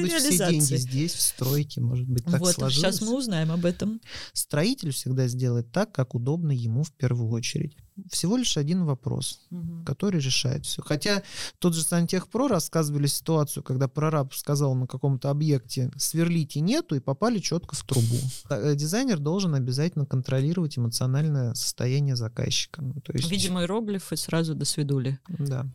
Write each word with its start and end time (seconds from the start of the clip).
может 0.00 0.12
быть, 0.14 0.22
реализации. 0.22 0.58
все 0.60 0.68
деньги 0.76 0.80
здесь, 0.90 1.12
в 1.14 1.20
стройке, 1.20 1.80
может 1.80 2.06
быть, 2.08 2.24
так 2.24 2.40
вот, 2.40 2.54
сложилось. 2.54 2.96
сейчас 2.96 3.00
мы 3.08 3.16
узнаем 3.16 3.52
об 3.52 3.64
этом. 3.64 4.00
Строитель 4.32 4.90
всегда 4.92 5.28
сделает 5.28 5.70
так, 5.72 5.92
как 5.92 6.14
удобно 6.14 6.52
ему 6.52 6.82
в 6.82 6.92
первую 6.92 7.30
очередь. 7.30 7.76
Всего 8.10 8.36
лишь 8.36 8.58
один 8.58 8.84
вопрос, 8.84 9.40
Мгм. 9.48 9.82
который 9.86 10.20
решает 10.20 10.66
все. 10.66 10.82
Хотя 10.82 11.22
тот 11.58 11.74
же 11.74 11.82
Сантехпро 11.82 12.46
рассказывали 12.46 13.06
ситуацию, 13.06 13.62
когда 13.62 13.88
прораб 13.88 14.34
сказал 14.34 14.74
на 14.74 14.86
каком-то 14.86 15.30
объекте 15.30 15.90
сверлите 15.96 16.60
нету 16.60 16.94
и 16.94 17.00
попали 17.00 17.38
четко 17.38 17.74
в 17.74 17.82
трубу. 17.84 18.16
Э, 18.50 18.74
Дизайнер 18.76 19.18
должен 19.18 19.54
обязательно 19.54 20.04
контролировать 20.04 20.76
эмоциональное 20.76 21.54
состояние 21.54 22.16
заказчика. 22.16 22.82
Ну, 22.82 23.00
то 23.00 23.14
есть, 23.14 23.30
Видимо, 23.30 23.62
иероглифы 23.62 24.16
сразу 24.18 24.54
до 24.54 24.66
свидули. 24.66 25.18
да. 25.28 25.66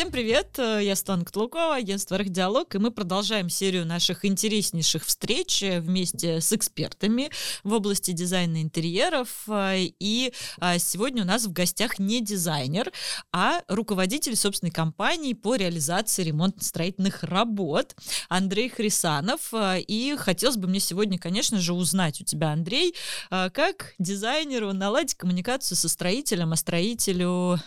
Всем 0.00 0.10
привет, 0.10 0.58
э, 0.58 0.80
я 0.82 0.96
Светлана 0.96 1.26
Котлукова, 1.26 1.74
агентство 1.74 2.16
«Архдиалог», 2.16 2.74
и 2.74 2.78
мы 2.78 2.90
продолжаем 2.90 3.50
серию 3.50 3.84
наших 3.84 4.24
интереснейших 4.24 5.04
встреч 5.04 5.62
э, 5.62 5.78
вместе 5.78 6.40
с 6.40 6.54
экспертами 6.54 7.28
в 7.64 7.74
области 7.74 8.12
дизайна 8.12 8.62
интерьеров. 8.62 9.28
Э, 9.46 9.76
И 9.76 10.32
а, 10.58 10.78
сегодня 10.78 11.22
у 11.22 11.26
нас 11.26 11.44
в 11.44 11.52
гостях 11.52 11.98
не 11.98 12.22
дизайнер, 12.22 12.90
а 13.30 13.60
руководитель 13.68 14.36
собственной 14.36 14.70
компании 14.70 15.34
по 15.34 15.54
реализации 15.54 16.24
ремонтно-строительных 16.24 17.22
работ 17.22 17.94
Андрей 18.30 18.70
Хрисанов. 18.70 19.52
И 19.52 20.16
хотелось 20.16 20.56
бы 20.56 20.66
мне 20.66 20.80
сегодня, 20.80 21.18
конечно 21.18 21.60
же, 21.60 21.74
узнать 21.74 22.22
у 22.22 22.24
тебя, 22.24 22.52
Андрей, 22.52 22.94
как 23.28 23.92
дизайнеру 23.98 24.72
наладить 24.72 25.14
коммуникацию 25.16 25.76
со 25.76 25.90
строителем, 25.90 26.54
а 26.54 26.56
строителю 26.56 27.60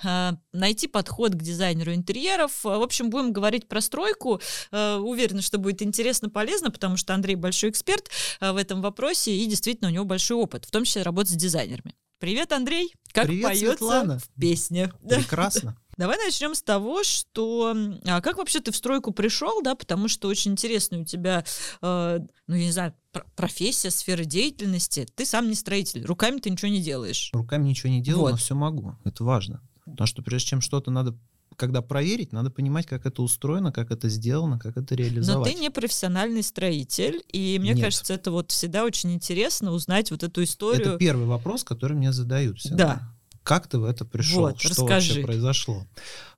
найти 0.51 0.87
подход 0.87 1.33
к 1.33 1.43
дизайнеру 1.43 1.93
интерьеров. 2.23 2.65
Э, 2.65 2.77
В 2.77 2.81
общем, 2.81 3.09
будем 3.09 3.33
говорить 3.33 3.67
про 3.67 3.81
стройку. 3.81 4.41
Э, 4.71 4.95
Уверена, 4.97 5.41
что 5.41 5.57
будет 5.57 5.81
интересно, 5.81 6.29
полезно, 6.29 6.71
потому 6.71 6.97
что 6.97 7.13
Андрей 7.13 7.35
большой 7.35 7.69
эксперт 7.69 8.09
э, 8.39 8.51
в 8.51 8.57
этом 8.57 8.81
вопросе, 8.81 9.35
и 9.35 9.45
действительно 9.45 9.89
у 9.89 9.93
него 9.93 10.05
большой 10.05 10.37
опыт, 10.37 10.65
в 10.65 10.71
том 10.71 10.83
числе 10.85 11.03
работы 11.03 11.29
с 11.31 11.35
дизайнерами. 11.35 11.95
Привет, 12.19 12.51
Андрей! 12.53 12.93
Как 13.11 13.27
Привет, 13.27 13.43
поется 13.43 13.67
Светлана. 13.67 14.19
в 14.19 14.29
песне. 14.39 14.91
Прекрасно. 15.07 15.77
Давай 15.97 16.17
начнем 16.17 16.55
с 16.55 16.63
того, 16.63 17.03
что 17.03 17.75
а 18.07 18.21
как 18.21 18.37
вообще 18.37 18.59
ты 18.61 18.71
в 18.71 18.75
стройку 18.75 19.11
пришел, 19.11 19.61
да, 19.61 19.75
потому 19.75 20.07
что 20.07 20.27
очень 20.27 20.53
интересно 20.53 20.99
у 21.01 21.05
тебя, 21.05 21.43
э, 21.81 22.19
ну 22.47 22.55
я 22.55 22.65
не 22.65 22.71
знаю, 22.71 22.95
пр- 23.11 23.25
профессия, 23.35 23.91
сфера 23.91 24.23
деятельности. 24.23 25.05
Ты 25.15 25.25
сам 25.25 25.49
не 25.49 25.53
строитель, 25.55 26.03
руками 26.05 26.39
ты 26.39 26.49
ничего 26.49 26.71
не 26.71 26.81
делаешь. 26.81 27.29
Руками 27.33 27.67
ничего 27.69 27.91
не 27.91 28.01
делаю, 28.01 28.23
но 28.25 28.31
Вот. 28.31 28.39
все 28.39 28.55
могу. 28.55 28.95
Это 29.03 29.23
важно. 29.23 29.61
Потому 29.85 30.07
что 30.07 30.23
прежде 30.23 30.47
чем 30.49 30.61
что-то 30.61 30.89
надо, 30.89 31.15
когда 31.55 31.81
проверить, 31.81 32.31
надо 32.31 32.49
понимать, 32.49 32.85
как 32.85 33.05
это 33.05 33.21
устроено, 33.21 33.71
как 33.71 33.91
это 33.91 34.09
сделано, 34.09 34.59
как 34.59 34.77
это 34.77 34.93
Но 34.93 34.97
реализовать. 34.97 35.53
ты 35.53 35.59
не 35.59 35.69
профессиональный 35.69 36.43
строитель, 36.43 37.23
и 37.31 37.57
мне 37.59 37.73
Нет. 37.73 37.83
кажется, 37.83 38.13
это 38.13 38.31
вот 38.31 38.51
всегда 38.51 38.83
очень 38.83 39.13
интересно 39.13 39.71
узнать 39.71 40.11
вот 40.11 40.23
эту 40.23 40.43
историю. 40.43 40.89
Это 40.89 40.97
первый 40.97 41.25
вопрос, 41.25 41.63
который 41.63 41.95
мне 41.95 42.11
задают 42.11 42.59
всегда. 42.59 42.77
Да. 42.77 43.13
Как 43.43 43.67
ты 43.67 43.77
в 43.77 43.83
это 43.83 44.05
пришел? 44.05 44.41
Вот, 44.41 44.59
что 44.59 44.69
расскажи. 44.69 45.13
вообще 45.13 45.25
произошло? 45.25 45.85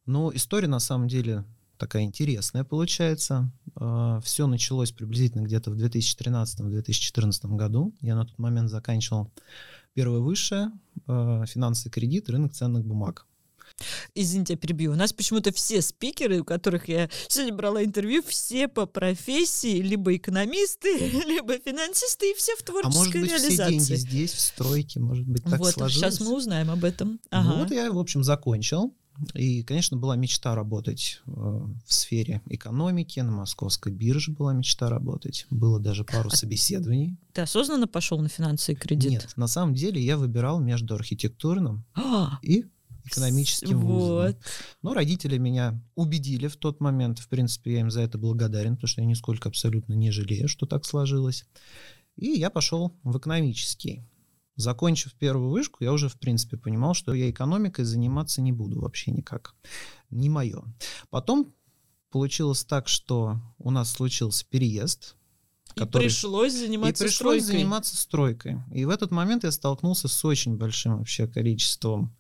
Ну, 0.06 0.32
история 0.34 0.68
на 0.68 0.80
самом 0.80 1.08
деле 1.08 1.46
такая 1.78 2.04
интересная 2.04 2.64
получается. 2.64 3.52
Все 4.24 4.48
началось 4.48 4.92
приблизительно 4.92 5.44
где-то 5.44 5.72
в 5.72 5.76
2013-2014 5.76 7.56
году. 7.56 7.94
Я 8.02 8.16
на 8.16 8.26
тот 8.26 8.38
момент 8.40 8.70
заканчивал 8.70 9.32
первое 9.94 10.20
высшее, 10.20 10.72
э, 11.08 11.44
финансы 11.48 11.88
и 11.88 11.92
кредит, 11.92 12.30
рынок 12.30 12.54
ценных 12.54 12.86
бумаг. 12.86 13.26
Извините, 14.14 14.54
я 14.54 14.58
перебью. 14.58 14.92
У 14.94 14.96
нас 14.96 15.12
почему-то 15.14 15.52
все 15.52 15.82
спикеры, 15.82 16.40
у 16.42 16.46
которых 16.46 16.88
я 16.88 17.10
сегодня 17.28 17.54
брала 17.56 17.84
интервью, 17.84 18.24
все 18.26 18.68
по 18.68 18.86
профессии 18.86 19.82
либо 19.82 20.16
экономисты, 20.16 20.98
либо 21.28 21.58
финансисты, 21.60 22.32
и 22.32 22.36
все 22.36 22.56
в 22.56 22.62
А 22.62 22.64
творческой 22.66 22.94
может 22.94 23.14
быть, 23.22 23.32
все 23.32 23.40
реализации. 23.48 23.72
деньги 23.72 23.96
здесь, 23.96 24.32
в 24.34 24.40
стройке, 24.40 25.00
может 25.00 25.26
быть, 25.28 25.44
так 25.44 25.60
вот, 25.60 25.74
сложилось? 25.74 26.16
сейчас 26.16 26.26
мы 26.28 26.36
узнаем 26.36 26.72
об 26.72 26.84
этом. 26.84 27.12
Ну 27.12 27.20
Ага. 27.32 27.56
вот 27.60 27.72
я, 27.72 27.92
в 27.92 27.98
общем, 28.00 28.24
закончил. 28.24 28.94
И, 29.34 29.64
конечно, 29.64 29.96
была 29.96 30.18
мечта 30.18 30.56
работать 30.56 31.22
э, 31.26 31.32
в 31.32 31.74
сфере 31.94 32.42
экономики, 32.50 33.22
на 33.22 33.32
московской 33.32 33.94
бирже 33.94 34.32
была 34.32 34.52
мечта 34.52 34.90
работать. 34.90 35.46
Было 35.50 35.80
даже 35.80 36.04
пару 36.04 36.30
А 36.34 36.36
собеседований. 36.36 37.16
Ты 37.32 37.40
осознанно 37.42 37.88
пошел 37.88 38.20
на 38.20 38.28
финансы 38.28 38.74
и 38.74 38.76
кредит? 38.76 39.12
Нет, 39.12 39.30
на 39.38 39.48
самом 39.48 39.74
деле 39.74 40.02
я 40.02 40.18
выбирал 40.18 40.60
между 40.60 40.96
архитектурным 40.96 41.86
А, 41.94 42.40
и 42.42 42.66
экономическим 43.06 43.80
вузом. 43.80 44.10
Вот. 44.16 44.38
Но 44.82 44.94
родители 44.94 45.38
меня 45.38 45.82
убедили 45.96 46.48
в 46.48 46.56
тот 46.58 46.80
момент. 46.80 47.20
В 47.20 47.28
принципе, 47.28 47.74
я 47.74 47.80
им 47.82 47.92
за 47.92 48.02
это 48.02 48.18
благодарен, 48.18 48.76
потому 48.76 48.88
что 48.88 49.02
я 49.02 49.08
нисколько 49.08 49.50
абсолютно 49.50 49.94
не 49.94 50.12
жалею, 50.12 50.48
что 50.48 50.66
так 50.66 50.86
сложилось. 50.86 51.46
И 52.16 52.28
я 52.28 52.50
пошел 52.50 52.98
в 53.04 53.18
экономический. 53.18 54.04
Закончив 54.56 55.14
первую 55.16 55.50
вышку, 55.50 55.84
я 55.84 55.92
уже, 55.92 56.08
в 56.08 56.18
принципе, 56.18 56.56
понимал, 56.56 56.94
что 56.94 57.14
я 57.14 57.30
экономикой 57.30 57.84
заниматься 57.84 58.42
не 58.42 58.54
буду 58.54 58.80
вообще 58.80 59.12
никак. 59.12 59.54
Не 60.10 60.30
мое. 60.30 60.64
Потом 61.10 61.54
получилось 62.10 62.64
так, 62.64 62.88
что 62.88 63.42
у 63.58 63.70
нас 63.70 63.92
случился 63.92 64.46
переезд. 64.50 65.18
И 65.76 65.80
который- 65.80 66.04
пришлось 66.04 66.54
и 66.54 66.60
заниматься 66.60 67.04
пришлось 67.04 67.42
стройкой. 67.42 67.48
заниматься 67.48 67.98
стройкой. 67.98 68.62
И 68.74 68.86
в 68.86 68.90
этот 68.90 69.12
момент 69.12 69.44
я 69.44 69.52
столкнулся 69.52 70.08
с 70.08 70.24
очень 70.24 70.56
большим 70.56 71.00
вообще 71.00 71.28
количеством 71.28 72.16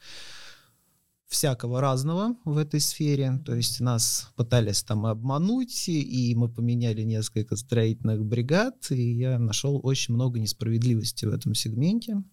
всякого 1.28 1.82
разного 1.82 2.36
в 2.46 2.58
этой 2.58 2.80
сфере. 2.80 3.42
То 3.46 3.56
есть 3.56 3.80
нас 3.80 4.32
пытались 4.36 4.84
там 4.84 5.06
обмануть, 5.06 5.88
и 5.90 6.34
мы 6.36 6.50
поменяли 6.50 7.02
несколько 7.04 7.56
строительных 7.56 8.26
бригад, 8.26 8.76
и 8.92 9.14
я 9.14 9.40
нашел 9.40 9.80
очень 9.84 10.14
много 10.14 10.40
несправедливости 10.40 11.26
в 11.26 11.34
этом 11.34 11.56
сегменте. 11.56 12.24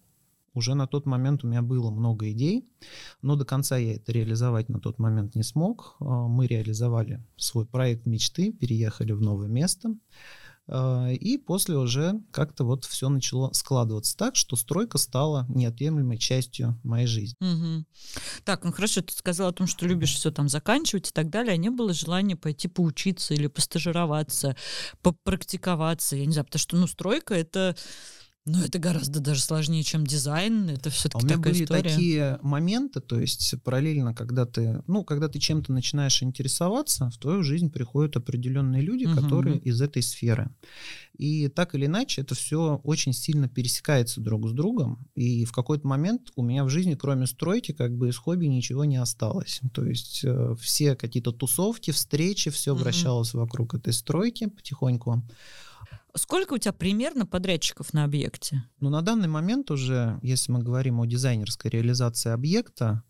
Уже 0.53 0.75
на 0.75 0.85
тот 0.85 1.07
момент 1.07 1.43
у 1.43 1.47
меня 1.47 1.63
было 1.63 1.89
много 1.89 2.31
идей, 2.31 2.69
но 3.23 3.35
до 3.35 3.43
конца 3.43 3.77
я 3.77 3.95
это 3.95 4.11
реализовать 4.11 4.69
на 4.69 4.79
тот 4.79 4.99
момент 4.99 5.35
не 5.35 5.43
смог. 5.43 5.95
А, 5.99 6.27
Мы 6.27 6.45
реализовали 6.45 7.25
свой 7.37 7.65
проект 7.65 8.05
мечты, 8.05 8.51
переехали 8.51 9.13
в 9.13 9.21
новое 9.21 9.47
место. 9.47 9.95
А, 10.67 11.09
И 11.11 11.37
после 11.37 11.77
уже 11.77 12.21
как-то 12.31 12.63
вот 12.63 12.85
все 12.85 13.09
начало 13.09 13.51
складываться 13.53 14.15
так, 14.17 14.35
что 14.35 14.55
стройка 14.55 14.97
стала 14.97 15.45
неотъемлемой 15.49 16.17
частью 16.17 16.79
моей 16.83 17.07
жизни. 17.07 17.35
Мгм. 17.39 17.85
Так, 18.43 18.63
ну 18.63 18.71
хорошо, 18.71 19.01
ты 19.01 19.13
сказал 19.13 19.49
о 19.49 19.53
том, 19.53 19.67
что 19.67 19.85
любишь 19.85 20.13
все 20.13 20.31
там 20.31 20.47
заканчивать 20.49 21.09
и 21.09 21.11
так 21.11 21.29
далее, 21.29 21.53
а 21.53 21.57
не 21.57 21.69
было 21.69 21.93
желания 21.93 22.35
пойти 22.35 22.67
поучиться 22.67 23.33
или 23.33 23.47
постажироваться, 23.47 24.55
попрактиковаться, 25.01 26.15
я 26.15 26.25
не 26.25 26.33
знаю, 26.33 26.45
потому 26.45 26.59
что, 26.59 26.77
ну, 26.77 26.87
стройка— 26.87 27.33
это, 27.35 27.75
ну, 28.45 28.61
это 28.61 28.77
гораздо 28.77 29.21
даже 29.21 29.39
сложнее, 29.41 29.83
чем 29.83 30.05
дизайн, 30.05 30.69
это 30.69 30.89
А 30.89 30.91
все-таки 30.91 31.23
у 31.23 31.27
меня 31.27 31.37
такая 31.37 31.53
были 31.53 31.63
история. 31.63 31.81
такие 31.83 32.39
моменты, 32.41 32.99
то 32.99 33.17
есть 33.19 33.53
параллельно, 33.63 34.13
когда 34.13 34.45
ты, 34.45 34.83
ну, 34.85 35.05
когда 35.05 35.29
ты 35.29 35.39
чем-то 35.39 35.71
начинаешь 35.71 36.21
интересоваться, 36.21 37.09
в 37.09 37.17
твою 37.17 37.41
жизнь 37.43 37.69
приходят 37.71 38.17
определенные 38.17 38.81
люди, 38.81 39.05
Мгм. 39.05 39.15
которые 39.15 39.57
из 39.59 39.81
этой 39.81 40.01
сферы. 40.03 40.49
И 41.17 41.47
так 41.47 41.73
или 41.75 41.85
иначе 41.85 42.21
это 42.21 42.35
все 42.35 42.81
очень 42.83 43.13
сильно 43.13 43.47
пересекается 43.47 44.19
друг 44.19 44.49
с 44.49 44.51
другом. 44.51 45.07
И 45.15 45.45
в 45.45 45.51
какой-то 45.51 45.87
момент 45.87 46.31
у 46.35 46.41
меня 46.43 46.65
в 46.65 46.69
жизни, 46.69 46.95
кроме 46.95 47.27
стройки, 47.27 47.71
как 47.71 47.95
бы 47.95 48.09
из 48.09 48.17
хобби 48.17 48.47
ничего 48.47 48.83
не 48.83 48.97
осталось. 48.97 49.61
То 49.73 49.85
есть 49.85 50.21
э, 50.25 50.55
все 50.59 50.95
какие-то 50.95 51.31
тусовки, 51.31 51.91
встречи, 51.91 52.49
все 52.51 52.73
Мгм. 52.73 52.81
вращалось 52.83 53.33
вокруг 53.33 53.75
этой 53.75 53.93
стройки 53.93 54.47
потихоньку. 54.47 55.23
Сколько 56.15 56.53
у 56.53 56.57
тебя 56.57 56.73
примерно 56.73 57.25
подрядчиков 57.25 57.93
на 57.93 58.03
объекте? 58.03 58.63
Но 58.79 58.89
на 58.89 59.01
данный 59.01 59.27
момент 59.27 59.71
уже, 59.71 60.19
если 60.21 60.51
мы 60.51 60.61
говорим 60.61 60.99
о 60.99 61.05
дизайнерской 61.05 61.71
реализации 61.71 62.31
объекта, 62.31 63.03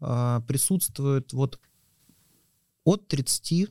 а, 0.00 0.40
присутствует 0.42 1.32
вот 1.32 1.58
от 2.84 3.08
30 3.08 3.68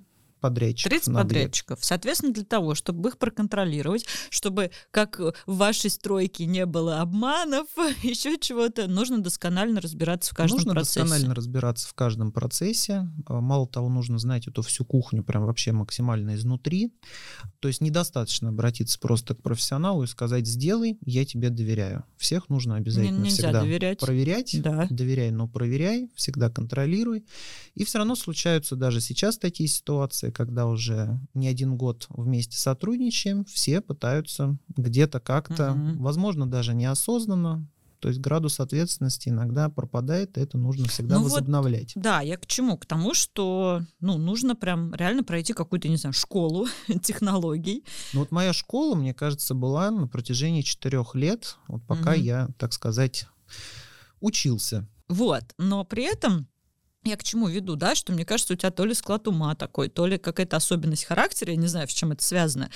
подрядчиков. 0.47 0.89
30 0.91 1.07
на 1.07 1.21
объект. 1.21 1.35
подрядчиков. 1.35 1.79
Соответственно, 1.81 2.33
для 2.33 2.45
того, 2.45 2.75
чтобы 2.75 3.09
их 3.09 3.17
проконтролировать, 3.17 4.05
чтобы, 4.29 4.71
как 4.91 5.19
в 5.19 5.33
вашей 5.45 5.89
стройке, 5.89 6.45
не 6.45 6.65
было 6.65 7.01
обманов, 7.01 7.67
еще 8.03 8.37
чего-то, 8.39 8.87
нужно 8.87 9.19
досконально 9.21 9.81
разбираться 9.81 10.33
в 10.33 10.37
каждом 10.37 10.57
нужно 10.57 10.73
процессе. 10.73 11.01
досконально 11.01 11.35
разбираться 11.35 11.87
в 11.87 11.93
каждом 11.93 12.31
процессе. 12.31 13.07
А, 13.25 13.41
Мало 13.41 13.67
того, 13.67 13.89
нужно 13.89 14.19
знать 14.19 14.47
эту 14.47 14.61
всю 14.61 14.85
кухню 14.85 15.23
прям 15.23 15.45
вообще 15.45 15.71
максимально 15.71 16.35
изнутри. 16.35 16.93
То 17.59 17.67
есть 17.67 17.81
недостаточно 17.81 18.49
обратиться 18.49 18.99
просто 18.99 19.35
к 19.35 19.41
профессионалу 19.41 20.03
и 20.03 20.07
сказать 20.07 20.47
«сделай, 20.47 20.97
я 21.05 21.25
тебе 21.25 21.49
доверяю». 21.49 22.03
Всех 22.17 22.49
нужно 22.49 22.75
обязательно 22.75 23.19
нельзя 23.19 23.33
всегда 23.35 23.61
доверять. 23.61 23.99
проверять. 23.99 24.61
Да. 24.61 24.87
Доверяй, 24.89 25.31
но 25.31 25.47
проверяй, 25.47 26.09
всегда 26.15 26.49
контролируй. 26.49 27.25
И 27.75 27.83
все 27.85 27.99
равно 27.99 28.15
случаются 28.15 28.75
даже 28.75 29.01
сейчас 29.01 29.37
такие 29.37 29.69
ситуации, 29.69 30.31
когда 30.37 30.67
уже 30.67 31.19
не 31.33 31.47
один 31.47 31.77
год 31.77 32.05
вместе 32.09 32.57
сотрудничаем, 32.57 33.43
все 33.45 33.81
пытаются 33.81 34.55
где-то 34.75 35.19
как-то, 35.19 35.73
Мгм. 35.73 35.97
возможно, 35.97 36.45
даже 36.49 36.75
неосознанно, 36.75 37.67
То 37.99 38.09
есть 38.09 38.21
градус 38.21 38.59
ответственности 38.59 39.29
иногда 39.29 39.69
пропадает, 39.69 40.37
и 40.37 40.41
это 40.41 40.59
нужно 40.59 40.87
всегда 40.87 41.15
ну 41.15 41.23
возобновлять. 41.23 41.95
Вот, 41.95 42.03
да, 42.03 42.21
я 42.21 42.37
к 42.37 42.45
чему? 42.45 42.77
К 42.77 42.85
тому, 42.85 43.15
что 43.15 43.81
ну, 43.99 44.19
нужно 44.19 44.55
прям 44.55 44.93
реально 44.93 45.23
пройти 45.23 45.53
какую-то, 45.53 45.89
не 45.89 45.97
знаю, 45.97 46.13
школу 46.13 46.67
технологий. 47.01 47.83
Ну 48.13 48.19
вот 48.19 48.29
моя 48.29 48.53
школа, 48.53 48.93
мне 48.93 49.15
кажется, 49.15 49.55
была 49.55 49.89
на 49.89 50.07
протяжении 50.07 50.61
четырех 50.61 51.15
лет, 51.15 51.57
вот 51.67 51.81
пока 51.87 52.11
угу. 52.11 52.19
я, 52.19 52.49
так 52.59 52.71
сказать, 52.73 53.27
учился. 54.19 54.87
Вот, 55.07 55.43
но 55.57 55.83
при 55.83 56.03
этом 56.03 56.47
я 57.07 57.17
к 57.17 57.23
чему 57.23 57.47
веду, 57.47 57.75
да, 57.75 57.95
что 57.95 58.13
мне 58.13 58.25
кажется, 58.25 58.53
у 58.53 58.57
тебя 58.57 58.71
то 58.71 58.85
ли 58.85 58.93
склад 58.93 59.27
ума 59.27 59.55
такой, 59.55 59.89
то 59.89 60.05
ли 60.05 60.17
какая-то 60.17 60.57
особенность 60.57 61.05
характера, 61.05 61.51
я 61.51 61.57
не 61.57 61.67
знаю, 61.67 61.87
с 61.87 61.91
чем 61.91 62.11
это 62.11 62.23
связано, 62.23 62.69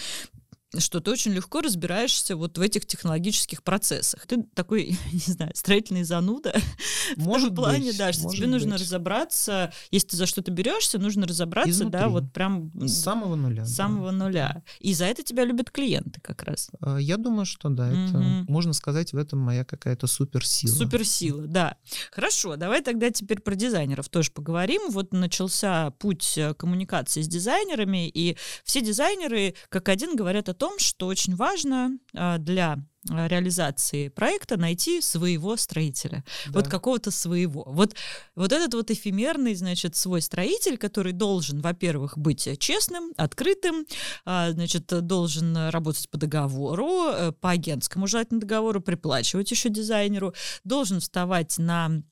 что 0.78 1.02
ты 1.02 1.12
очень 1.12 1.32
легко 1.34 1.62
разбираешься 1.62 2.36
вот 2.36 2.58
в 2.58 2.62
этих 2.62 2.86
технологических 2.86 3.62
процессах. 3.64 4.26
Ты 4.26 4.44
такой, 4.54 4.98
не 5.12 5.34
знаю, 5.34 5.52
строительный 5.54 6.04
зануда. 6.04 6.54
Может 7.18 7.52
в 7.52 7.56
том 7.56 7.66
плане, 7.66 7.88
быть, 7.88 7.98
да, 7.98 8.14
что 8.14 8.30
тебе 8.30 8.44
быть. 8.44 8.52
нужно 8.52 8.78
разобраться, 8.78 9.74
если 9.92 10.10
ты 10.10 10.18
за 10.18 10.26
что-то 10.26 10.52
берешься, 10.52 10.98
нужно 10.98 11.28
разобраться, 11.28 11.72
Изнутри. 11.72 12.00
да, 12.00 12.10
вот 12.10 12.32
прям... 12.32 12.72
С 12.76 13.02
самого 13.02 13.36
нуля. 13.36 13.66
С 13.66 13.76
самого 13.76 14.12
да. 14.12 14.18
нуля. 14.18 14.64
И 14.80 14.94
за 14.94 15.06
это 15.06 15.24
тебя 15.24 15.44
любят 15.44 15.72
клиенты 15.72 16.22
как 16.22 16.44
раз. 16.44 16.70
А, 16.80 16.98
я 16.98 17.18
думаю, 17.18 17.46
что 17.46 17.70
да, 17.70 17.90
это, 17.90 18.18
угу. 18.18 18.52
можно 18.52 18.74
сказать, 18.74 19.12
в 19.12 19.18
этом 19.18 19.40
моя 19.40 19.66
какая-то 19.66 20.08
суперсила. 20.08 20.74
Суперсила, 20.74 21.48
да. 21.48 21.76
Хорошо, 22.12 22.56
давай 22.56 22.82
тогда 22.82 23.10
теперь 23.10 23.42
про 23.42 23.56
дизайнеров 23.56 24.08
тоже 24.08 24.32
поговорим. 24.32 24.90
Вот 24.90 25.12
начался 25.12 25.92
путь 25.92 26.38
э, 26.38 26.54
коммуникации 26.54 27.22
с 27.22 27.28
дизайнерами, 27.28 28.08
и 28.08 28.38
все 28.64 28.82
дизайнеры, 28.82 29.56
как 29.70 29.90
один, 29.90 30.16
говорят 30.16 30.48
о 30.48 30.54
том, 30.62 30.78
что 30.78 31.08
очень 31.08 31.36
важно 31.36 31.98
а, 32.14 32.38
для 32.38 32.78
а, 33.10 33.28
реализации 33.28 34.10
проекта 34.10 34.58
найти 34.58 35.02
своего 35.02 35.58
строителя. 35.58 36.24
Да. 36.46 36.52
Вот 36.52 36.68
какого-то 36.68 37.10
своего. 37.10 37.64
Вот, 37.66 37.96
вот 38.36 38.52
этот 38.52 38.76
вот 38.76 38.92
эфемерный, 38.92 39.56
значит, 39.56 39.96
свой 39.96 40.22
строитель, 40.22 40.78
который 40.78 41.14
должен, 41.14 41.62
во-первых, 41.62 42.16
быть 42.16 42.48
честным, 42.60 43.12
открытым, 43.18 43.88
а, 44.24 44.52
значит, 44.52 44.86
должен 44.86 45.58
работать 45.70 46.08
по 46.12 46.20
договору, 46.20 47.08
э, 47.08 47.32
по 47.32 47.50
агентскому 47.50 48.06
желательно 48.06 48.40
договору, 48.40 48.82
приплачивать 48.82 49.50
еще 49.50 49.70
дизайнеру, 49.70 50.36
должен 50.64 51.00
вставать 51.00 51.58
на 51.58 52.04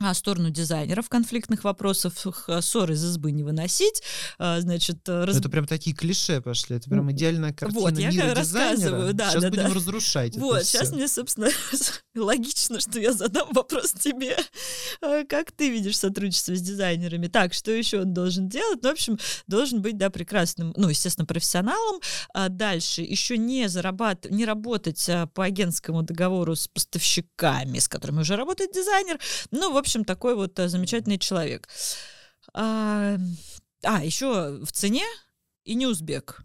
а 0.00 0.12
сторону 0.12 0.50
дизайнеров 0.50 1.08
конфликтных 1.08 1.64
вопросов, 1.64 2.26
э, 2.48 2.60
ссоры 2.60 2.94
из 2.94 3.04
избы 3.04 3.30
не 3.30 3.42
выносить, 3.42 4.02
а, 4.38 4.60
значит... 4.60 5.08
Э, 5.08 5.24
раз... 5.24 5.38
Это 5.38 5.48
прям 5.48 5.66
такие 5.66 5.94
клише 5.94 6.40
пошли, 6.40 6.76
это 6.76 6.90
прям 6.90 7.10
идеальная 7.12 7.52
картина 7.52 7.80
вот, 7.80 7.98
я 7.98 8.10
мира 8.10 8.34
рассказываю, 8.34 9.14
да, 9.14 9.30
сейчас 9.30 9.42
да, 9.42 9.50
будем 9.50 9.68
да. 9.68 9.74
разрушать 9.74 10.36
Вот, 10.36 10.56
это 10.56 10.64
сейчас 10.64 10.88
все. 10.88 10.96
мне, 10.96 11.08
собственно, 11.08 11.48
логично, 12.16 12.80
что 12.80 12.98
я 12.98 13.12
задам 13.12 13.52
вопрос 13.52 13.92
тебе. 13.92 14.36
А, 15.00 15.24
как 15.24 15.52
ты 15.52 15.70
видишь 15.70 15.96
сотрудничество 15.96 16.56
с 16.56 16.60
дизайнерами? 16.60 17.28
Так, 17.28 17.54
что 17.54 17.70
еще 17.70 18.00
он 18.02 18.12
должен 18.12 18.48
делать? 18.48 18.80
Ну, 18.82 18.88
в 18.88 18.92
общем, 18.92 19.18
должен 19.46 19.80
быть, 19.80 19.96
да, 19.96 20.10
прекрасным, 20.10 20.74
ну, 20.76 20.88
естественно, 20.88 21.24
профессионалом. 21.24 22.00
А 22.34 22.48
дальше 22.48 23.02
еще 23.02 23.38
не 23.38 23.68
зарабатывать, 23.68 24.36
не 24.36 24.44
работать 24.44 25.08
по 25.34 25.44
агентскому 25.44 26.02
договору 26.02 26.56
с 26.56 26.66
поставщиками, 26.66 27.78
с 27.78 27.88
которыми 27.88 28.20
уже 28.20 28.36
работает 28.36 28.72
дизайнер. 28.72 29.18
Ну, 29.50 29.72
в 29.72 29.83
общем, 29.84 30.04
такой 30.04 30.34
вот 30.34 30.58
э, 30.58 30.68
замечательный 30.68 31.18
человек. 31.18 31.68
А, 32.52 33.16
а 33.82 34.04
еще 34.04 34.58
в 34.64 34.72
цене 34.72 35.04
и 35.64 35.74
не 35.74 35.86
узбек. 35.86 36.42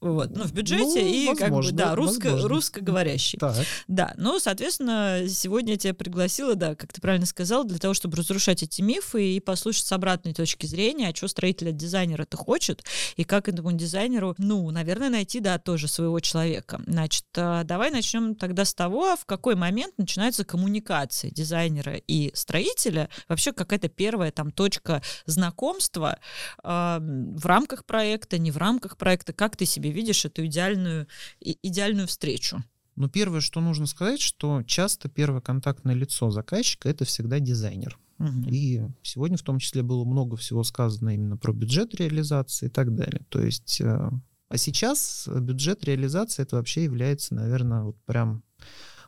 Вот, 0.00 0.34
ну, 0.34 0.44
в 0.44 0.52
бюджете 0.52 1.02
ну, 1.02 1.06
и 1.06 1.26
возможно, 1.26 1.70
как 1.70 1.72
бы, 1.72 1.72
да, 1.72 1.94
русско, 1.94 2.38
русскоговорящий. 2.48 3.38
Так. 3.38 3.54
Да, 3.86 4.14
ну, 4.16 4.40
соответственно, 4.40 5.24
сегодня 5.28 5.72
я 5.72 5.78
тебя 5.78 5.94
пригласила, 5.94 6.54
да, 6.54 6.74
как 6.74 6.90
ты 6.92 7.02
правильно 7.02 7.26
сказал, 7.26 7.64
для 7.64 7.78
того, 7.78 7.92
чтобы 7.92 8.16
разрушать 8.16 8.62
эти 8.62 8.80
мифы 8.80 9.34
и 9.36 9.40
послушать 9.40 9.84
с 9.84 9.92
обратной 9.92 10.32
точки 10.32 10.64
зрения, 10.64 11.08
а 11.08 11.14
что 11.14 11.28
строитель 11.28 11.70
от 11.70 11.76
дизайнера-то 11.76 12.38
хочет, 12.38 12.82
и 13.16 13.24
как 13.24 13.48
этому 13.50 13.72
дизайнеру, 13.72 14.34
ну, 14.38 14.70
наверное, 14.70 15.10
найти, 15.10 15.38
да, 15.40 15.58
тоже 15.58 15.86
своего 15.86 16.18
человека. 16.20 16.80
Значит, 16.86 17.26
а, 17.36 17.64
давай 17.64 17.90
начнем 17.90 18.34
тогда 18.36 18.64
с 18.64 18.72
того, 18.72 19.16
в 19.16 19.26
какой 19.26 19.54
момент 19.54 19.98
начинается 19.98 20.46
коммуникация 20.46 21.30
дизайнера 21.30 21.96
и 22.06 22.30
строителя, 22.34 23.10
вообще 23.28 23.52
какая-то 23.52 23.88
первая 23.88 24.30
там 24.30 24.50
точка 24.50 25.02
знакомства 25.26 26.18
э, 26.62 26.98
в 27.00 27.44
рамках 27.44 27.84
проекта, 27.84 28.38
не 28.38 28.50
в 28.50 28.56
рамках 28.56 28.96
проекта, 28.96 29.34
как 29.34 29.56
ты 29.56 29.66
себе 29.66 29.89
видишь 29.92 30.24
эту 30.24 30.46
идеальную, 30.46 31.06
идеальную 31.40 32.06
встречу? 32.08 32.62
Ну, 32.96 33.08
первое, 33.08 33.40
что 33.40 33.60
нужно 33.60 33.86
сказать, 33.86 34.20
что 34.20 34.62
часто 34.62 35.08
первое 35.08 35.40
контактное 35.40 35.94
лицо 35.94 36.30
заказчика 36.30 36.88
это 36.88 37.04
всегда 37.04 37.40
дизайнер. 37.40 37.98
Угу. 38.18 38.50
И 38.50 38.82
сегодня 39.02 39.38
в 39.38 39.42
том 39.42 39.58
числе 39.58 39.82
было 39.82 40.04
много 40.04 40.36
всего 40.36 40.62
сказано 40.62 41.14
именно 41.14 41.38
про 41.38 41.52
бюджет 41.52 41.94
реализации 41.94 42.66
и 42.66 42.68
так 42.68 42.94
далее. 42.94 43.22
То 43.30 43.40
есть, 43.40 43.80
э, 43.80 44.10
а 44.48 44.56
сейчас 44.58 45.26
бюджет 45.34 45.84
реализации 45.84 46.42
это 46.42 46.56
вообще 46.56 46.84
является, 46.84 47.34
наверное, 47.34 47.84
вот 47.84 47.96
прям 48.04 48.42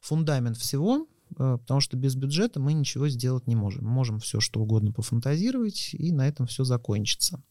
фундамент 0.00 0.56
всего, 0.56 1.06
э, 1.38 1.58
потому 1.60 1.80
что 1.80 1.98
без 1.98 2.14
бюджета 2.14 2.60
мы 2.60 2.72
ничего 2.72 3.08
сделать 3.08 3.46
не 3.46 3.56
можем. 3.56 3.84
Мы 3.84 3.90
можем 3.90 4.18
все 4.20 4.40
что 4.40 4.60
угодно 4.60 4.92
пофантазировать, 4.92 5.90
и 5.92 6.10
на 6.12 6.26
этом 6.26 6.46
все 6.46 6.64
закончится. 6.64 7.42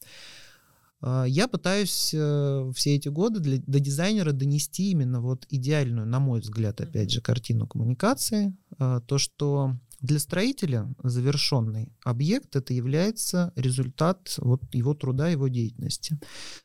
А, 1.01 1.25
я 1.25 1.47
пытаюсь 1.47 2.13
э, 2.13 2.71
все 2.75 2.95
эти 2.95 3.09
годы 3.09 3.39
для, 3.39 3.57
до 3.65 3.79
дизайнера 3.79 4.31
донести 4.31 4.91
именно 4.91 5.21
вот 5.21 5.45
идеальную, 5.49 6.07
на 6.07 6.19
мой 6.19 6.41
взгляд, 6.41 6.79
опять 6.79 7.11
же, 7.11 7.21
картину 7.21 7.67
коммуникации. 7.67 8.55
А, 8.77 9.01
то, 9.01 9.17
что 9.17 9.75
для 9.99 10.19
строителя 10.19 10.93
завершенный 11.03 11.91
объект 12.03 12.55
это 12.55 12.73
является 12.73 13.51
результат 13.55 14.35
вот 14.37 14.61
его 14.73 14.93
труда, 14.93 15.29
его 15.29 15.47
деятельности. 15.47 16.19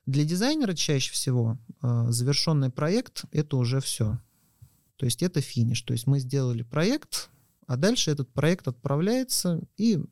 Для 0.06 0.25
дизайнера 0.25 0.75
чаще 0.75 1.12
всего 1.12 1.59
а, 1.81 2.11
завершенный 2.11 2.71
проект 2.71 3.25
это 3.33 3.56
уже 3.56 3.81
все. 3.81 4.19
То 4.97 5.05
есть 5.06 5.23
это 5.23 5.41
финиш. 5.41 5.83
То 5.83 5.93
есть 5.93 6.06
мы 6.06 6.19
сделали 6.19 6.62
проект, 6.62 7.31
а 7.67 7.77
дальше 7.77 8.11
этот 8.11 8.33
проект 8.33 8.69
отправляется 8.69 9.61
и 9.77 10.03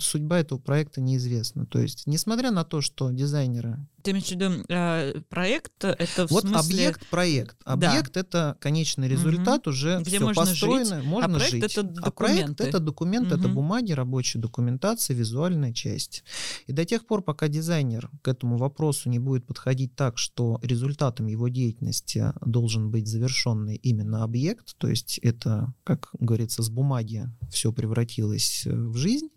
судьба 0.00 0.40
этого 0.40 0.58
проекта 0.58 1.00
неизвестна. 1.00 1.66
То 1.66 1.78
есть, 1.80 2.06
несмотря 2.06 2.50
на 2.50 2.64
то, 2.64 2.80
что 2.80 3.10
дизайнеры 3.10 3.78
ты 4.06 4.12
имеешь 4.12 4.26
в 4.26 4.30
виду 4.30 4.64
э, 4.68 5.20
проект? 5.28 5.84
Это 5.84 6.26
в 6.26 6.30
вот 6.30 6.42
смысле... 6.42 6.58
объект 6.58 7.06
проект. 7.08 7.56
Объект 7.64 8.14
да. 8.14 8.20
это 8.20 8.56
конечный 8.60 9.08
результат 9.08 9.66
угу. 9.66 9.70
уже 9.70 9.98
Где 10.00 10.16
все 10.16 10.20
можно 10.20 10.42
построено, 10.42 10.96
жить. 11.00 11.04
можно 11.04 11.36
а 11.36 11.38
проект 11.38 11.52
жить. 11.52 11.64
Это 11.64 11.82
документы. 11.82 12.08
А 12.08 12.10
проект 12.10 12.60
это 12.60 12.80
документ, 12.80 13.32
угу. 13.32 13.40
это 13.40 13.48
бумаги, 13.48 13.92
рабочая 13.92 14.38
документация, 14.38 15.14
визуальная 15.14 15.72
часть. 15.72 16.24
И 16.66 16.72
до 16.72 16.84
тех 16.84 17.06
пор, 17.06 17.22
пока 17.22 17.48
дизайнер 17.48 18.10
к 18.22 18.28
этому 18.28 18.56
вопросу 18.56 19.08
не 19.08 19.18
будет 19.18 19.46
подходить 19.46 19.96
так, 19.96 20.18
что 20.18 20.60
результатом 20.62 21.26
его 21.26 21.48
деятельности 21.48 22.32
должен 22.44 22.90
быть 22.90 23.08
завершенный 23.08 23.76
именно 23.76 24.22
объект, 24.22 24.76
то 24.78 24.88
есть 24.88 25.18
это, 25.18 25.72
как 25.84 26.10
говорится, 26.18 26.62
с 26.62 26.70
бумаги 26.70 27.28
все 27.50 27.72
превратилось 27.72 28.66
э, 28.66 28.72
в 28.72 28.96
жизнь, 28.96 29.28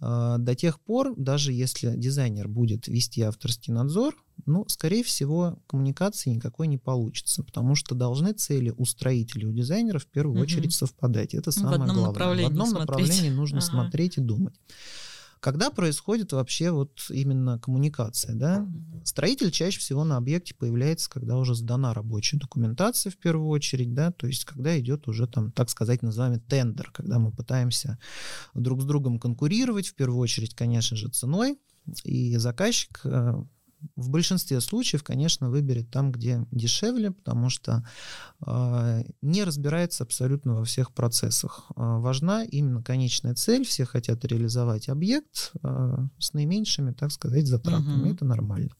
э, 0.00 0.36
до 0.38 0.54
тех 0.54 0.80
пор, 0.80 1.14
даже 1.16 1.52
если 1.52 1.94
дизайнер 1.96 2.48
будет 2.48 2.88
вести 2.88 3.22
авторский 3.22 3.72
надзор 3.72 4.01
обзор, 4.02 4.16
ну, 4.46 4.64
скорее 4.68 5.04
всего, 5.04 5.58
коммуникации 5.66 6.30
никакой 6.30 6.66
не 6.66 6.78
получится, 6.78 7.42
потому 7.44 7.74
что 7.74 7.94
должны 7.94 8.32
цели 8.32 8.74
у 8.76 8.84
строителей, 8.84 9.46
у 9.46 9.52
дизайнеров 9.52 10.04
в 10.04 10.08
первую 10.08 10.36
угу. 10.36 10.42
очередь 10.42 10.72
совпадать. 10.72 11.34
Это 11.34 11.52
самое 11.52 11.78
в 11.78 11.82
одном 11.82 11.96
главное. 11.96 12.12
Направлении 12.12 12.44
в 12.44 12.50
одном 12.50 12.66
смотреть. 12.68 12.88
направлении 12.88 13.30
нужно 13.30 13.58
ага. 13.58 13.66
смотреть 13.66 14.18
и 14.18 14.20
думать. 14.20 14.54
Когда 15.38 15.70
происходит 15.70 16.32
вообще 16.32 16.70
вот 16.70 17.04
именно 17.10 17.58
коммуникация, 17.58 18.34
да? 18.34 18.62
Угу. 18.62 19.04
Строитель 19.04 19.50
чаще 19.50 19.78
всего 19.78 20.04
на 20.04 20.16
объекте 20.16 20.54
появляется, 20.54 21.10
когда 21.10 21.36
уже 21.36 21.54
сдана 21.54 21.94
рабочая 21.94 22.38
документация 22.38 23.10
в 23.10 23.16
первую 23.16 23.48
очередь, 23.48 23.92
да, 23.92 24.12
то 24.12 24.26
есть 24.26 24.44
когда 24.44 24.78
идет 24.78 25.08
уже 25.08 25.26
там, 25.26 25.50
так 25.52 25.68
сказать, 25.68 26.02
называемый 26.02 26.40
тендер, 26.40 26.90
когда 26.92 27.18
мы 27.18 27.32
пытаемся 27.32 27.98
друг 28.54 28.82
с 28.82 28.84
другом 28.84 29.18
конкурировать, 29.18 29.88
в 29.88 29.94
первую 29.94 30.20
очередь, 30.20 30.54
конечно 30.54 30.96
же, 30.96 31.08
ценой, 31.08 31.58
и 32.04 32.36
заказчик 32.36 33.00
э, 33.04 33.42
в 33.96 34.10
большинстве 34.10 34.60
случаев, 34.60 35.02
конечно, 35.02 35.50
выберет 35.50 35.90
там, 35.90 36.12
где 36.12 36.46
дешевле, 36.50 37.10
потому 37.10 37.48
что 37.48 37.86
э, 38.46 39.02
не 39.22 39.44
разбирается 39.44 40.04
абсолютно 40.04 40.54
во 40.54 40.64
всех 40.64 40.92
процессах. 40.92 41.66
Э, 41.70 41.98
важна 41.98 42.44
именно 42.44 42.82
конечная 42.82 43.34
цель. 43.34 43.64
Все 43.64 43.84
хотят 43.84 44.24
реализовать 44.24 44.88
объект 44.88 45.52
э, 45.62 45.96
с 46.18 46.32
наименьшими, 46.32 46.92
так 46.92 47.12
сказать, 47.12 47.46
затратами. 47.46 48.02
Угу. 48.02 48.14
Это 48.14 48.24
нормально. 48.24 48.70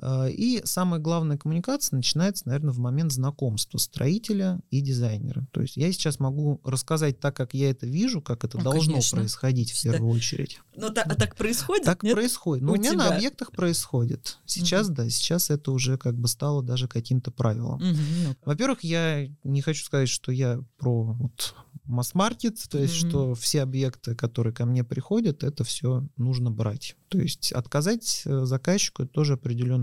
Э, 0.00 0.30
и 0.30 0.62
самая 0.64 1.00
главная 1.00 1.36
коммуникация 1.36 1.96
начинается, 1.96 2.46
наверное, 2.46 2.72
в 2.72 2.78
момент 2.78 3.12
знакомства 3.12 3.78
строителя 3.78 4.60
и 4.70 4.80
дизайнера. 4.80 5.46
То 5.52 5.60
есть 5.60 5.76
я 5.76 5.92
сейчас 5.92 6.18
могу 6.18 6.60
рассказать 6.64 7.20
так, 7.20 7.36
как 7.36 7.54
я 7.54 7.70
это 7.70 7.86
вижу, 7.86 8.20
как 8.20 8.44
это 8.44 8.58
ну, 8.58 8.64
должно 8.64 8.94
конечно. 8.94 9.18
происходить 9.18 9.72
в 9.72 9.82
первую 9.82 10.12
очередь. 10.12 10.60
Ну, 10.76 10.90
так, 10.90 11.06
а 11.06 11.14
так 11.14 11.36
происходит? 11.36 11.84
Так 11.84 12.02
нет? 12.02 12.14
происходит. 12.14 12.64
Ну, 12.64 12.72
у, 12.72 12.74
у 12.74 12.78
меня 12.78 12.90
тебя? 12.90 13.08
на 13.08 13.16
объектах 13.16 13.52
происходит. 13.52 14.38
Сейчас, 14.46 14.88
угу. 14.88 14.96
да, 14.96 15.10
сейчас 15.10 15.50
это 15.50 15.72
уже 15.72 15.98
как 15.98 16.16
бы 16.16 16.28
стало 16.28 16.62
даже 16.62 16.88
каким-то 16.88 17.30
правилом. 17.30 17.76
Угу, 17.76 18.36
Во-первых, 18.44 18.82
я 18.84 19.28
не 19.44 19.60
хочу 19.62 19.84
сказать, 19.84 20.08
что 20.08 20.32
я 20.32 20.60
про 20.78 21.12
вот 21.12 21.54
масс-маркет, 21.90 22.56
то 22.70 22.78
есть 22.78 22.94
mm-hmm. 22.94 23.08
что 23.08 23.34
все 23.34 23.62
объекты, 23.62 24.14
которые 24.14 24.54
ко 24.54 24.64
мне 24.64 24.84
приходят, 24.84 25.42
это 25.42 25.64
все 25.64 26.06
нужно 26.16 26.50
брать. 26.50 26.96
То 27.08 27.18
есть 27.18 27.52
отказать 27.52 28.22
э, 28.24 28.44
заказчику 28.44 29.02
это 29.02 29.12
тоже 29.12 29.36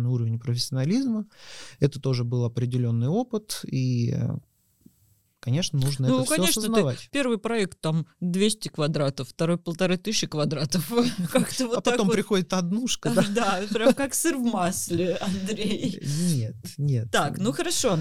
определенный 0.08 0.14
уровень 0.14 0.40
профессионализма, 0.40 1.26
это 1.80 2.00
тоже 2.00 2.24
был 2.24 2.46
определенный 2.46 3.08
опыт, 3.08 3.62
и 3.64 4.16
конечно, 5.40 5.80
нужно 5.80 6.08
ну, 6.08 6.22
это 6.22 6.30
конечно, 6.30 6.52
все 6.52 6.60
осознавать. 6.62 7.00
Ты 7.00 7.10
первый 7.12 7.38
проект 7.38 7.80
там 7.80 8.08
200 8.20 8.70
квадратов, 8.70 9.30
второй 9.30 9.58
полторы 9.58 9.98
тысячи 9.98 10.28
квадратов. 10.28 10.92
Как-то 11.32 11.68
вот 11.68 11.78
а 11.78 11.82
потом 11.82 12.08
вот. 12.08 12.14
приходит 12.14 12.54
однушка, 12.54 13.12
да? 13.12 13.24
Да, 13.36 13.62
прям 13.72 13.94
как 13.94 14.14
сыр 14.14 14.38
в 14.38 14.44
масле, 14.44 15.16
Андрей. 15.16 16.02
Нет, 16.34 16.56
нет. 16.78 17.12
Так, 17.12 17.38
ну 17.38 17.52
хорошо. 17.54 18.00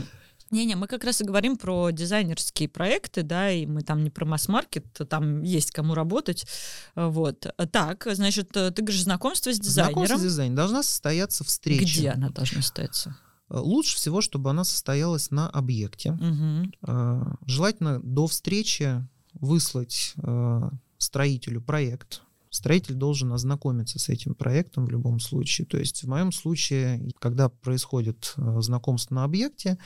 Не-не, 0.51 0.77
мы 0.77 0.87
как 0.87 1.05
раз 1.05 1.21
и 1.21 1.25
говорим 1.25 1.57
про 1.57 1.91
дизайнерские 1.91 2.69
проекты, 2.69 3.23
да, 3.23 3.51
и 3.51 3.67
мы 3.67 3.83
там 3.83 4.05
не 4.05 4.11
про 4.11 4.25
масс-маркет, 4.25 4.87
там 5.09 5.43
есть 5.43 5.73
кому 5.73 5.95
работать. 5.95 6.47
Вот. 6.95 7.47
Так, 7.73 8.07
значит, 8.13 8.51
ты 8.53 8.71
говоришь, 8.71 9.03
знакомство 9.03 9.53
с 9.53 9.59
дизайнером. 9.59 9.95
Знакомство 9.95 10.19
с 10.19 10.33
дизайнером. 10.33 10.57
Должна 10.57 10.83
состояться 10.83 11.45
встреча. 11.45 11.99
Где 11.99 12.11
она 12.11 12.31
должна 12.31 12.63
состояться? 12.63 13.17
Э, 13.49 13.59
лучше 13.59 13.97
всего, 13.97 14.21
чтобы 14.21 14.51
она 14.51 14.65
состоялась 14.65 15.31
на 15.31 15.49
объекте. 15.49 16.13
Угу. 16.13 17.39
Желательно 17.47 18.01
до 18.01 18.27
встречи 18.27 19.07
выслать 19.35 20.15
э, 20.23 20.71
строителю 20.99 21.61
проект, 21.61 22.23
строитель 22.57 22.95
должен 22.95 23.33
ознакомиться 23.33 23.99
с 23.99 24.09
этим 24.09 24.35
проектом 24.35 24.87
в 24.87 24.91
любом 24.91 25.21
случае. 25.21 25.67
То 25.67 25.79
есть 25.79 26.03
в 26.03 26.09
моем 26.09 26.33
случае, 26.33 27.11
когда 27.19 27.49
происходит 27.49 28.33
э, 28.37 28.61
знакомство 28.61 29.15
на 29.15 29.25
объекте, 29.25 29.79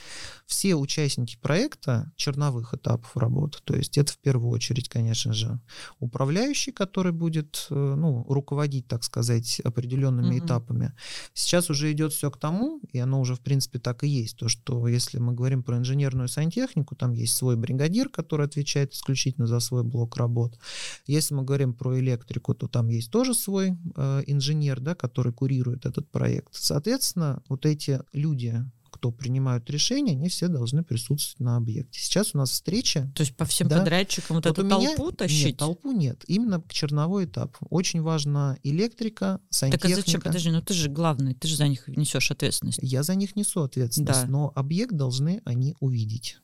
все 0.47 0.77
участники 0.77 1.37
проекта 1.41 2.13
черновых 2.17 2.73
этапов 2.75 3.17
работы, 3.17 3.59
то 3.65 3.75
есть 3.75 3.99
это 3.99 4.13
в 4.13 4.19
первую 4.19 4.51
очередь, 4.51 4.89
конечно 4.89 5.33
же, 5.33 5.61
управляющий, 5.99 6.73
который 6.73 7.13
будет 7.13 7.67
э, 7.71 7.75
ну, 7.75 8.25
руководить, 8.29 8.87
так 8.87 9.03
сказать, 9.03 9.61
определенными 9.61 10.37
mm-hmm. 10.37 10.47
этапами. 10.47 10.93
Сейчас 11.35 11.71
уже 11.71 11.91
идет 11.93 12.13
все 12.13 12.31
к 12.31 12.39
тому, 12.39 12.81
и 12.93 12.99
оно 12.99 13.21
уже 13.21 13.35
в 13.35 13.41
принципе 13.41 13.79
так 13.79 14.05
и 14.05 14.09
есть, 14.09 14.37
то 14.37 14.49
что 14.49 14.87
если 14.87 15.19
мы 15.19 15.33
говорим 15.33 15.63
про 15.63 15.77
инженерную 15.77 16.29
сантехнику, 16.29 16.95
там 16.95 17.13
есть 17.13 17.35
свой 17.35 17.57
бригадир, 17.57 18.09
который 18.09 18.47
отвечает 18.47 18.93
исключительно 18.95 19.47
за 19.47 19.59
свой 19.61 19.83
блок 19.83 20.17
работ. 20.17 20.59
Если 21.07 21.35
мы 21.35 21.43
говорим 21.43 21.75
про 21.75 21.99
электрику, 21.99 22.55
то 22.61 22.69
там 22.69 22.89
есть 22.89 23.11
тоже 23.11 23.33
свой 23.33 23.79
э, 23.97 24.23
инженер, 24.27 24.81
да, 24.81 24.95
который 24.95 25.33
курирует 25.33 25.87
этот 25.87 26.11
проект. 26.11 26.51
Соответственно, 26.53 27.43
вот 27.49 27.65
эти 27.65 28.01
люди, 28.13 28.63
кто 28.91 29.11
принимают 29.11 29.71
решения, 29.71 30.13
они 30.13 30.29
все 30.29 30.49
должны 30.49 30.85
присутствовать 30.85 31.41
на 31.41 31.57
объекте. 31.57 31.99
Сейчас 31.99 32.35
у 32.35 32.39
нас 32.39 32.51
встреча. 32.51 33.11
То 33.17 33.23
есть 33.23 33.35
по 33.35 33.47
всем 33.47 33.69
да, 33.69 33.79
подрядчикам 33.79 34.37
вот, 34.37 34.45
вот 34.45 34.59
эту 34.59 34.69
толпу 34.69 35.05
меня, 35.05 35.17
тащить? 35.17 35.47
Нет, 35.47 35.57
толпу 35.57 35.93
нет. 35.93 36.23
Именно 36.27 36.63
черновой 36.69 37.25
этап. 37.25 37.57
Очень 37.71 38.03
важна 38.03 38.59
электрика, 38.63 39.41
сантехника. 39.49 39.89
Так 39.89 39.99
а 39.99 40.03
зачем? 40.03 40.21
Подожди, 40.21 40.51
ну 40.51 40.61
ты 40.61 40.75
же 40.75 40.91
главный, 40.91 41.33
ты 41.33 41.49
же 41.49 41.57
за 41.57 41.67
них 41.67 41.89
несешь 41.89 42.31
ответственность. 42.31 42.81
Я 42.83 43.03
за 43.03 43.15
них 43.15 43.37
несу 43.37 43.63
ответственность, 43.63 44.27
да. 44.27 44.31
но 44.31 44.53
объект 44.55 44.93
должны 44.93 45.41
они 45.47 45.77
увидеть. 45.81 46.37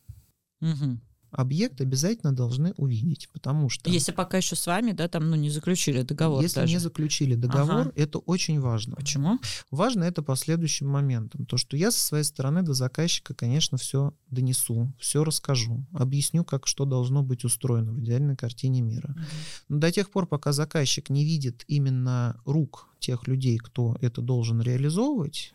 Угу 0.62 0.99
объект 1.36 1.80
обязательно 1.80 2.32
должны 2.32 2.72
увидеть, 2.76 3.28
потому 3.32 3.68
что... 3.68 3.90
Если 3.90 4.12
пока 4.12 4.38
еще 4.38 4.56
с 4.56 4.66
вами, 4.66 4.92
да, 4.92 5.08
там, 5.08 5.30
ну, 5.30 5.36
не 5.36 5.50
заключили 5.50 6.02
договор 6.02 6.42
Если 6.42 6.60
даже. 6.60 6.72
не 6.72 6.78
заключили 6.78 7.34
договор, 7.34 7.80
ага. 7.88 7.92
это 7.94 8.18
очень 8.18 8.60
важно. 8.60 8.96
Почему? 8.96 9.38
Важно 9.70 10.04
это 10.04 10.22
по 10.22 10.34
следующим 10.36 10.88
моментам. 10.88 11.46
То, 11.46 11.56
что 11.56 11.76
я 11.76 11.90
со 11.90 12.00
своей 12.00 12.24
стороны 12.24 12.62
до 12.62 12.74
заказчика, 12.74 13.34
конечно, 13.34 13.78
все 13.78 14.14
донесу, 14.30 14.92
все 14.98 15.24
расскажу, 15.24 15.86
объясню, 15.92 16.44
как 16.44 16.66
что 16.66 16.84
должно 16.84 17.22
быть 17.22 17.44
устроено 17.44 17.92
в 17.92 18.00
идеальной 18.00 18.36
картине 18.36 18.80
мира. 18.80 19.10
Угу. 19.10 19.24
Но 19.68 19.78
до 19.78 19.92
тех 19.92 20.10
пор, 20.10 20.26
пока 20.26 20.52
заказчик 20.52 21.10
не 21.10 21.24
видит 21.24 21.64
именно 21.68 22.40
рук 22.44 22.88
тех 22.98 23.28
людей, 23.28 23.58
кто 23.58 23.96
это 24.00 24.20
должен 24.22 24.60
реализовывать, 24.60 25.52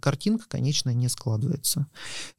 картинка, 0.00 0.44
конечно, 0.48 0.90
не 0.90 1.08
складывается. 1.08 1.86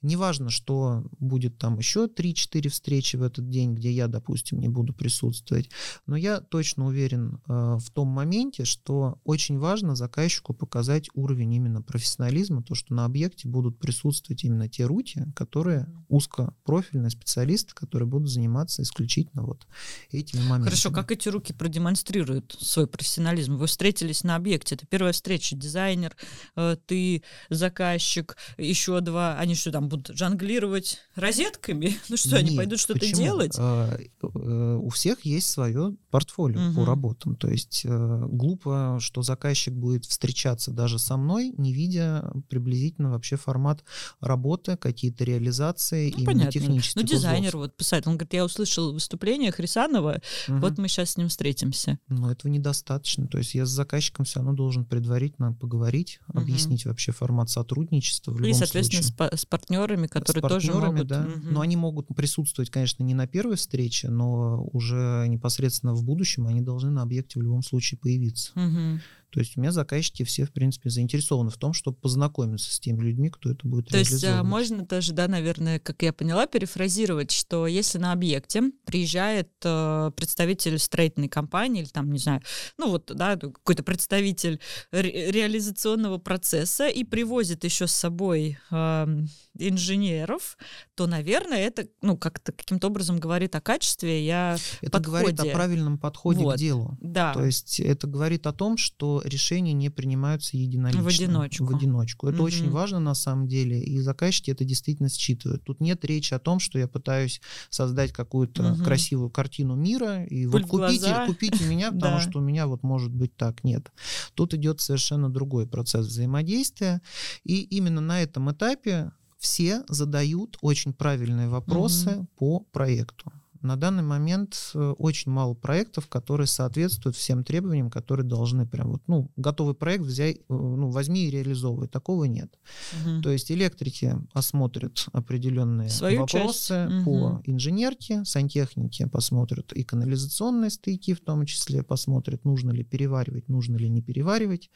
Неважно, 0.02 0.50
что 0.50 1.04
будет 1.20 1.58
там 1.58 1.78
еще 1.78 2.08
3-4 2.08 2.70
встречи 2.70 3.16
в 3.16 3.24
этот 3.24 3.50
день, 3.50 3.74
где 3.74 3.92
я, 3.92 4.08
допустим, 4.08 4.60
не 4.60 4.70
буду 4.70 4.94
присутствовать, 4.94 5.70
но 6.06 6.16
я 6.16 6.40
точно 6.40 6.88
уверен 6.88 7.42
э, 7.48 7.78
в 7.80 7.90
том 7.92 8.08
моменте, 8.08 8.66
что 8.66 9.20
очень 9.24 9.58
важно 9.58 9.96
заказчику 9.96 10.54
показать 10.54 11.10
уровень 11.14 11.54
именно 11.54 11.82
профессионализма, 11.82 12.64
то, 12.64 12.76
что 12.76 12.94
на 12.94 13.06
объекте 13.06 13.48
будут 13.48 13.80
присутствовать 13.80 14.44
именно 14.44 14.70
те 14.70 14.86
рути, 14.86 15.26
которые 15.36 15.88
узкопрофильные 16.10 17.10
специалисты, 17.10 17.74
которые 17.74 18.08
будут 18.08 18.30
заниматься 18.30 18.82
исключительно 18.82 19.44
вот 19.44 19.68
этими 20.12 20.42
моментами. 20.42 20.66
Хорошо, 20.66 20.92
как 20.92 21.12
эти 21.12 21.30
руки 21.30 21.54
продемонстрируют 21.54 22.56
свой 22.60 22.88
профессионализм? 22.88 23.58
Вы 23.58 23.68
встретились 23.68 24.24
на 24.24 24.36
объекте, 24.36 24.76
это 24.76 24.86
первая 24.86 25.14
встреча, 25.14 25.56
дизайнер, 25.56 26.16
э, 26.56 26.78
ты 26.86 27.07
заказчик, 27.50 28.38
еще 28.58 29.00
два, 29.02 29.38
они 29.38 29.56
что 29.56 29.72
там 29.72 29.90
будут 29.90 30.18
жонглировать 30.18 31.00
розетками? 31.16 31.98
Ну 32.10 32.16
что, 32.16 32.38
Нет, 32.38 32.40
они 32.40 32.58
пойдут 32.58 32.80
что-то 32.80 33.12
делать? 33.12 33.56
А, 33.58 33.98
э, 33.98 34.80
у 34.82 34.90
всех 34.90 35.26
есть 35.26 35.50
свое 35.50 35.96
портфолио 36.10 36.70
угу. 36.70 36.76
по 36.76 36.86
работам. 36.86 37.36
То 37.36 37.50
есть 37.50 37.84
э, 37.86 38.26
глупо, 38.30 38.98
что 39.02 39.22
заказчик 39.22 39.74
будет 39.74 40.06
встречаться 40.06 40.72
даже 40.72 41.00
со 41.00 41.18
мной, 41.18 41.54
не 41.58 41.74
видя 41.74 42.32
приблизительно 42.50 43.12
вообще 43.12 43.36
формат 43.36 43.84
работы, 44.22 44.78
какие-то 44.78 45.24
реализации 45.24 46.14
ну, 46.16 46.24
именно 46.24 46.52
технические. 46.52 47.04
Ну, 47.04 47.08
дизайнер 47.08 47.58
вот 47.58 47.76
писать. 47.76 48.08
Он 48.08 48.14
говорит, 48.14 48.34
я 48.34 48.46
услышал 48.46 48.94
выступление 48.94 49.52
Хрисанова, 49.52 50.22
угу. 50.48 50.58
вот 50.58 50.78
мы 50.78 50.88
сейчас 50.88 51.12
с 51.12 51.18
ним 51.18 51.30
встретимся. 51.30 52.00
Но 52.08 52.32
этого 52.32 52.52
недостаточно. 52.52 53.28
То 53.28 53.38
есть 53.38 53.54
я 53.56 53.66
с 53.66 53.70
заказчиком 53.70 54.26
все 54.26 54.40
равно 54.40 54.54
должен 54.54 54.86
предварительно 54.86 55.54
поговорить, 55.54 56.20
угу. 56.28 56.40
объяснить 56.42 56.86
вообще 56.86 56.97
вообще 56.98 57.12
формат 57.12 57.50
сотрудничества 57.52 58.32
в 58.32 58.40
любом 58.40 58.50
И, 58.50 58.54
соответственно, 58.54 59.04
случае. 59.04 59.38
С, 59.38 59.42
с 59.42 59.46
партнерами, 59.46 60.08
которые 60.08 60.40
с 60.40 60.42
партнерами, 60.42 60.68
тоже 60.68 60.92
могут... 60.92 61.08
да. 61.08 61.22
Угу. 61.22 61.48
Но 61.52 61.62
они 61.62 61.76
могут 61.76 62.08
присутствовать, 62.08 62.72
конечно, 62.72 63.04
не 63.04 63.14
на 63.14 63.28
первой 63.28 63.56
встрече, 63.56 64.10
но 64.10 64.68
уже 64.74 65.26
непосредственно 65.28 65.94
в 65.94 66.04
будущем 66.04 66.48
они 66.48 66.62
должны 66.62 66.90
на 66.90 67.04
объекте 67.04 67.40
в 67.40 67.44
любом 67.44 67.62
случае 67.62 68.00
появиться. 68.00 68.52
Угу. 68.56 69.00
То 69.32 69.40
есть 69.40 69.58
у 69.58 69.62
меня 69.62 69.72
заказчики 69.72 70.24
все, 70.24 70.46
в 70.46 70.52
принципе, 70.52 70.90
заинтересованы 70.90 71.50
в 71.50 71.58
том, 71.58 71.74
чтобы 71.74 71.98
познакомиться 71.98 72.74
с 72.74 72.80
теми 72.80 73.02
людьми, 73.02 73.30
кто 73.30 73.52
это 73.52 73.68
будет 73.68 73.90
То 73.90 73.98
есть 73.98 74.24
а, 74.24 74.44
можно 74.44 74.86
тоже, 74.86 75.14
да, 75.14 75.28
наверное, 75.28 75.80
как 75.80 76.02
я 76.02 76.14
поняла, 76.14 76.48
перефразировать, 76.48 77.32
что 77.32 77.68
если 77.68 77.98
на 77.98 78.14
объекте 78.14 78.64
приезжает 78.86 79.50
э, 79.64 80.12
представитель 80.16 80.80
строительной 80.80 81.28
компании 81.28 81.82
или 81.82 81.90
там, 81.90 82.12
не 82.12 82.20
знаю, 82.20 82.42
ну 82.78 82.90
вот, 82.90 83.12
да, 83.14 83.36
какой-то 83.36 83.84
представитель 83.84 84.60
ре- 84.92 85.32
реализационного 85.32 86.18
процесса 86.18 86.88
и 86.88 87.04
привозит 87.04 87.64
еще 87.64 87.88
с 87.88 87.92
собой 87.92 88.58
э, 88.72 89.26
инженеров, 89.60 90.58
то, 90.96 91.08
наверное, 91.08 91.60
это, 91.60 91.88
ну, 92.02 92.18
как-то 92.18 92.52
каким-то 92.52 92.88
образом 92.88 93.20
говорит 93.20 93.56
о 93.56 93.62
качестве, 93.62 94.26
я 94.26 94.58
Это 94.82 94.92
подходе. 94.92 95.06
говорит 95.06 95.40
о 95.40 95.46
правильном 95.46 95.98
подходе 95.98 96.44
вот. 96.44 96.56
к 96.56 96.58
делу. 96.58 96.98
Да. 97.02 97.34
То 97.34 97.46
есть 97.46 97.80
это 97.80 98.08
говорит 98.08 98.48
о 98.48 98.54
том, 98.54 98.78
что 98.78 99.22
решения 99.26 99.74
не 99.74 99.90
принимаются 99.90 100.58
единолично. 100.58 101.04
В 101.04 101.08
одиночку. 101.08 101.66
В 101.66 101.76
одиночку. 101.76 102.28
Это 102.28 102.38
угу. 102.38 102.46
очень 102.46 102.70
важно 102.70 103.00
на 103.00 103.14
самом 103.14 103.48
деле, 103.48 103.82
и 103.82 104.00
заказчики 104.00 104.52
это 104.52 104.66
действительно 104.66 105.10
считывают. 105.10 105.64
Тут 105.64 105.82
нет 105.82 106.04
речи 106.06 106.34
о 106.34 106.40
том, 106.40 106.60
что 106.60 106.80
я 106.80 106.88
пытаюсь 106.88 107.42
создать 107.70 108.12
какую-то 108.12 108.72
угу. 108.72 108.84
красивую 108.84 109.30
картину 109.30 109.76
мира, 109.76 110.26
и 110.26 110.48
Пуль 110.48 110.64
вот 110.64 110.70
купите, 110.70 111.16
купите 111.26 111.66
меня, 111.66 111.92
потому 111.94 112.20
что 112.20 112.40
у 112.40 112.42
меня 112.42 112.68
вот 112.68 112.84
может 112.84 113.12
быть 113.12 113.36
так. 113.36 113.64
Нет. 113.64 113.92
Тут 114.34 114.54
идет 114.54 114.82
совершенно 114.82 115.30
другой 115.30 115.68
процесс 115.68 116.08
взаимодействия, 116.08 117.02
и 117.44 117.62
именно 117.62 118.02
на 118.02 118.22
этом 118.22 118.52
этапе 118.52 119.12
все 119.38 119.84
задают 119.88 120.58
очень 120.62 120.94
правильные 120.94 121.48
вопросы 121.48 122.18
угу. 122.18 122.28
по 122.38 122.60
проекту. 122.72 123.32
На 123.62 123.76
данный 123.76 124.04
момент 124.04 124.72
э, 124.74 124.94
очень 124.98 125.32
мало 125.32 125.54
проектов, 125.54 126.08
которые 126.08 126.48
соответствуют 126.48 127.16
всем 127.16 127.44
требованиям, 127.44 127.90
которые 127.90 128.26
должны 128.26 128.66
прям 128.66 128.92
вот, 128.92 129.02
ну, 129.08 129.32
готовый 129.36 129.74
проект 129.74 130.04
взять, 130.04 130.38
э, 130.38 130.42
ну, 130.50 130.90
возьми 130.90 131.26
и 131.26 131.32
реализовывай. 131.32 131.88
Такого 131.88 132.26
нет. 132.26 132.58
Угу. 133.04 133.22
То 133.24 133.32
есть 133.32 133.52
электрики 133.52 134.16
осмотрят 134.34 135.08
определенные 135.12 135.90
Свою 135.90 136.22
вопросы 136.22 136.88
часть. 136.90 137.06
по 137.06 137.10
угу. 137.10 137.42
инженерке, 137.46 138.24
сантехнике 138.26 139.08
посмотрят 139.08 139.74
и 139.74 139.84
канализационные 139.84 140.70
стыки 140.70 141.14
в 141.14 141.22
том 141.22 141.46
числе 141.46 141.84
посмотрят, 141.84 142.46
нужно 142.46 142.72
ли 142.72 142.84
переваривать, 142.84 143.50
нужно 143.50 143.78
ли 143.78 143.90
не 143.90 144.02
переваривать. 144.02 144.70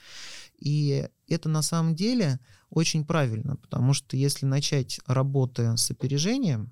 И 0.60 1.08
это 1.28 1.50
на 1.50 1.62
самом 1.62 1.96
деле 1.96 2.40
очень 2.72 3.06
правильно, 3.06 3.58
потому 3.58 3.94
что 3.94 4.18
если 4.18 4.46
начать 4.46 5.00
работы 5.06 5.78
с 5.78 5.92
опережением, 5.92 6.72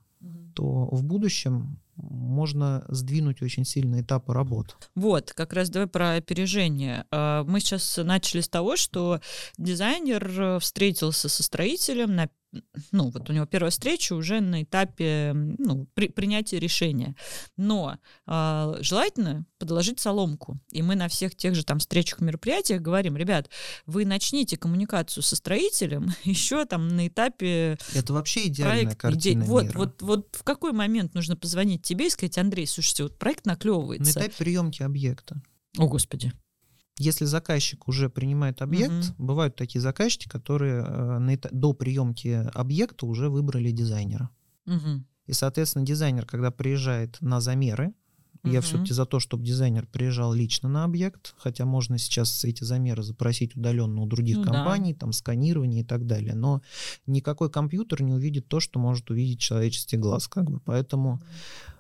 то 0.56 0.89
в 0.91 1.03
будущем 1.03 1.79
можно 1.96 2.86
сдвинуть 2.88 3.41
очень 3.41 3.65
сильно 3.65 4.01
этапы 4.01 4.34
работ. 4.34 4.77
Вот, 4.96 5.34
как 5.34 5.53
раз 5.53 5.70
давай 5.70 5.88
про 5.88 6.15
опережение. 6.15 7.06
А, 7.12 7.44
мы 7.44 7.60
сейчас 7.60 7.98
начали 7.98 8.41
с 8.41 8.50
того, 8.50 8.77
что 8.77 9.20
дизайнер 9.58 10.60
встретился 10.60 11.27
со 11.29 11.44
строителем 11.44 12.15
на 12.15 12.29
ну, 12.91 13.10
вот 13.10 13.29
у 13.29 13.34
него 13.34 13.46
первая 13.46 13.70
встреча 13.70 14.13
уже 14.13 14.39
на 14.39 14.63
этапе 14.63 15.34
ну, 15.34 15.88
при, 15.94 16.08
принятия 16.08 16.60
решения. 16.60 17.15
Но 17.58 17.98
э, 18.25 18.77
желательно 18.82 19.46
подложить 19.60 20.00
соломку. 20.00 20.60
И 20.72 20.82
мы 20.82 20.96
на 20.96 21.08
всех 21.08 21.36
тех 21.36 21.53
же 21.53 21.63
там 21.63 21.79
встречах, 21.79 22.22
мероприятиях 22.22 22.82
говорим, 22.82 23.18
ребят, 23.18 23.50
вы 23.86 24.06
начните 24.06 24.58
коммуникацию 24.58 25.24
со 25.24 25.36
строителем 25.36 26.13
еще 26.24 26.65
там 26.65 26.88
на 26.88 27.08
этапе... 27.08 27.77
Это 27.94 28.13
вообще 28.13 28.48
идеальная 28.48 28.84
проект, 28.84 29.01
картина 29.01 29.41
идей. 29.44 29.48
Вот, 29.48 29.75
вот, 29.75 30.01
вот 30.01 30.27
в 30.32 30.44
какой 30.44 30.72
момент 30.72 31.13
нужно 31.13 31.36
позвонить 31.36 31.84
тебе 31.84 32.08
и 32.08 32.10
сказать, 32.10 32.38
Андрей, 32.38 32.65
слушайте, 32.65 33.03
вот 33.03 33.18
проект 33.18 33.46
наклевывается. 33.46 34.20
На 34.20 34.24
этапе 34.24 34.36
приемки 34.38 34.82
объекта. 34.82 35.41
О, 35.77 35.88
Господи. 35.88 36.34
Если 37.00 37.24
заказчик 37.24 37.88
уже 37.88 38.10
принимает 38.10 38.62
объект, 38.62 39.12
угу. 39.12 39.27
бывают 39.27 39.56
такие 39.56 39.79
заказчики, 39.79 40.27
которые 40.27 40.86
э, 40.86 41.38
до 41.50 41.72
приемки 41.72 42.46
объекта 42.53 43.06
уже 43.06 43.29
выбрали 43.29 43.72
дизайнера. 43.72 44.29
Угу. 44.68 45.06
И, 45.27 45.34
соответственно, 45.34 45.86
дизайнер, 45.86 46.25
когда 46.25 46.51
приезжает 46.51 47.15
на 47.22 47.39
замеры, 47.39 47.94
угу. 48.44 48.51
я 48.51 48.60
все-таки 48.60 48.94
за 48.94 49.06
то, 49.06 49.22
чтобы 49.22 49.46
дизайнер 49.46 49.86
приезжал 49.86 50.34
лично 50.34 50.68
на 50.68 50.84
объект, 50.84 51.36
хотя 51.38 51.63
можно 51.63 51.98
сейчас 51.98 52.44
эти 52.44 52.65
замеры 52.65 53.01
запросить 53.01 53.56
удаленно 53.56 54.01
у 54.01 54.06
других 54.06 54.36
ну, 54.36 54.44
компаний, 54.44 54.91
да. 54.91 55.00
там 55.00 55.13
сканирование 55.13 55.84
и 55.84 55.86
так 55.86 56.06
далее, 56.06 56.36
но 56.36 56.62
никакой 57.08 57.50
компьютер 57.50 58.01
не 58.01 58.12
увидит 58.12 58.50
то, 58.50 58.60
что 58.60 58.77
может 58.77 59.10
увидеть 59.10 59.39
человеческий 59.39 59.96
глаз, 59.96 60.27
как 60.27 60.51
бы, 60.51 60.60
поэтому 60.60 61.22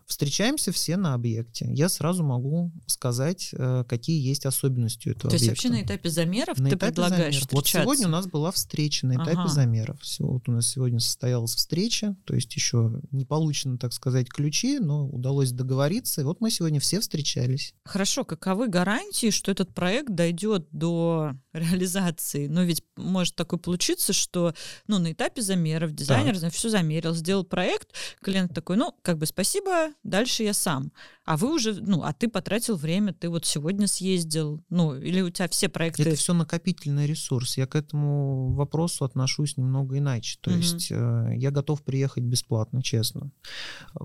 Встречаемся 0.09 0.71
все 0.71 0.97
на 0.97 1.13
объекте. 1.13 1.67
Я 1.69 1.87
сразу 1.87 2.23
могу 2.23 2.71
сказать, 2.87 3.51
э, 3.53 3.83
какие 3.87 4.19
есть 4.19 4.47
особенности 4.47 5.07
у 5.07 5.11
этого 5.11 5.29
То 5.29 5.35
объекта. 5.35 5.45
есть 5.45 5.63
вообще 5.63 5.69
на 5.69 5.85
этапе 5.85 6.09
замеров 6.09 6.57
на 6.57 6.69
ты 6.69 6.75
этапе 6.75 6.87
предлагаешь 6.87 7.35
замеров. 7.35 7.51
Вот 7.51 7.67
сегодня 7.67 8.07
у 8.07 8.09
нас 8.09 8.25
была 8.25 8.51
встреча 8.51 9.05
на 9.05 9.13
этапе 9.13 9.33
ага. 9.33 9.47
замеров. 9.47 9.99
Вот 10.17 10.49
у 10.49 10.51
нас 10.51 10.67
сегодня 10.67 10.99
состоялась 10.99 11.53
встреча, 11.53 12.15
то 12.25 12.33
есть 12.33 12.55
еще 12.55 12.99
не 13.11 13.23
получено, 13.23 13.77
так 13.77 13.93
сказать, 13.93 14.29
ключи, 14.29 14.79
но 14.79 15.07
удалось 15.07 15.51
договориться. 15.51 16.21
И 16.21 16.23
вот 16.23 16.41
мы 16.41 16.49
сегодня 16.49 16.79
все 16.79 16.99
встречались. 16.99 17.75
Хорошо, 17.85 18.25
каковы 18.25 18.67
гарантии, 18.67 19.29
что 19.29 19.51
этот 19.51 19.75
проект 19.75 20.09
дойдет 20.09 20.67
до 20.71 21.35
реализации? 21.53 22.47
Но 22.47 22.63
ведь 22.63 22.83
может 22.95 23.35
такое 23.35 23.59
получиться, 23.59 24.13
что 24.13 24.53
ну, 24.87 24.99
на 24.99 25.11
этапе 25.11 25.41
замеров 25.41 25.93
дизайнер 25.93 26.39
да. 26.39 26.49
все 26.49 26.69
замерил, 26.69 27.13
сделал 27.13 27.43
проект, 27.43 27.93
клиент 28.21 28.53
такой, 28.53 28.77
ну, 28.77 28.95
как 29.01 29.17
бы 29.17 29.25
спасибо, 29.25 29.89
дальше 30.03 30.43
я 30.43 30.53
сам. 30.53 30.91
А 31.29 31.37
вы 31.37 31.53
уже, 31.53 31.73
ну, 31.79 32.01
а 32.01 32.11
ты 32.11 32.27
потратил 32.27 32.75
время, 32.75 33.13
ты 33.13 33.29
вот 33.29 33.45
сегодня 33.45 33.85
съездил, 33.85 34.63
ну, 34.71 34.95
или 34.95 35.21
у 35.21 35.29
тебя 35.29 35.47
все 35.47 35.69
проекты... 35.69 36.01
Это 36.01 36.15
все 36.15 36.33
накопительный 36.33 37.05
ресурс. 37.05 37.55
Я 37.55 37.67
к 37.67 37.75
этому 37.75 38.55
вопросу 38.55 39.05
отношусь 39.05 39.55
немного 39.55 39.99
иначе. 39.99 40.39
То 40.41 40.49
угу. 40.49 40.57
есть 40.57 40.87
э, 40.89 41.33
я 41.35 41.51
готов 41.51 41.83
приехать 41.83 42.23
бесплатно, 42.23 42.81
честно. 42.81 43.29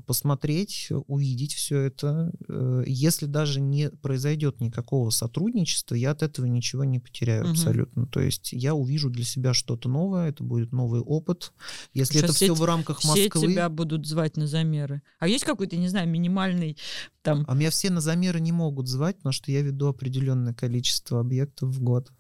Посмотреть, 0.07 0.89
увидеть 1.07 1.55
все 1.55 1.81
это. 1.81 2.31
Э, 2.47 2.85
если 2.87 3.25
даже 3.25 3.59
не 3.63 3.89
произойдет 3.89 4.61
никакого 4.61 5.09
сотрудничества, 5.09 5.95
я 5.95 6.11
от 6.11 6.23
этого 6.23 6.45
ничего 6.45 6.85
не 6.85 6.99
потеряю 6.99 7.45
угу. 7.45 7.53
абсолютно. 7.53 8.07
То 8.07 8.21
есть 8.21 8.53
я 8.53 8.75
увижу 8.75 9.09
для 9.09 9.25
себя 9.25 9.55
что-то 9.55 9.89
новое, 9.89 10.29
это 10.29 10.45
будет 10.45 10.73
новый 10.73 11.01
опыт. 11.01 11.55
Если 11.95 12.19
Сейчас 12.19 12.25
это 12.25 12.33
все, 12.35 12.45
все 12.53 12.55
в 12.55 12.67
рамках 12.67 13.03
Москвы... 13.03 13.31
Все 13.31 13.49
тебя 13.49 13.71
будут 13.71 14.07
звать 14.07 14.37
на 14.37 14.47
замеры. 14.47 15.01
А 15.21 15.27
есть 15.27 15.45
какой-то, 15.45 15.79
не 15.79 15.89
знаю, 15.89 16.07
минимальный 16.07 16.77
там... 17.25 17.45
А 17.49 17.55
меня 17.55 17.71
все 17.71 17.91
на 17.91 18.01
замеры 18.01 18.39
не 18.39 18.53
могут 18.53 18.87
звать, 18.87 19.17
потому 19.17 19.33
что 19.33 19.51
я 19.51 19.63
веду 19.63 19.89
определенное 19.89 20.53
количество 20.53 21.21
объектов 21.21 21.71
в 21.71 21.83
год. 21.83 22.13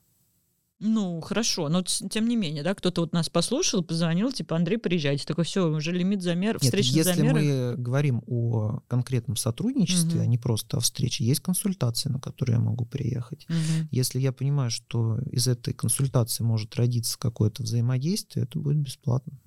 Ну, 0.80 1.20
хорошо, 1.20 1.68
но 1.68 1.82
тем 1.82 2.26
не 2.26 2.36
менее, 2.36 2.62
да, 2.62 2.74
кто-то 2.74 3.02
вот 3.02 3.12
нас 3.12 3.28
послушал, 3.28 3.84
позвонил, 3.84 4.32
типа, 4.32 4.56
Андрей, 4.56 4.76
приезжайте. 4.76 5.24
Такой, 5.24 5.44
все, 5.44 5.70
уже 5.70 5.92
лимит 5.92 6.22
замер, 6.22 6.58
встречных 6.58 6.96
Нет, 6.96 7.06
если 7.06 7.20
замеров. 7.20 7.42
мы 7.42 7.82
говорим 7.82 8.22
о 8.26 8.80
конкретном 8.88 9.36
сотрудничестве, 9.36 10.20
угу. 10.20 10.22
а 10.22 10.26
не 10.26 10.36
просто 10.36 10.78
о 10.78 10.80
встрече, 10.80 11.24
есть 11.24 11.40
консультации, 11.40 12.08
на 12.08 12.18
которые 12.18 12.56
я 12.56 12.60
могу 12.60 12.86
приехать. 12.86 13.46
Угу. 13.48 13.88
Если 13.92 14.20
я 14.20 14.32
понимаю, 14.32 14.70
что 14.70 15.18
из 15.30 15.46
этой 15.46 15.74
консультации 15.74 16.42
может 16.42 16.74
родиться 16.76 17.18
какое-то 17.18 17.62
взаимодействие, 17.62 18.44
это 18.44 18.58
будет 18.58 18.78
бесплатно. 18.78 19.38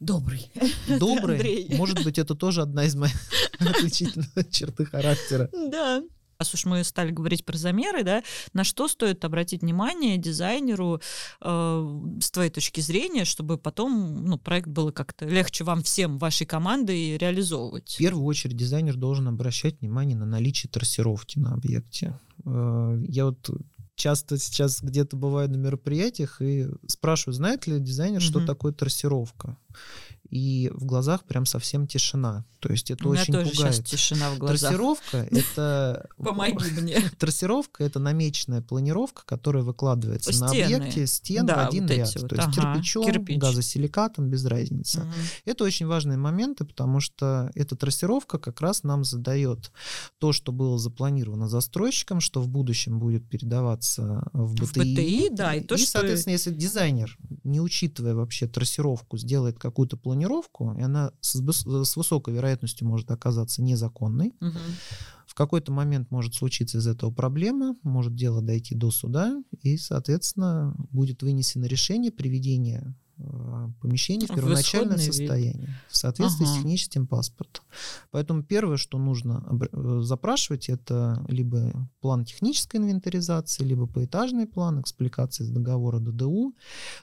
Добрый. 0.00 0.50
Добрый. 0.98 1.36
Андрей. 1.36 1.76
Может 1.76 2.04
быть, 2.04 2.18
это 2.18 2.34
тоже 2.34 2.62
одна 2.62 2.84
из 2.84 2.94
моих 2.94 3.14
отличительных 3.58 4.28
черты 4.50 4.84
характера. 4.84 5.50
Да. 5.52 6.02
Раз 6.38 6.54
уж 6.54 6.66
мы 6.66 6.84
стали 6.84 7.10
говорить 7.10 7.44
про 7.44 7.56
замеры, 7.56 8.04
да, 8.04 8.22
на 8.52 8.62
что 8.62 8.86
стоит 8.86 9.24
обратить 9.24 9.62
внимание 9.62 10.18
дизайнеру 10.18 11.00
э, 11.40 12.00
с 12.20 12.30
твоей 12.30 12.50
точки 12.50 12.80
зрения, 12.80 13.24
чтобы 13.24 13.58
потом 13.58 14.24
ну, 14.24 14.38
проект 14.38 14.68
было 14.68 14.92
как-то 14.92 15.26
легче 15.26 15.64
вам 15.64 15.82
всем, 15.82 16.16
вашей 16.18 16.46
командой 16.46 17.18
реализовывать? 17.18 17.94
В 17.94 17.98
первую 17.98 18.24
очередь 18.24 18.56
дизайнер 18.56 18.94
должен 18.94 19.26
обращать 19.26 19.80
внимание 19.80 20.16
на 20.16 20.26
наличие 20.26 20.70
трассировки 20.70 21.40
на 21.40 21.54
объекте. 21.54 22.16
Э, 22.44 23.02
я 23.08 23.24
вот 23.24 23.50
часто 23.98 24.38
сейчас 24.38 24.80
где-то 24.80 25.16
бываю 25.16 25.50
на 25.50 25.56
мероприятиях 25.56 26.40
и 26.40 26.68
спрашиваю, 26.86 27.34
знает 27.34 27.66
ли 27.66 27.78
дизайнер, 27.80 28.20
mm-hmm. 28.20 28.24
что 28.24 28.46
такое 28.46 28.72
трассировка 28.72 29.58
и 30.30 30.70
в 30.74 30.84
глазах 30.84 31.24
прям 31.24 31.46
совсем 31.46 31.86
тишина. 31.86 32.44
То 32.60 32.70
есть 32.70 32.90
это 32.90 33.06
У 33.06 33.10
очень 33.10 33.32
меня 33.32 33.44
тоже 33.44 33.56
пугает. 33.56 33.74
Сейчас 33.74 33.90
тишина 33.90 34.30
в 34.30 34.38
глазах. 34.38 34.70
Трассировка 34.70 35.28
это... 35.30 36.08
Помоги 36.16 36.70
мне. 36.72 37.00
Трассировка 37.18 37.84
это 37.84 37.98
намеченная 37.98 38.60
планировка, 38.60 39.22
которая 39.24 39.62
выкладывается 39.62 40.38
на 40.40 40.50
объекте 40.50 41.06
стен 41.06 41.46
в 41.46 41.58
один 41.58 41.86
ряд. 41.86 42.12
То 42.12 42.36
есть 42.36 42.54
кирпичом, 42.54 43.38
газосиликатом, 43.38 44.28
без 44.28 44.44
разницы. 44.44 45.06
Это 45.44 45.64
очень 45.64 45.86
важные 45.86 46.18
моменты, 46.18 46.64
потому 46.64 47.00
что 47.00 47.50
эта 47.54 47.76
трассировка 47.76 48.38
как 48.38 48.60
раз 48.60 48.82
нам 48.82 49.04
задает 49.04 49.70
то, 50.18 50.32
что 50.32 50.52
было 50.52 50.78
запланировано 50.78 51.48
застройщиком, 51.48 52.20
что 52.20 52.40
в 52.40 52.48
будущем 52.48 52.98
будет 52.98 53.28
передаваться 53.28 54.28
в 54.32 54.54
БТИ. 54.54 54.64
В 54.64 54.72
БТИ, 54.72 55.28
да. 55.30 55.54
И, 55.54 55.60
то, 55.62 55.76
и 55.76 55.78
соответственно, 55.78 56.32
если 56.32 56.52
дизайнер, 56.52 57.16
не 57.44 57.60
учитывая 57.60 58.14
вообще 58.14 58.46
трассировку, 58.46 59.16
сделает 59.16 59.58
какую-то 59.58 59.96
планировку, 59.96 60.17
планировку, 60.18 60.74
и 60.78 60.82
она 60.82 61.12
с, 61.20 61.40
с 61.40 61.96
высокой 61.96 62.34
вероятностью 62.34 62.86
может 62.86 63.10
оказаться 63.10 63.62
незаконной. 63.62 64.34
Угу. 64.40 64.58
В 65.26 65.34
какой-то 65.34 65.72
момент 65.72 66.10
может 66.10 66.34
случиться 66.34 66.78
из 66.78 66.86
этого 66.86 67.10
проблема, 67.10 67.76
может 67.82 68.14
дело 68.14 68.42
дойти 68.42 68.74
до 68.74 68.90
суда, 68.90 69.42
и, 69.62 69.76
соответственно, 69.76 70.74
будет 70.90 71.22
вынесено 71.22 71.66
решение 71.66 72.10
приведения 72.10 72.96
э, 73.18 73.68
помещения 73.80 74.26
в 74.26 74.34
первоначальное 74.34 74.96
в 74.96 75.02
состояние 75.02 75.66
вид. 75.66 75.76
в 75.88 75.96
соответствии 75.96 76.44
ага. 76.44 76.54
с 76.54 76.56
техническим 76.56 77.06
паспортом. 77.06 77.64
Поэтому 78.10 78.42
первое, 78.42 78.78
что 78.78 78.98
нужно 78.98 79.44
э, 79.72 80.00
запрашивать, 80.02 80.68
это 80.68 81.24
либо 81.28 81.88
план 82.00 82.24
технической 82.24 82.80
инвентаризации, 82.80 83.64
либо 83.64 83.86
поэтажный 83.86 84.46
план, 84.46 84.80
экспликации 84.80 85.44
с 85.44 85.50
договора 85.50 86.00
ДДУ, 86.00 86.56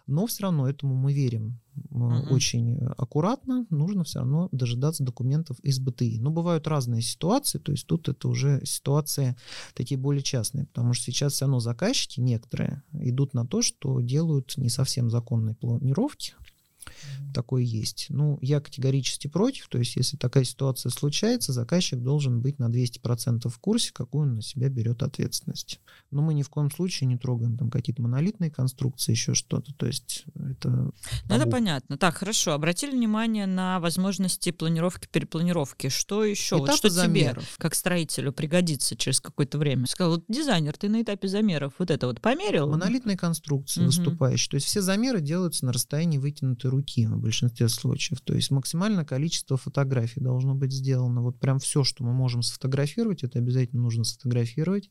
но 0.07 0.25
все 0.25 0.43
равно 0.43 0.67
этому 0.67 0.95
мы 0.95 1.13
верим 1.13 1.59
mm-hmm. 1.75 2.29
очень 2.29 2.77
аккуратно, 2.97 3.65
нужно 3.69 4.03
все 4.03 4.19
равно 4.19 4.49
дожидаться 4.51 5.03
документов 5.03 5.59
из 5.59 5.79
БТИ. 5.79 6.19
Но 6.19 6.31
бывают 6.31 6.67
разные 6.67 7.01
ситуации, 7.01 7.59
то 7.59 7.71
есть 7.71 7.87
тут 7.87 8.09
это 8.09 8.27
уже 8.27 8.61
ситуации 8.65 9.35
такие 9.73 9.99
более 9.99 10.23
частные, 10.23 10.65
потому 10.65 10.93
что 10.93 11.05
сейчас 11.05 11.33
все 11.33 11.45
равно 11.45 11.59
заказчики 11.59 12.19
некоторые 12.19 12.83
идут 12.93 13.33
на 13.33 13.45
то, 13.45 13.61
что 13.61 14.01
делают 14.01 14.53
не 14.57 14.69
совсем 14.69 15.09
законные 15.09 15.55
планировки, 15.55 16.33
такое 17.33 17.63
есть. 17.63 18.07
Ну, 18.09 18.37
я 18.41 18.59
категорически 18.59 19.27
против, 19.27 19.67
то 19.67 19.77
есть 19.77 19.95
если 19.95 20.17
такая 20.17 20.43
ситуация 20.43 20.89
случается, 20.89 21.53
заказчик 21.53 21.99
должен 21.99 22.41
быть 22.41 22.59
на 22.59 22.69
200% 22.69 23.49
в 23.49 23.59
курсе, 23.59 23.91
какую 23.93 24.23
он 24.23 24.35
на 24.35 24.41
себя 24.41 24.69
берет 24.69 25.03
ответственность. 25.03 25.79
Но 26.11 26.21
мы 26.21 26.33
ни 26.33 26.43
в 26.43 26.49
коем 26.49 26.71
случае 26.71 27.07
не 27.07 27.17
трогаем 27.17 27.57
там 27.57 27.69
какие-то 27.69 28.01
монолитные 28.01 28.51
конструкции, 28.51 29.11
еще 29.11 29.33
что-то, 29.33 29.73
то 29.73 29.85
есть 29.85 30.25
это... 30.35 30.69
Ну, 30.69 30.93
это 31.35 31.47
понятно. 31.47 31.97
Так, 31.97 32.15
хорошо. 32.15 32.53
Обратили 32.53 32.91
внимание 32.91 33.45
на 33.45 33.79
возможности 33.79 34.51
планировки, 34.51 35.07
перепланировки. 35.11 35.89
Что 35.89 36.23
еще? 36.23 36.57
вот 36.57 36.73
что 36.73 36.89
замеров. 36.89 37.43
тебе, 37.43 37.55
как 37.57 37.75
строителю, 37.75 38.31
пригодится 38.31 38.95
через 38.95 39.19
какое-то 39.21 39.57
время? 39.57 39.87
Сказал, 39.87 40.13
вот 40.13 40.25
дизайнер, 40.27 40.75
ты 40.77 40.89
на 40.89 41.01
этапе 41.01 41.27
замеров 41.27 41.73
вот 41.77 41.91
это 41.91 42.07
вот 42.07 42.21
померил? 42.21 42.69
Монолитные 42.69 43.17
конструкции 43.17 43.81
угу. 43.81 43.87
выступающие. 43.87 44.51
То 44.51 44.55
есть 44.55 44.67
все 44.67 44.81
замеры 44.81 45.21
делаются 45.21 45.65
на 45.65 45.73
расстоянии 45.73 46.17
вытянутой 46.17 46.71
руки 46.71 46.84
в 46.85 47.19
большинстве 47.19 47.67
случаев. 47.69 48.21
То 48.21 48.33
есть 48.33 48.51
максимальное 48.51 49.05
количество 49.05 49.57
фотографий 49.57 50.19
должно 50.19 50.55
быть 50.55 50.71
сделано. 50.71 51.21
Вот 51.21 51.39
прям 51.39 51.59
все, 51.59 51.83
что 51.83 52.03
мы 52.03 52.13
можем 52.13 52.41
сфотографировать, 52.41 53.23
это 53.23 53.39
обязательно 53.39 53.81
нужно 53.81 54.03
сфотографировать. 54.03 54.89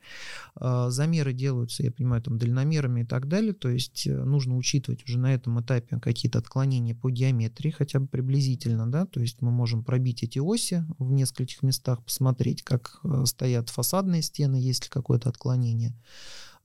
А, 0.54 0.90
замеры 0.90 1.32
делаются, 1.32 1.82
я 1.82 1.92
понимаю, 1.92 2.22
там 2.22 2.38
дальномерами 2.38 3.02
и 3.02 3.04
так 3.04 3.28
далее. 3.28 3.52
То 3.52 3.68
есть 3.68 4.06
э, 4.06 4.24
нужно 4.24 4.56
учитывать 4.56 5.04
уже 5.04 5.18
на 5.18 5.34
этом 5.34 5.60
этапе 5.60 5.98
какие-то 6.00 6.38
отклонения 6.38 6.94
по 6.94 7.10
геометрии, 7.10 7.70
хотя 7.70 8.00
бы 8.00 8.06
приблизительно, 8.06 8.90
да, 8.90 9.06
то 9.06 9.20
есть 9.20 9.40
мы 9.42 9.50
можем 9.50 9.84
пробить 9.84 10.22
эти 10.22 10.38
оси 10.38 10.84
в 10.98 11.12
нескольких 11.12 11.62
местах, 11.62 12.02
посмотреть, 12.02 12.62
как 12.62 13.00
э, 13.04 13.24
стоят 13.26 13.70
фасадные 13.70 14.22
стены, 14.22 14.56
есть 14.56 14.84
ли 14.84 14.90
какое-то 14.90 15.28
отклонение. 15.28 15.94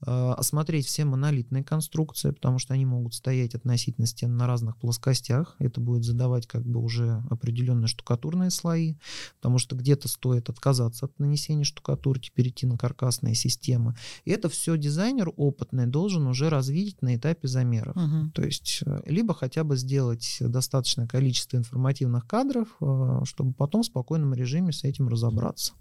Э, 0.06 0.32
осмотреть 0.32 0.86
все 0.86 1.04
монолитные 1.04 1.62
конструкции, 1.62 2.30
потому 2.30 2.58
что 2.58 2.72
они 2.72 2.86
могут 2.86 3.14
стоять 3.14 3.54
относительно 3.54 4.06
стен 4.06 4.36
на 4.36 4.46
разных 4.46 4.78
плоскостях. 4.78 5.56
Это 5.58 5.80
будет 5.80 6.04
задавать 6.04 6.46
как 6.46 6.64
бы 6.64 6.80
уже 6.80 7.22
определенные 7.28 7.86
штукатурные 7.86 8.50
слои, 8.50 8.94
потому 9.36 9.58
что 9.58 9.76
где-то 9.76 10.08
стоит 10.08 10.48
отказаться 10.48 11.06
от 11.06 11.18
нанесения 11.18 11.64
штукатурки, 11.64 12.30
перейти 12.34 12.66
на 12.66 12.78
каркасные 12.78 13.34
системы. 13.34 13.94
И 14.24 14.30
это 14.30 14.48
все 14.48 14.78
дизайнер 14.78 15.32
опытный 15.36 15.86
должен 15.86 16.26
уже 16.26 16.48
развить 16.48 17.02
на 17.02 17.16
этапе 17.16 17.46
замеров. 17.46 17.96
Угу. 17.96 18.30
То 18.34 18.42
есть 18.42 18.82
э, 18.86 19.02
либо 19.04 19.34
хотя 19.34 19.64
бы 19.64 19.76
сделать 19.76 20.38
достаточное 20.40 21.06
количество 21.06 21.58
информативных 21.58 22.26
кадров, 22.26 22.68
э, 22.80 23.20
чтобы 23.24 23.52
потом 23.52 23.82
в 23.82 23.86
спокойном 23.86 24.32
режиме 24.32 24.72
с 24.72 24.82
этим 24.84 25.08
разобраться. 25.08 25.74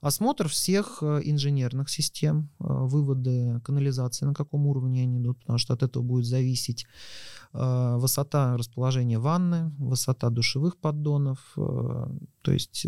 Осмотр 0.00 0.46
всех 0.46 0.98
э, 1.02 1.20
инженерных 1.24 1.90
систем, 1.90 2.50
э, 2.60 2.64
выводы 2.68 3.60
канализации, 3.64 4.26
на 4.26 4.34
каком 4.34 4.66
уровне 4.68 5.02
они 5.02 5.18
идут, 5.18 5.40
потому 5.40 5.58
что 5.58 5.74
от 5.74 5.82
этого 5.82 6.04
будет 6.04 6.24
зависеть 6.24 6.86
э, 7.52 7.96
высота 7.96 8.56
расположения 8.56 9.18
ванны, 9.18 9.72
высота 9.78 10.30
душевых 10.30 10.76
поддонов, 10.76 11.56
то 12.42 12.52
есть 12.52 12.86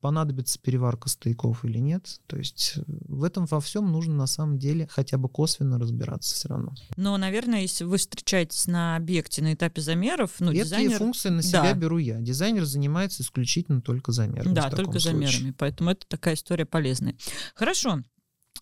понадобится 0.00 0.58
переварка 0.58 1.08
стояков 1.08 1.64
или 1.64 1.78
нет. 1.78 2.20
То 2.26 2.36
есть 2.36 2.78
в 2.86 3.24
этом 3.24 3.46
во 3.46 3.60
всем 3.60 3.90
нужно 3.90 4.14
на 4.14 4.26
самом 4.26 4.58
деле 4.58 4.88
хотя 4.90 5.18
бы 5.18 5.28
косвенно 5.28 5.78
разбираться 5.78 6.34
все 6.34 6.48
равно. 6.48 6.74
Но, 6.96 7.16
наверное, 7.16 7.62
если 7.62 7.84
вы 7.84 7.98
встречаетесь 7.98 8.66
на 8.66 8.96
объекте 8.96 9.42
на 9.42 9.54
этапе 9.54 9.80
замеров, 9.80 10.32
ну, 10.38 10.50
Эти 10.52 10.62
дизайнер... 10.62 10.98
функции 10.98 11.28
на 11.28 11.42
себя 11.42 11.62
да. 11.62 11.74
беру 11.74 11.98
я. 11.98 12.20
Дизайнер 12.20 12.64
занимается 12.64 13.22
исключительно 13.22 13.80
только 13.80 14.12
замерами. 14.12 14.54
Да, 14.54 14.70
только 14.70 14.98
замерами. 14.98 15.54
Поэтому 15.58 15.90
это 15.90 16.06
такая 16.06 16.34
история 16.34 16.64
полезная. 16.66 17.16
Хорошо. 17.54 18.02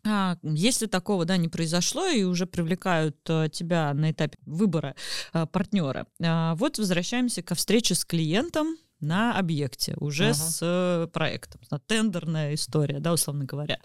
А, 0.06 0.38
если 0.42 0.86
такого 0.86 1.24
да, 1.24 1.36
не 1.36 1.48
произошло 1.48 2.06
и 2.06 2.22
уже 2.22 2.46
привлекают 2.46 3.16
а, 3.28 3.48
тебя 3.48 3.92
на 3.92 4.12
этапе 4.12 4.38
выбора 4.46 4.94
партнера, 5.52 6.06
а, 6.22 6.54
вот 6.54 6.78
возвращаемся 6.78 7.42
ко 7.42 7.54
встрече 7.54 7.94
с 7.94 8.04
клиентом 8.04 8.76
на 9.00 9.38
объекте, 9.38 9.94
уже 9.98 10.26
ага. 10.26 10.34
с 10.34 10.60
а, 10.62 11.06
проектом. 11.08 11.60
Тендерная 11.86 12.54
история, 12.54 13.00
да, 13.00 13.12
условно 13.12 13.44
говоря. 13.44 13.78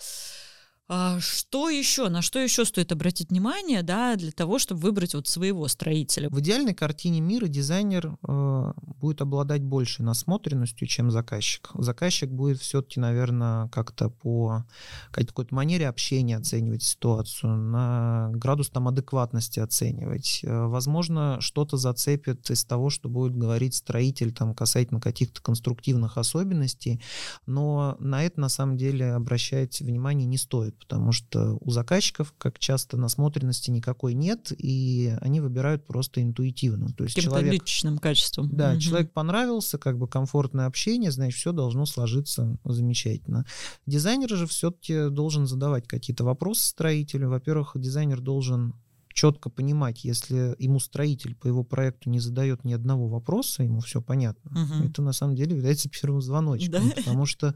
А 0.88 1.19
что 1.19 1.67
еще, 1.67 2.10
на 2.10 2.21
что 2.21 2.38
еще 2.38 2.63
стоит 2.63 2.91
обратить 2.91 3.32
внимание, 3.32 3.82
да, 3.82 4.15
для 4.15 4.32
того, 4.32 4.60
чтобы 4.60 4.82
выбрать 4.82 5.15
вот 5.15 5.28
своего 5.28 5.67
строителя? 5.67 6.30
В 6.30 6.39
идеальной 6.41 6.76
картине 6.76 7.21
мира 7.21 7.48
дизайнер 7.48 8.15
э, 8.28 8.74
будет 9.00 9.19
обладать 9.21 9.63
большей 9.63 10.06
насмотренностью, 10.06 10.88
чем 10.88 11.10
заказчик. 11.10 11.71
Заказчик 11.74 12.30
будет 12.30 12.60
все-таки, 12.60 13.00
наверное, 13.00 13.67
как-то 13.69 14.10
по 14.12 14.65
какой-то 15.10 15.56
манере 15.56 15.88
общения 15.88 16.38
оценивать 16.38 16.84
ситуацию, 16.84 17.56
на 17.56 18.30
градус 18.34 18.69
там 18.69 18.88
адекватности 18.88 19.60
оценивать. 19.60 20.41
Э, 20.43 20.67
возможно, 20.67 21.38
что-то 21.41 21.78
зацепит 21.78 22.48
из 22.52 22.63
того, 22.63 22.91
что 22.91 23.10
будет 23.10 23.36
говорить 23.36 23.74
строитель 23.74 24.32
там 24.32 24.54
касательно 24.54 25.02
каких-то 25.02 25.41
конструктивных 25.41 26.19
особенностей, 26.19 27.02
но 27.48 27.95
на 27.98 28.24
это 28.24 28.39
на 28.39 28.50
самом 28.50 28.78
деле 28.78 29.13
обращать 29.13 29.80
внимание 29.82 30.28
не 30.28 30.38
стоит 30.38 30.75
потому 30.80 31.12
что 31.12 31.58
у 31.62 31.72
заказчиков, 31.72 32.34
как 32.38 32.60
часто, 32.60 32.98
насмотренности 32.98 33.72
никакой 33.72 34.14
нет, 34.14 34.52
и 34.58 35.16
они 35.22 35.42
выбирают 35.42 35.86
просто 35.86 36.22
интуитивно. 36.22 36.90
То 36.94 37.04
есть 37.04 37.20
человек, 37.20 37.54
личным 37.54 37.98
качеством. 37.98 38.50
Да, 38.52 38.72
угу. 38.72 38.80
человек 38.80 39.12
понравился, 39.12 39.78
как 39.78 39.98
бы 39.98 40.08
комфортное 40.08 40.66
общение, 40.66 41.12
значит, 41.12 41.40
все 41.40 41.52
должно 41.52 41.86
сложиться 41.86 42.58
замечательно. 42.64 43.46
Дизайнер 43.86 44.30
же 44.30 44.48
все-таки 44.48 45.10
должен 45.10 45.48
задавать 45.48 45.88
какие-то 45.88 46.24
вопросы 46.24 46.68
строителю. 46.68 47.30
Во-первых, 47.30 47.72
дизайнер 47.76 48.22
должен 48.22 48.74
четко 49.15 49.49
понимать, 49.49 50.04
если 50.04 50.56
ему 50.62 50.80
строитель 50.80 51.36
по 51.36 51.47
его 51.47 51.63
проекту 51.63 52.10
не 52.10 52.19
задает 52.19 52.65
ни 52.65 52.73
одного 52.73 53.08
вопроса, 53.08 53.63
ему 53.63 53.80
все 53.80 54.01
понятно, 54.01 54.51
угу. 54.51 54.89
это 54.89 55.01
на 55.01 55.13
самом 55.13 55.36
деле 55.36 55.56
является 55.56 55.89
первым 56.01 56.21
звоночком, 56.21 56.89
да? 56.89 56.95
потому 56.95 57.25
что, 57.25 57.56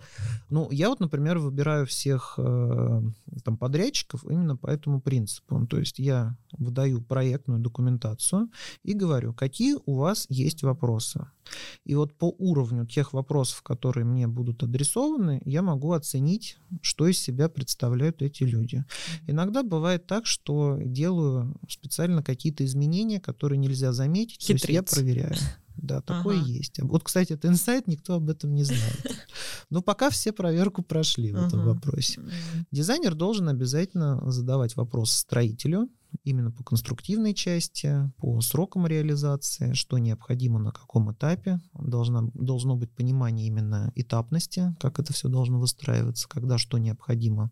ну, 0.49 0.71
я 0.71 0.87
вот, 0.89 1.01
например, 1.01 1.37
выбираю 1.37 1.85
всех 1.85 2.35
э, 2.37 3.01
там 3.43 3.57
подрядчиков 3.57 4.23
именно 4.23 4.55
по 4.55 4.67
этому 4.67 5.01
принципу, 5.01 5.67
то 5.67 5.77
есть 5.77 5.99
я 5.99 6.37
выдаю 6.57 7.01
проектную 7.01 7.59
документацию 7.59 8.49
и 8.83 8.93
говорю, 8.93 9.33
какие 9.33 9.75
у 9.85 9.95
вас 9.95 10.27
есть 10.29 10.63
вопросы, 10.63 11.27
и 11.85 11.95
вот 11.95 12.13
по 12.13 12.33
уровню 12.37 12.85
тех 12.85 13.13
вопросов, 13.13 13.61
которые 13.61 14.05
мне 14.05 14.27
будут 14.27 14.63
адресованы, 14.63 15.41
я 15.45 15.61
могу 15.61 15.93
оценить, 15.93 16.57
что 16.81 17.07
из 17.07 17.19
себя 17.19 17.49
представляют 17.49 18.21
эти 18.21 18.43
люди. 18.43 18.83
Иногда 19.27 19.63
бывает 19.63 20.07
так, 20.07 20.25
что 20.25 20.77
делаю 20.83 21.55
специально 21.67 22.23
какие-то 22.23 22.65
изменения, 22.65 23.19
которые 23.19 23.57
нельзя 23.57 23.93
заметить, 23.93 24.41
Хитриц. 24.41 24.61
то 24.61 24.67
есть 24.67 24.69
я 24.69 24.83
проверяю. 24.83 25.35
Да, 25.81 26.01
такое 26.01 26.39
ага. 26.39 26.45
есть. 26.45 26.79
Вот, 26.81 27.03
кстати, 27.03 27.33
это 27.33 27.47
инсайт, 27.47 27.87
никто 27.87 28.15
об 28.15 28.29
этом 28.29 28.53
не 28.53 28.63
знает. 28.63 29.17
Но 29.69 29.81
пока 29.81 30.09
все 30.09 30.33
проверку 30.33 30.83
прошли 30.83 31.31
в 31.31 31.47
этом 31.47 31.63
вопросе. 31.65 32.21
Дизайнер 32.71 33.15
должен 33.15 33.47
обязательно 33.47 34.29
задавать 34.29 34.75
вопрос 34.75 35.11
строителю, 35.11 35.89
именно 36.23 36.51
по 36.51 36.63
конструктивной 36.63 37.33
части, 37.33 38.11
по 38.17 38.41
срокам 38.41 38.87
реализации, 38.87 39.73
что 39.73 39.97
необходимо 39.97 40.59
на 40.59 40.71
каком 40.71 41.11
этапе. 41.11 41.59
Должно, 41.73 42.31
должно 42.33 42.75
быть 42.75 42.91
понимание 42.91 43.47
именно 43.47 43.91
этапности, 43.95 44.75
как 44.79 44.99
это 44.99 45.13
все 45.13 45.29
должно 45.29 45.59
выстраиваться, 45.59 46.27
когда 46.27 46.57
что 46.57 46.77
необходимо 46.77 47.51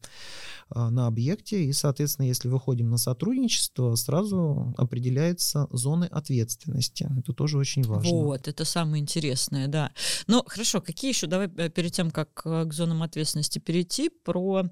а, 0.69 0.89
на 0.89 1.07
объекте. 1.07 1.65
И, 1.65 1.73
соответственно, 1.73 2.25
если 2.25 2.47
выходим 2.47 2.89
на 2.89 2.97
сотрудничество, 2.97 3.95
сразу 3.95 4.73
определяется 4.77 5.67
зоны 5.71 6.05
ответственности. 6.05 7.09
Это 7.17 7.33
тоже 7.33 7.57
очень 7.57 7.83
важно. 7.83 8.09
Вот, 8.09 8.47
это 8.47 8.65
самое 8.65 9.01
интересное, 9.01 9.67
да. 9.67 9.91
Ну, 10.27 10.43
хорошо, 10.47 10.81
какие 10.81 11.11
еще, 11.11 11.27
давай 11.27 11.47
э, 11.57 11.69
перед 11.69 11.91
тем, 11.93 12.11
как 12.11 12.41
э, 12.45 12.65
к 12.65 12.73
зонам 12.73 13.03
ответственности 13.03 13.59
перейти, 13.59 14.09
про 14.09 14.63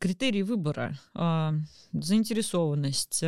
критерии 0.00 0.42
выбора, 0.42 0.98
а, 1.14 1.54
заинтересованность, 1.92 3.22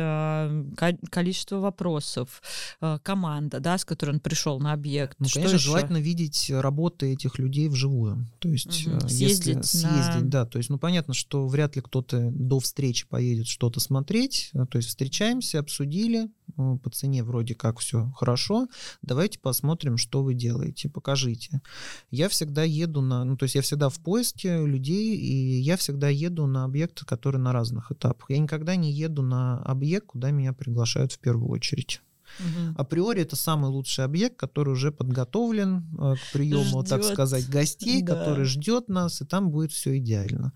количество 1.09 1.57
вопросов, 1.57 2.41
э, 2.81 2.99
команда, 3.03 3.59
да, 3.59 3.77
с 3.77 3.85
которой 3.85 4.11
он 4.11 4.19
пришел 4.19 4.59
на 4.59 4.73
объект. 4.73 5.17
Ну, 5.19 5.27
конечно, 5.31 5.55
еще? 5.55 5.65
желательно 5.65 5.97
видеть 5.97 6.49
работы 6.49 7.13
этих 7.13 7.39
людей 7.39 7.67
вживую. 7.67 8.27
То 8.39 8.49
есть, 8.49 8.87
угу. 8.87 8.99
съездить, 9.07 9.47
если 9.47 9.61
съездить, 9.61 10.21
на... 10.23 10.29
да, 10.29 10.45
то 10.45 10.57
есть, 10.57 10.69
ну, 10.69 10.77
понятно, 10.77 11.13
что 11.13 11.47
вряд 11.47 11.75
ли 11.75 11.81
кто-то 11.81 12.29
до 12.31 12.59
встречи 12.59 13.07
поедет 13.07 13.47
что-то 13.47 13.79
смотреть. 13.79 14.51
То 14.53 14.77
есть, 14.77 14.89
встречаемся, 14.89 15.59
обсудили, 15.59 16.29
по 16.55 16.89
цене 16.89 17.23
вроде 17.23 17.55
как 17.55 17.79
все 17.79 18.11
хорошо, 18.15 18.67
давайте 19.01 19.39
посмотрим, 19.39 19.97
что 19.97 20.23
вы 20.23 20.33
делаете, 20.33 20.89
покажите. 20.89 21.61
Я 22.09 22.29
всегда 22.29 22.63
еду 22.63 23.01
на, 23.01 23.23
ну, 23.23 23.37
то 23.37 23.43
есть 23.43 23.55
я 23.55 23.61
всегда 23.61 23.89
в 23.89 23.99
поиске 23.99 24.65
людей, 24.65 25.15
и 25.15 25.59
я 25.59 25.77
всегда 25.77 26.09
еду 26.09 26.47
на 26.47 26.63
объекты, 26.63 27.05
которые 27.05 27.41
на 27.41 27.53
разных 27.53 27.91
этапах. 27.91 28.29
Я 28.29 28.39
никогда 28.39 28.75
не 28.75 28.91
еду 28.91 29.21
на 29.21 29.59
объект, 29.63 30.07
куда 30.07 30.31
меня 30.31 30.53
приглашают 30.53 31.11
в 31.11 31.19
первую 31.19 31.49
очередь. 31.49 32.01
Угу. 32.39 32.75
Априори 32.77 33.21
это 33.21 33.35
самый 33.35 33.69
лучший 33.69 34.05
объект, 34.05 34.37
который 34.37 34.73
уже 34.73 34.91
подготовлен 34.91 35.85
э, 35.99 36.15
к 36.15 36.33
приему, 36.33 36.81
ждет. 36.81 36.89
так 36.89 37.03
сказать, 37.03 37.49
гостей, 37.49 38.01
да. 38.01 38.15
который 38.15 38.45
ждет 38.45 38.87
нас, 38.87 39.21
и 39.21 39.25
там 39.25 39.49
будет 39.51 39.71
все 39.71 39.97
идеально. 39.97 40.53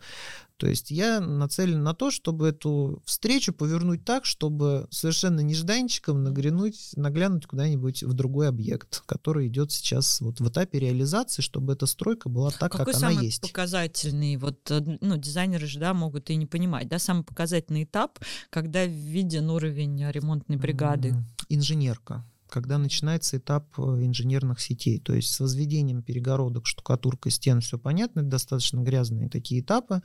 То 0.58 0.68
есть 0.68 0.90
я 0.90 1.20
нацелен 1.20 1.84
на 1.84 1.94
то, 1.94 2.12
чтобы 2.12 2.48
эту 2.48 3.02
встречу 3.06 3.54
повернуть 3.54 4.06
так, 4.06 4.26
чтобы 4.26 4.88
совершенно 4.90 5.42
нежданчиком 5.42 6.24
наглянуть, 6.24 6.92
наглянуть 6.96 7.46
куда-нибудь 7.46 8.04
в 8.04 8.14
другой 8.14 8.48
объект, 8.48 9.04
который 9.06 9.48
идет 9.48 9.72
сейчас 9.72 10.22
вот 10.22 10.40
в 10.40 10.50
этапе 10.50 10.80
реализации, 10.80 11.42
чтобы 11.42 11.74
эта 11.74 11.86
стройка 11.86 12.30
была 12.30 12.52
так, 12.52 12.72
Какой 12.72 12.94
как 12.94 12.96
она 12.96 13.12
самый 13.12 13.26
есть. 13.26 13.42
показательный, 13.42 14.38
вот, 14.38 14.72
э, 14.72 14.98
ну, 15.02 15.18
дизайнеры 15.18 15.68
же, 15.68 15.80
да, 15.80 15.94
могут 15.94 16.30
и 16.30 16.36
не 16.36 16.46
понимать, 16.46 16.88
да, 16.88 17.00
самый 17.00 17.24
показательный 17.24 17.84
этап, 17.84 18.20
когда 18.50 18.86
виден 18.86 19.50
уровень 19.50 20.10
ремонтной 20.10 20.58
бригады? 20.58 21.16
Инженерка 21.50 22.26
когда 22.56 22.78
начинается 22.78 23.36
этап 23.36 23.68
э, 23.78 23.82
инженерных 23.82 24.62
сетей. 24.62 24.98
То 24.98 25.14
есть 25.14 25.34
с 25.34 25.42
возведением 25.42 26.02
перегородок, 26.02 26.66
штукатуркой 26.66 27.34
стен 27.34 27.60
все 27.60 27.78
понятно, 27.78 28.22
это 28.22 28.30
достаточно 28.30 28.80
грязные 28.80 29.28
такие 29.28 29.60
этапы. 29.60 30.02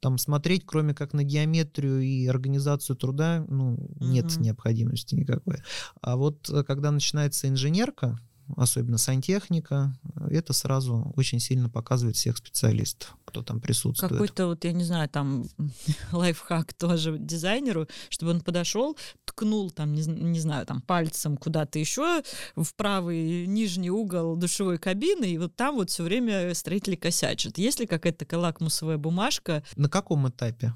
Там 0.00 0.16
смотреть, 0.16 0.64
кроме 0.64 0.94
как 0.94 1.12
на 1.12 1.22
геометрию 1.22 2.00
и 2.00 2.26
организацию 2.26 2.96
труда, 2.96 3.44
ну, 3.46 3.76
нет 4.00 4.32
угу. 4.32 4.42
необходимости 4.42 5.14
никакой. 5.14 5.58
А 6.00 6.16
вот 6.16 6.48
э, 6.48 6.64
когда 6.64 6.90
начинается 6.90 7.46
инженерка, 7.46 8.18
особенно 8.56 8.98
сантехника, 8.98 9.96
это 10.30 10.52
сразу 10.52 11.12
очень 11.16 11.40
сильно 11.40 11.68
показывает 11.68 12.16
всех 12.16 12.36
специалистов, 12.36 13.16
кто 13.24 13.42
там 13.42 13.60
присутствует. 13.60 14.12
Какой-то 14.12 14.46
вот, 14.46 14.64
я 14.64 14.72
не 14.72 14.84
знаю, 14.84 15.08
там 15.08 15.44
лайфхак 16.12 16.74
тоже 16.74 17.18
дизайнеру, 17.18 17.88
чтобы 18.08 18.32
он 18.32 18.40
подошел, 18.40 18.96
ткнул 19.24 19.70
там, 19.70 19.92
не, 19.92 20.02
не 20.04 20.40
знаю, 20.40 20.66
там 20.66 20.80
пальцем 20.80 21.36
куда-то 21.36 21.78
еще 21.78 22.22
в 22.56 22.74
правый 22.74 23.46
нижний 23.46 23.90
угол 23.90 24.36
душевой 24.36 24.78
кабины, 24.78 25.32
и 25.32 25.38
вот 25.38 25.56
там 25.56 25.76
вот 25.76 25.90
все 25.90 26.02
время 26.02 26.54
строители 26.54 26.96
косячат. 26.96 27.58
Есть 27.58 27.80
ли 27.80 27.86
какая-то 27.86 28.26
лакмусовая 28.38 28.98
бумажка? 28.98 29.62
На 29.76 29.88
каком 29.88 30.28
этапе? 30.28 30.74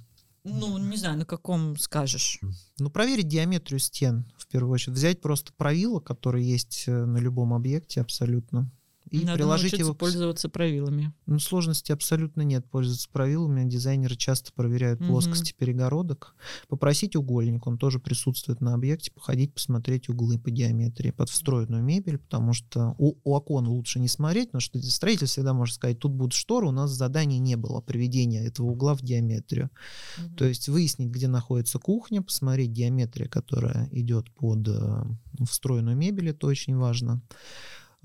Ну, 0.48 0.78
не 0.78 0.96
знаю, 0.96 1.18
на 1.18 1.24
каком 1.24 1.76
скажешь. 1.76 2.38
Ну, 2.78 2.88
проверить 2.88 3.26
диаметрию 3.26 3.80
стен, 3.80 4.30
в 4.38 4.46
первую 4.46 4.72
очередь. 4.74 4.96
Взять 4.96 5.20
просто 5.20 5.52
правило, 5.56 5.98
которое 5.98 6.42
есть 6.42 6.84
э, 6.86 7.04
на 7.04 7.18
любом 7.18 7.52
объекте 7.52 8.00
абсолютно 8.00 8.70
и 9.10 9.24
Надо 9.24 9.38
приложить 9.38 9.78
его... 9.78 9.94
пользоваться 9.94 10.48
правилами. 10.48 11.12
Ну, 11.26 11.38
сложности 11.38 11.92
абсолютно 11.92 12.42
нет 12.42 12.68
пользоваться 12.68 13.08
правилами. 13.10 13.68
Дизайнеры 13.68 14.16
часто 14.16 14.52
проверяют 14.52 15.00
угу. 15.00 15.10
плоскости 15.10 15.54
перегородок. 15.56 16.34
Попросить 16.68 17.14
угольник, 17.14 17.66
он 17.66 17.78
тоже 17.78 18.00
присутствует 18.00 18.60
на 18.60 18.74
объекте, 18.74 19.12
походить, 19.12 19.54
посмотреть 19.54 20.08
углы 20.08 20.38
по 20.38 20.50
геометрии 20.50 21.12
под 21.12 21.30
встроенную 21.30 21.84
мебель, 21.84 22.18
потому 22.18 22.52
что 22.52 22.96
у, 22.98 23.14
у 23.22 23.34
окон 23.34 23.68
лучше 23.68 24.00
не 24.00 24.08
смотреть, 24.08 24.48
потому 24.48 24.60
что 24.60 24.82
строитель 24.82 25.26
всегда 25.26 25.52
может 25.52 25.76
сказать, 25.76 26.00
тут 26.00 26.12
будут 26.12 26.32
шторы, 26.32 26.66
у 26.66 26.72
нас 26.72 26.90
задания 26.90 27.38
не 27.38 27.56
было 27.56 27.80
приведения 27.80 28.44
этого 28.44 28.66
угла 28.66 28.96
в 28.96 29.02
геометрию. 29.02 29.70
Угу. 30.18 30.34
То 30.36 30.44
есть 30.46 30.68
выяснить, 30.68 31.10
где 31.10 31.28
находится 31.28 31.78
кухня, 31.78 32.22
посмотреть 32.22 32.70
геометрия, 32.70 33.28
которая 33.28 33.88
идет 33.92 34.32
под 34.34 34.66
э, 34.66 35.02
встроенную 35.48 35.96
мебель, 35.96 36.30
это 36.30 36.48
очень 36.48 36.76
важно. 36.76 37.22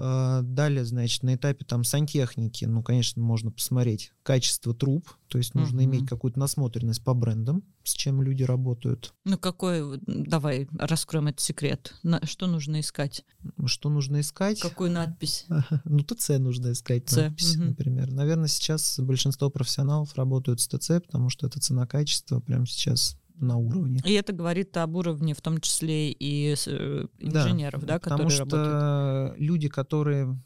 А, 0.03 0.41
далее, 0.41 0.83
значит, 0.83 1.21
на 1.21 1.35
этапе 1.35 1.63
там 1.63 1.83
сантехники, 1.83 2.65
ну, 2.65 2.81
конечно, 2.81 3.21
можно 3.21 3.51
посмотреть 3.51 4.13
качество 4.23 4.73
труб, 4.73 5.07
то 5.27 5.37
есть 5.37 5.53
нужно 5.53 5.81
uh-huh. 5.81 5.85
иметь 5.85 6.07
какую-то 6.07 6.39
насмотренность 6.39 7.03
по 7.03 7.13
брендам, 7.13 7.63
с 7.83 7.93
чем 7.93 8.23
люди 8.23 8.41
работают. 8.41 9.13
Ну, 9.25 9.37
какой, 9.37 9.99
давай 10.07 10.67
раскроем 10.71 11.27
этот 11.27 11.41
секрет. 11.41 11.93
На, 12.01 12.19
что 12.25 12.47
нужно 12.47 12.79
искать? 12.79 13.23
Что 13.65 13.89
нужно 13.89 14.21
искать? 14.21 14.59
Какую 14.59 14.91
надпись? 14.91 15.45
Ну, 15.85 15.99
ТЦ 16.03 16.29
нужно 16.39 16.71
искать, 16.71 17.07
Ц. 17.07 17.29
надпись, 17.29 17.55
uh-huh. 17.55 17.65
например. 17.65 18.11
Наверное, 18.11 18.47
сейчас 18.47 18.99
большинство 18.99 19.51
профессионалов 19.51 20.15
работают 20.15 20.61
с 20.61 20.67
ТЦ, 20.67 21.01
потому 21.05 21.29
что 21.29 21.45
это 21.45 21.59
цена-качество 21.59 22.39
прямо 22.39 22.65
сейчас 22.65 23.17
на 23.41 23.57
уровне. 23.57 24.01
И 24.05 24.13
это 24.13 24.33
говорит 24.33 24.75
об 24.77 24.95
уровне, 24.95 25.33
в 25.33 25.41
том 25.41 25.59
числе 25.59 26.11
и 26.11 26.55
э, 26.65 27.05
инженеров, 27.19 27.81
да, 27.81 27.93
да 27.95 27.99
потому 27.99 28.29
которые 28.29 28.47
что 28.47 28.57
работают. 28.57 29.39
люди, 29.39 29.69
которые 29.69 30.37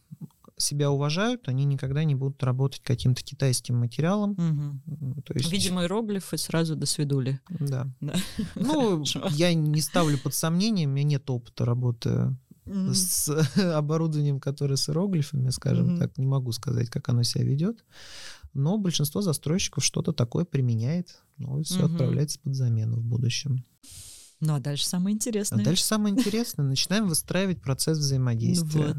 себя 0.58 0.90
уважают, 0.90 1.48
они 1.48 1.66
никогда 1.66 2.04
не 2.04 2.16
будут 2.16 2.42
работать 2.44 2.82
каким-то 2.82 3.22
китайским 3.24 3.76
материалом. 3.78 4.32
Угу. 4.32 5.22
То 5.24 5.34
есть... 5.34 5.52
Видимо, 5.52 5.82
иероглифы 5.82 6.38
сразу 6.38 6.76
до 6.76 6.86
свидули. 6.86 7.40
Да. 7.50 7.88
да. 8.02 8.16
Ну, 8.56 9.04
я 9.32 9.54
не 9.54 9.82
ставлю 9.82 10.18
под 10.18 10.34
сомнение, 10.34 10.88
у 10.88 10.92
меня 10.92 11.04
нет 11.04 11.30
опыта 11.30 11.66
работы 11.66 12.36
mm-hmm. 12.66 12.94
с 12.94 13.30
оборудованием, 13.76 14.40
которое 14.40 14.78
с 14.78 14.90
иероглифами, 14.90 15.50
скажем 15.50 15.96
mm-hmm. 15.96 16.00
так, 16.00 16.18
не 16.18 16.26
могу 16.26 16.52
сказать, 16.52 16.90
как 16.90 17.10
оно 17.10 17.24
себя 17.24 17.44
ведет 17.44 17.84
но 18.56 18.78
большинство 18.78 19.22
застройщиков 19.22 19.84
что-то 19.84 20.14
такое 20.14 20.46
применяет, 20.46 21.22
ну 21.38 21.60
и 21.60 21.64
все 21.64 21.84
угу. 21.86 21.94
отправляется 21.94 22.40
под 22.40 22.56
замену 22.56 22.98
в 22.98 23.04
будущем. 23.04 23.64
Ну 24.42 24.56
а 24.56 24.60
дальше 24.60 24.86
самое 24.86 25.14
интересное. 25.16 25.62
А 25.62 25.66
дальше 25.66 25.84
самое 25.84 26.14
интересное. 26.14 26.66
Начинаем 26.66 27.08
выстраивать 27.08 27.62
процесс 27.62 27.98
взаимодействия. 27.98 28.88
Вот. 28.88 28.98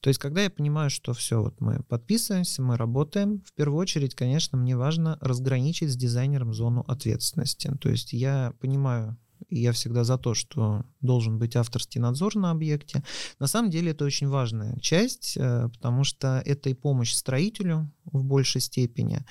То 0.00 0.08
есть, 0.08 0.20
когда 0.20 0.42
я 0.42 0.50
понимаю, 0.50 0.90
что 0.90 1.14
все, 1.14 1.40
вот 1.42 1.60
мы 1.60 1.82
подписываемся, 1.84 2.62
мы 2.62 2.76
работаем, 2.76 3.42
в 3.46 3.52
первую 3.54 3.80
очередь, 3.80 4.14
конечно, 4.14 4.58
мне 4.58 4.76
важно 4.76 5.18
разграничить 5.20 5.90
с 5.90 5.96
дизайнером 5.96 6.52
зону 6.52 6.84
ответственности. 6.86 7.70
То 7.80 7.88
есть 7.88 8.12
я 8.12 8.52
понимаю, 8.60 9.16
и 9.48 9.60
я 9.60 9.72
всегда 9.72 10.04
за 10.04 10.18
то, 10.18 10.34
что 10.34 10.84
должен 11.00 11.38
быть 11.38 11.56
авторский 11.56 12.00
надзор 12.00 12.36
на 12.36 12.50
объекте. 12.50 13.02
На 13.38 13.46
самом 13.46 13.70
деле 13.70 13.92
это 13.92 14.04
очень 14.04 14.28
важная 14.28 14.78
часть, 14.80 15.36
э, 15.36 15.68
потому 15.72 16.04
что 16.04 16.42
это 16.44 16.70
и 16.70 16.74
помощь 16.74 17.14
строителю 17.14 17.90
в 18.12 18.24
большей 18.24 18.60
степени, 18.60 19.24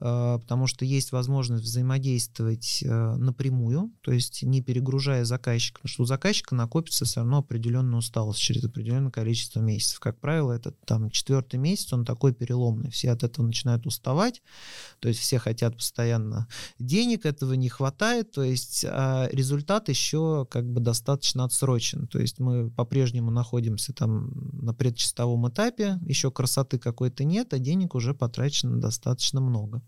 э, 0.00 0.38
потому 0.40 0.66
что 0.66 0.84
есть 0.84 1.12
возможность 1.12 1.64
взаимодействовать 1.64 2.82
э, 2.82 3.16
напрямую, 3.16 3.92
то 4.00 4.12
есть 4.12 4.42
не 4.42 4.62
перегружая 4.62 5.24
заказчика, 5.24 5.80
потому 5.80 5.92
что 5.92 6.02
у 6.02 6.06
заказчика 6.06 6.54
накопится 6.54 7.04
все 7.04 7.20
равно 7.20 7.38
определенная 7.38 7.98
усталость 7.98 8.40
через 8.40 8.64
определенное 8.64 9.10
количество 9.10 9.60
месяцев. 9.60 10.00
Как 10.00 10.18
правило, 10.20 10.52
это 10.52 10.72
там 10.84 11.10
четвертый 11.10 11.56
месяц, 11.58 11.92
он 11.92 12.04
такой 12.04 12.34
переломный, 12.34 12.90
все 12.90 13.12
от 13.12 13.22
этого 13.22 13.46
начинают 13.46 13.86
уставать, 13.86 14.42
то 15.00 15.08
есть 15.08 15.20
все 15.20 15.38
хотят 15.38 15.76
постоянно 15.76 16.48
денег, 16.78 17.26
этого 17.26 17.54
не 17.54 17.68
хватает, 17.68 18.32
то 18.32 18.42
есть 18.42 18.84
а 18.88 19.28
результат 19.30 19.88
еще 19.88 20.46
как 20.50 20.66
бы 20.68 20.80
достаточно 20.80 21.44
отсрочен, 21.44 22.06
то 22.06 22.18
есть 22.18 22.38
мы 22.38 22.70
по-прежнему 22.70 23.30
находимся 23.30 23.92
там 23.92 24.30
на 24.52 24.74
предчистовом 24.74 25.48
этапе, 25.48 25.98
еще 26.04 26.30
красоты 26.30 26.78
какой-то 26.78 27.24
нет, 27.24 27.54
а 27.54 27.58
денег 27.58 27.94
уже 27.94 28.15
потрачено 28.16 28.80
достаточно 28.80 29.40
много. 29.40 29.82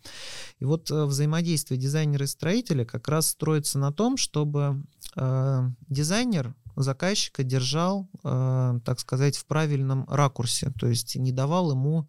И 0.58 0.64
вот 0.64 0.90
э, 0.90 1.04
взаимодействие 1.04 1.78
дизайнера 1.78 2.24
и 2.24 2.28
строителя 2.28 2.84
как 2.84 3.08
раз 3.08 3.28
строится 3.28 3.78
на 3.78 3.92
том, 3.92 4.16
чтобы 4.16 4.82
э, 5.16 5.70
дизайнер 5.88 6.54
заказчика 6.76 7.42
держал, 7.42 8.08
э, 8.24 8.80
так 8.84 9.00
сказать, 9.00 9.36
в 9.36 9.46
правильном 9.46 10.08
ракурсе, 10.08 10.72
то 10.78 10.86
есть 10.86 11.16
не 11.16 11.32
давал 11.32 11.72
ему 11.72 12.08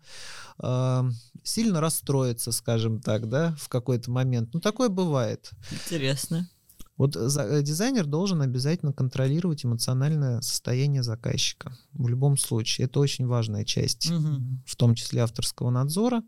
э, 0.62 1.04
сильно 1.44 1.82
расстроиться, 1.82 2.52
скажем 2.52 3.02
так, 3.02 3.30
да, 3.30 3.56
в 3.60 3.70
какой-то 3.70 4.12
момент. 4.12 4.50
Ну, 4.54 4.60
такое 4.60 4.90
бывает. 4.90 5.52
Интересно. 5.72 6.48
Вот 7.00 7.16
э, 7.16 7.62
дизайнер 7.64 8.06
должен 8.06 8.42
обязательно 8.42 8.92
контролировать 8.92 9.66
эмоциональное 9.66 10.42
состояние 10.42 11.02
заказчика. 11.02 11.72
В 11.94 12.10
любом 12.10 12.38
случае. 12.38 12.86
Это 12.86 13.00
очень 13.00 13.26
важная 13.26 13.64
часть, 13.64 14.12
угу. 14.12 14.44
в 14.66 14.76
том 14.76 14.96
числе 14.96 15.22
авторского 15.22 15.70
надзора. 15.70 16.22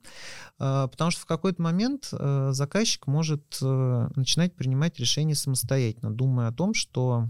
А, 0.60 0.88
потому 0.88 1.12
что 1.12 1.22
в 1.22 1.26
какой-то 1.26 1.62
момент 1.62 2.10
э, 2.14 2.52
заказчик 2.54 3.06
может 3.06 3.60
э, 3.62 4.10
начинать 4.16 4.56
принимать 4.56 4.98
решения 4.98 5.36
самостоятельно, 5.36 6.10
думая 6.10 6.48
о 6.48 6.54
том, 6.54 6.74
что 6.74 7.30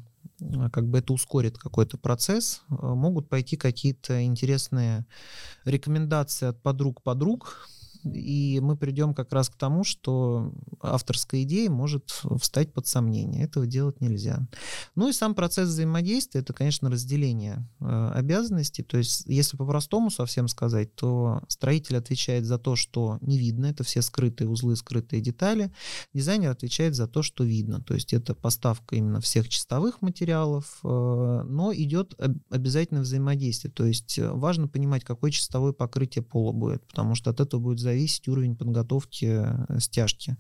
как 0.72 0.88
бы 0.88 1.00
это 1.00 1.14
ускорит 1.14 1.58
какой-то 1.58 1.98
процесс, 1.98 2.64
могут 2.68 3.30
пойти 3.30 3.58
какие-то 3.58 4.24
интересные 4.24 5.06
рекомендации 5.66 6.48
от 6.48 6.62
подруг 6.64 7.04
подруг, 7.04 7.70
и 8.04 8.60
мы 8.62 8.76
придем 8.78 9.14
как 9.14 9.32
раз 9.34 9.50
к 9.50 9.56
тому, 9.56 9.84
что 9.84 10.54
авторская 10.82 11.44
идея 11.44 11.70
может 11.70 12.22
встать 12.40 12.74
под 12.74 12.88
сомнение. 12.88 13.44
Этого 13.44 13.68
делать 13.68 14.02
нельзя. 14.02 14.48
Ну 14.96 15.10
и 15.10 15.14
сам 15.14 15.36
процесс 15.36 15.70
взаимодействия, 15.70 16.42
это, 16.42 16.54
конечно, 16.54 16.90
разделение 16.90 17.68
э, 17.80 18.12
обязанностей. 18.14 18.84
То 18.84 18.98
есть, 18.98 19.24
если 19.26 19.58
по-простому 19.58 20.10
совсем 20.10 20.48
сказать, 20.48 20.96
то 20.96 21.42
строитель 21.48 21.98
отвечает 21.98 22.46
за 22.46 22.58
то, 22.58 22.76
что 22.76 23.18
не 23.22 23.38
видно, 23.38 23.68
это 23.68 23.84
все 23.84 24.02
скрытые 24.02 24.50
узлы, 24.50 24.76
скрытые 24.76 25.22
детали. 25.22 25.72
Дизайнер 26.14 26.50
отвечает 26.50 26.96
за 26.96 27.08
то, 27.08 27.22
что 27.22 27.44
видно. 27.44 27.82
То 27.82 27.94
есть, 27.94 28.14
это 28.14 28.34
поставка 28.36 28.96
именно 28.96 29.22
всех 29.22 29.48
чистовых 29.50 30.02
материалов, 30.02 30.80
э, 30.84 30.88
но 30.88 31.74
идет 31.74 32.20
обязательно 32.50 33.02
взаимодействие. 33.02 33.72
То 33.72 33.86
есть, 33.86 34.18
важно 34.20 34.68
понимать, 34.68 35.04
какое 35.04 35.32
чистовое 35.32 35.74
покрытие 35.74 36.24
пола 36.24 36.52
будет, 36.52 36.86
потому 36.88 37.16
что 37.16 37.30
от 37.30 37.40
этого 37.40 37.62
будет 37.62 37.80
зависеть 37.80 37.91
зависеть 37.92 38.28
уровень 38.28 38.56
подготовки 38.56 39.44
э, 39.44 39.80
стяжки. 39.80 40.38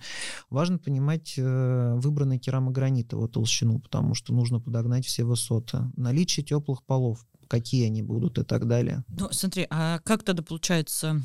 Важно 0.49 0.77
понимать 0.77 1.33
э, 1.37 1.93
выбранный 1.97 2.39
керамогранит, 2.39 3.11
его 3.11 3.27
толщину, 3.27 3.79
потому 3.79 4.15
что 4.15 4.33
нужно 4.33 4.59
подогнать 4.59 5.05
все 5.05 5.23
высоты. 5.23 5.79
Наличие 5.97 6.45
теплых 6.45 6.83
полов, 6.83 7.25
какие 7.47 7.85
они 7.85 8.01
будут 8.01 8.39
и 8.39 8.43
так 8.43 8.67
далее. 8.67 9.03
Ну, 9.09 9.27
смотри, 9.31 9.67
а 9.69 9.99
как 9.99 10.23
тогда 10.23 10.43
получается 10.43 11.21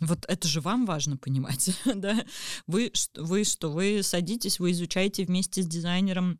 вот 0.00 0.24
это 0.28 0.48
же 0.48 0.60
вам 0.60 0.86
важно 0.86 1.16
понимать, 1.16 1.70
да? 1.94 2.24
Вы, 2.66 2.92
вы 3.16 3.44
что, 3.44 3.70
вы 3.70 4.02
садитесь, 4.02 4.58
вы 4.58 4.72
изучаете 4.72 5.24
вместе 5.24 5.62
с 5.62 5.66
дизайнером 5.66 6.38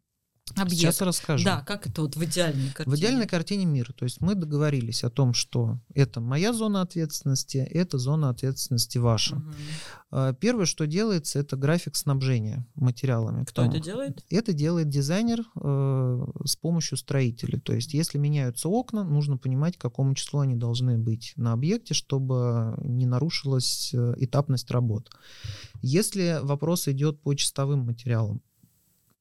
объект. 0.55 0.81
Сейчас 0.81 1.01
расскажу. 1.01 1.45
Да, 1.45 1.63
как 1.63 1.87
это 1.87 2.03
вот 2.03 2.17
в 2.17 2.25
идеальной 2.25 2.71
картине? 2.71 2.97
В 2.97 2.99
идеальной 2.99 3.27
картине 3.27 3.65
мира. 3.67 3.93
То 3.93 4.05
есть 4.05 4.21
мы 4.21 4.35
договорились 4.35 5.05
о 5.05 5.11
том, 5.11 5.35
что 5.35 5.81
это 5.95 6.21
моя 6.21 6.53
зона 6.53 6.83
ответственности, 6.83 7.59
это 7.59 7.99
зона 7.99 8.31
ответственности 8.31 8.99
ваша. 8.99 9.37
Угу. 9.37 10.37
Первое, 10.41 10.67
что 10.67 10.87
делается, 10.87 11.39
это 11.39 11.57
график 11.57 11.97
снабжения 11.97 12.67
материалами. 12.75 13.45
Кто 13.45 13.65
это 13.65 13.81
делает? 13.81 14.25
Это 14.31 14.53
делает 14.53 14.89
дизайнер 14.89 15.41
э, 15.41 16.27
с 16.45 16.57
помощью 16.57 16.97
строителей. 16.97 17.61
То 17.61 17.75
есть 17.75 17.93
если 17.93 18.17
меняются 18.17 18.69
окна, 18.69 19.05
нужно 19.05 19.37
понимать, 19.37 19.77
к 19.77 19.81
какому 19.81 20.15
числу 20.15 20.41
они 20.41 20.55
должны 20.55 20.97
быть 20.97 21.33
на 21.37 21.53
объекте, 21.53 21.93
чтобы 21.93 22.77
не 22.83 23.05
нарушилась 23.05 23.91
э, 23.93 24.15
этапность 24.19 24.71
работ. 24.71 25.11
Если 25.83 26.39
вопрос 26.41 26.89
идет 26.89 27.21
по 27.21 27.35
чистовым 27.35 27.81
материалам, 27.81 28.41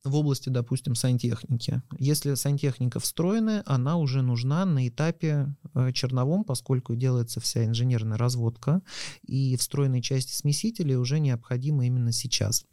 в 0.05 0.15
области, 0.15 0.49
допустим, 0.49 0.95
сантехники. 0.95 1.81
Если 1.97 2.35
сантехника 2.35 2.99
встроенная, 2.99 3.63
она 3.65 3.97
уже 3.97 4.21
нужна 4.21 4.65
на 4.65 4.87
этапе 4.87 5.53
э, 5.73 5.91
черновом, 5.91 6.43
поскольку 6.43 6.95
делается 6.95 7.39
вся 7.39 7.65
инженерная 7.65 8.17
разводка, 8.17 8.81
и 9.25 9.57
встроенные 9.57 10.01
части 10.01 10.33
смесителей 10.33 10.95
уже 10.95 11.19
необходимы 11.19 11.87
именно 11.87 12.11
сейчас. 12.11 12.65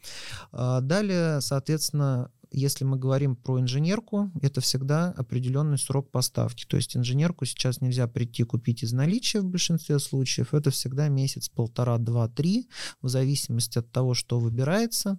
А 0.53 0.81
далее, 0.81 1.40
соответственно, 1.40 2.31
если 2.53 2.85
мы 2.85 2.99
говорим 2.99 3.37
про 3.37 3.61
инженерку, 3.61 4.31
это 4.43 4.61
всегда 4.61 5.11
определенный 5.11 5.79
срок 5.79 6.11
поставки. 6.11 6.65
То 6.67 6.77
есть 6.77 6.97
инженерку 6.97 7.45
сейчас 7.45 7.81
нельзя 7.81 8.07
прийти 8.07 8.45
купить 8.45 8.83
из 8.83 8.93
наличия 8.93 9.41
в 9.41 9.47
большинстве 9.47 9.99
случаев. 9.99 10.55
Это 10.55 10.71
всегда 10.71 11.09
месяц, 11.09 11.49
полтора, 11.49 11.99
два, 11.99 12.29
три, 12.29 12.69
в 13.01 13.09
зависимости 13.09 13.79
от 13.79 13.91
того, 13.91 14.15
что 14.15 14.38
выбирается. 14.38 15.19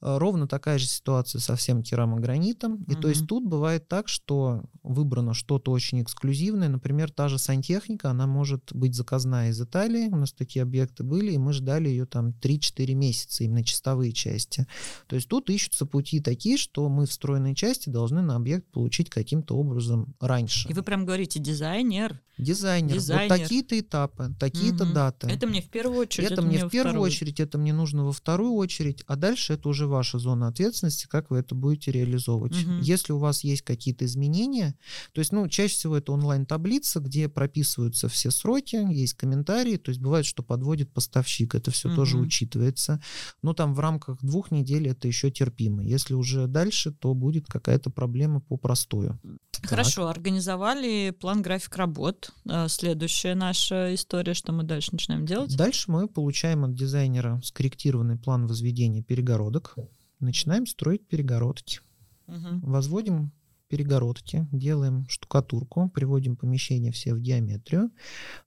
А, 0.00 0.18
ровно 0.18 0.48
такая 0.48 0.78
же 0.78 0.86
ситуация 0.86 1.40
со 1.40 1.56
всем 1.56 1.82
керамогранитом. 1.82 2.82
И 2.84 2.94
угу. 2.94 3.02
то 3.02 3.08
есть 3.08 3.26
тут 3.26 3.46
бывает 3.46 3.88
так, 3.88 4.08
что 4.08 4.64
выбрано 4.82 5.34
что-то 5.34 5.70
очень 5.70 6.02
эксклюзивное. 6.02 6.68
Например, 6.68 7.10
та 7.10 7.28
же 7.28 7.38
сантехника, 7.38 8.10
она 8.10 8.26
может 8.26 8.72
быть 8.72 8.94
заказная 8.94 9.50
из 9.50 9.60
Италии. 9.60 10.08
У 10.08 10.16
нас 10.16 10.32
такие 10.32 10.62
объекты 10.62 11.04
были, 11.04 11.32
и 11.32 11.38
мы 11.38 11.52
ждали 11.52 11.88
ее 11.88 12.06
там 12.06 12.30
3-4 12.30 12.94
месяца, 12.94 13.44
именно 13.44 13.64
чистовые 13.64 14.12
части. 14.12 14.66
То 15.06 15.16
есть 15.16 15.28
тут 15.28 15.48
ищутся 15.48 15.86
пути 15.86 16.20
такие, 16.20 16.56
что 16.56 16.71
что 16.72 16.88
мы 16.88 17.04
встроенные 17.04 17.54
части 17.54 17.90
должны 17.90 18.22
на 18.22 18.34
объект 18.34 18.66
получить 18.70 19.10
каким-то 19.10 19.56
образом 19.56 20.14
раньше. 20.20 20.70
И 20.70 20.72
вы 20.72 20.82
прям 20.82 21.04
говорите 21.04 21.38
дизайнер. 21.38 22.18
Дизайнер. 22.38 22.94
Дизайнер. 22.94 23.28
Вот 23.28 23.38
такие-то 23.38 23.78
этапы, 23.78 24.34
такие-то 24.40 24.84
угу. 24.84 24.94
даты. 24.94 25.26
Это 25.28 25.46
мне 25.46 25.60
в 25.60 25.68
первую 25.68 26.00
очередь. 26.00 26.26
Это, 26.26 26.34
это 26.34 26.42
мне 26.42 26.66
в 26.66 26.70
первую 26.70 26.92
вторую. 26.92 27.06
очередь, 27.06 27.40
это 27.40 27.58
мне 27.58 27.74
нужно 27.74 28.06
во 28.06 28.12
вторую 28.12 28.54
очередь, 28.54 29.04
а 29.06 29.16
дальше 29.16 29.52
это 29.52 29.68
уже 29.68 29.86
ваша 29.86 30.18
зона 30.18 30.48
ответственности, 30.48 31.06
как 31.06 31.30
вы 31.30 31.38
это 31.38 31.54
будете 31.54 31.92
реализовывать. 31.92 32.52
Угу. 32.52 32.78
Если 32.80 33.12
у 33.12 33.18
вас 33.18 33.44
есть 33.44 33.62
какие-то 33.62 34.06
изменения, 34.06 34.74
то 35.12 35.18
есть, 35.18 35.30
ну, 35.30 35.46
чаще 35.48 35.74
всего 35.74 35.98
это 35.98 36.12
онлайн-таблица, 36.12 37.00
где 37.00 37.28
прописываются 37.28 38.08
все 38.08 38.30
сроки, 38.30 38.76
есть 38.90 39.12
комментарии, 39.14 39.76
то 39.76 39.90
есть 39.90 40.00
бывает, 40.00 40.24
что 40.24 40.42
подводит 40.42 40.90
поставщик, 40.90 41.54
это 41.54 41.70
все 41.70 41.88
угу. 41.88 41.96
тоже 41.96 42.16
учитывается. 42.16 43.02
Но 43.42 43.52
там 43.52 43.74
в 43.74 43.80
рамках 43.80 44.22
двух 44.22 44.50
недель 44.50 44.88
это 44.88 45.06
еще 45.06 45.30
терпимо. 45.30 45.84
Если 45.84 46.14
уже 46.14 46.46
дальше, 46.46 46.61
то 46.92 47.14
будет 47.14 47.46
какая-то 47.46 47.90
проблема 47.90 48.40
по 48.40 48.56
простою. 48.56 49.18
Хорошо, 49.62 50.06
так. 50.06 50.16
организовали 50.16 51.10
план 51.10 51.42
график 51.42 51.76
работ. 51.76 52.30
А, 52.48 52.68
следующая 52.68 53.34
наша 53.34 53.94
история, 53.94 54.34
что 54.34 54.52
мы 54.52 54.62
дальше 54.62 54.90
начинаем 54.92 55.26
делать? 55.26 55.56
Дальше 55.56 55.90
мы 55.90 56.08
получаем 56.08 56.64
от 56.64 56.74
дизайнера 56.74 57.40
скорректированный 57.44 58.16
план 58.16 58.46
возведения 58.46 59.02
перегородок. 59.02 59.76
Начинаем 60.20 60.66
строить 60.66 61.06
перегородки. 61.08 61.80
Угу. 62.26 62.60
Возводим 62.62 63.32
перегородки, 63.72 64.46
делаем 64.52 65.06
штукатурку, 65.08 65.88
приводим 65.88 66.36
помещение 66.36 66.92
все 66.92 67.14
в 67.14 67.20
геометрию. 67.20 67.90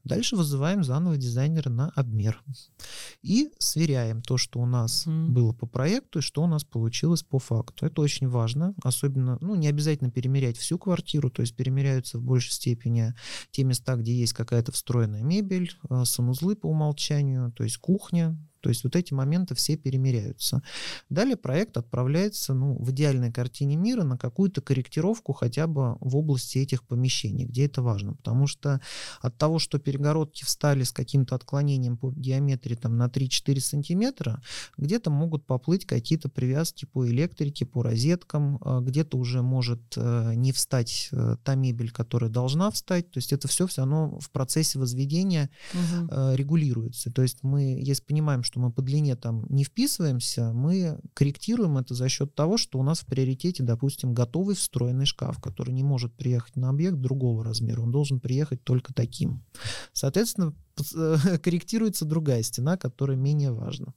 Дальше 0.03 0.35
вызываем 0.35 0.83
заново 0.83 1.17
дизайнера 1.17 1.71
на 1.71 1.89
обмер. 1.95 2.43
И 3.23 3.49
сверяем 3.57 4.21
то, 4.21 4.37
что 4.37 4.59
у 4.59 4.67
нас 4.67 5.07
mm. 5.07 5.29
было 5.29 5.51
по 5.51 5.65
проекту, 5.65 6.19
и 6.19 6.21
что 6.21 6.43
у 6.43 6.47
нас 6.47 6.63
получилось 6.63 7.23
по 7.23 7.39
факту. 7.39 7.87
Это 7.87 8.01
очень 8.01 8.27
важно. 8.27 8.75
Особенно, 8.83 9.39
ну, 9.41 9.55
не 9.55 9.67
обязательно 9.67 10.11
перемерять 10.11 10.57
всю 10.57 10.77
квартиру, 10.77 11.31
то 11.31 11.41
есть 11.41 11.55
перемеряются 11.55 12.19
в 12.19 12.21
большей 12.21 12.51
степени 12.51 13.15
те 13.49 13.63
места, 13.63 13.95
где 13.95 14.13
есть 14.13 14.33
какая-то 14.33 14.71
встроенная 14.73 15.23
мебель, 15.23 15.71
э, 15.89 16.03
санузлы 16.05 16.55
по 16.55 16.67
умолчанию, 16.67 17.51
то 17.51 17.63
есть 17.63 17.77
кухня, 17.77 18.37
то 18.65 18.69
есть 18.69 18.83
вот 18.83 18.95
эти 18.95 19.13
моменты 19.13 19.53
все 19.53 19.77
перемеряются. 19.77 20.63
Далее 21.11 21.37
проект 21.37 21.77
отправляется 21.77 22.55
ну, 22.55 22.75
в 22.79 22.89
идеальной 22.89 23.31
картине 23.31 23.75
мира 23.75 24.01
на 24.01 24.17
какую-то 24.17 24.59
корректировку 24.59 25.33
хотя 25.33 25.67
бы 25.67 25.97
в 25.99 26.17
области 26.17 26.57
этих 26.57 26.83
помещений, 26.83 27.45
где 27.45 27.67
это 27.67 27.83
важно. 27.83 28.15
Потому 28.15 28.47
что 28.47 28.81
от 29.21 29.37
того, 29.37 29.59
что 29.59 29.77
перегородки 29.77 30.43
встали 30.43 30.81
с 30.81 30.91
каким-то 30.91 31.35
отклонением 31.35 31.95
по 31.95 32.11
геометрии 32.11 32.73
там, 32.73 32.97
на 32.97 33.05
3-4 33.05 33.59
сантиметра, 33.59 34.41
где-то 34.79 35.11
могут 35.11 35.45
поплыть 35.45 35.85
какие-то 35.85 36.27
привязки 36.27 36.85
по 36.85 37.07
электрике, 37.07 37.67
по 37.67 37.83
розеткам, 37.83 38.57
а 38.61 38.81
где-то 38.81 39.15
уже 39.15 39.43
может 39.43 39.93
э, 39.95 40.33
не 40.33 40.51
встать 40.53 41.09
э, 41.11 41.35
та 41.43 41.53
мебель, 41.53 41.91
которая 41.91 42.31
должна 42.31 42.71
встать. 42.71 43.11
То 43.11 43.19
есть 43.19 43.31
это 43.31 43.47
все 43.47 43.67
все 43.67 43.81
равно 43.81 44.17
в 44.19 44.31
процессе 44.31 44.79
возведения 44.79 45.51
угу. 45.71 46.33
регулируется. 46.33 47.11
То 47.11 47.21
есть 47.21 47.43
мы, 47.43 47.79
если 47.79 48.01
понимаем, 48.01 48.41
что 48.41 48.54
что 48.55 48.61
мы 48.61 48.71
по 48.71 48.81
длине 48.81 49.17
там 49.17 49.45
не 49.49 49.65
вписываемся, 49.65 50.53
мы 50.53 50.97
корректируем 51.13 51.77
это 51.77 51.93
за 51.93 52.07
счет 52.07 52.35
того, 52.35 52.55
что 52.57 52.79
у 52.79 52.83
нас 52.83 53.01
в 53.01 53.05
приоритете, 53.05 53.63
допустим, 53.63 54.13
готовый 54.13 54.55
встроенный 54.55 55.05
шкаф, 55.05 55.41
который 55.41 55.73
не 55.73 55.83
может 55.83 56.15
приехать 56.15 56.55
на 56.55 56.69
объект 56.69 56.95
другого 56.95 57.43
размера, 57.43 57.81
он 57.81 57.91
должен 57.91 58.21
приехать 58.21 58.63
только 58.63 58.93
таким. 58.93 59.43
Соответственно, 59.91 60.53
корректируется 61.43 62.05
другая 62.05 62.43
стена, 62.43 62.77
которая 62.77 63.17
менее 63.17 63.51
важна. 63.51 63.93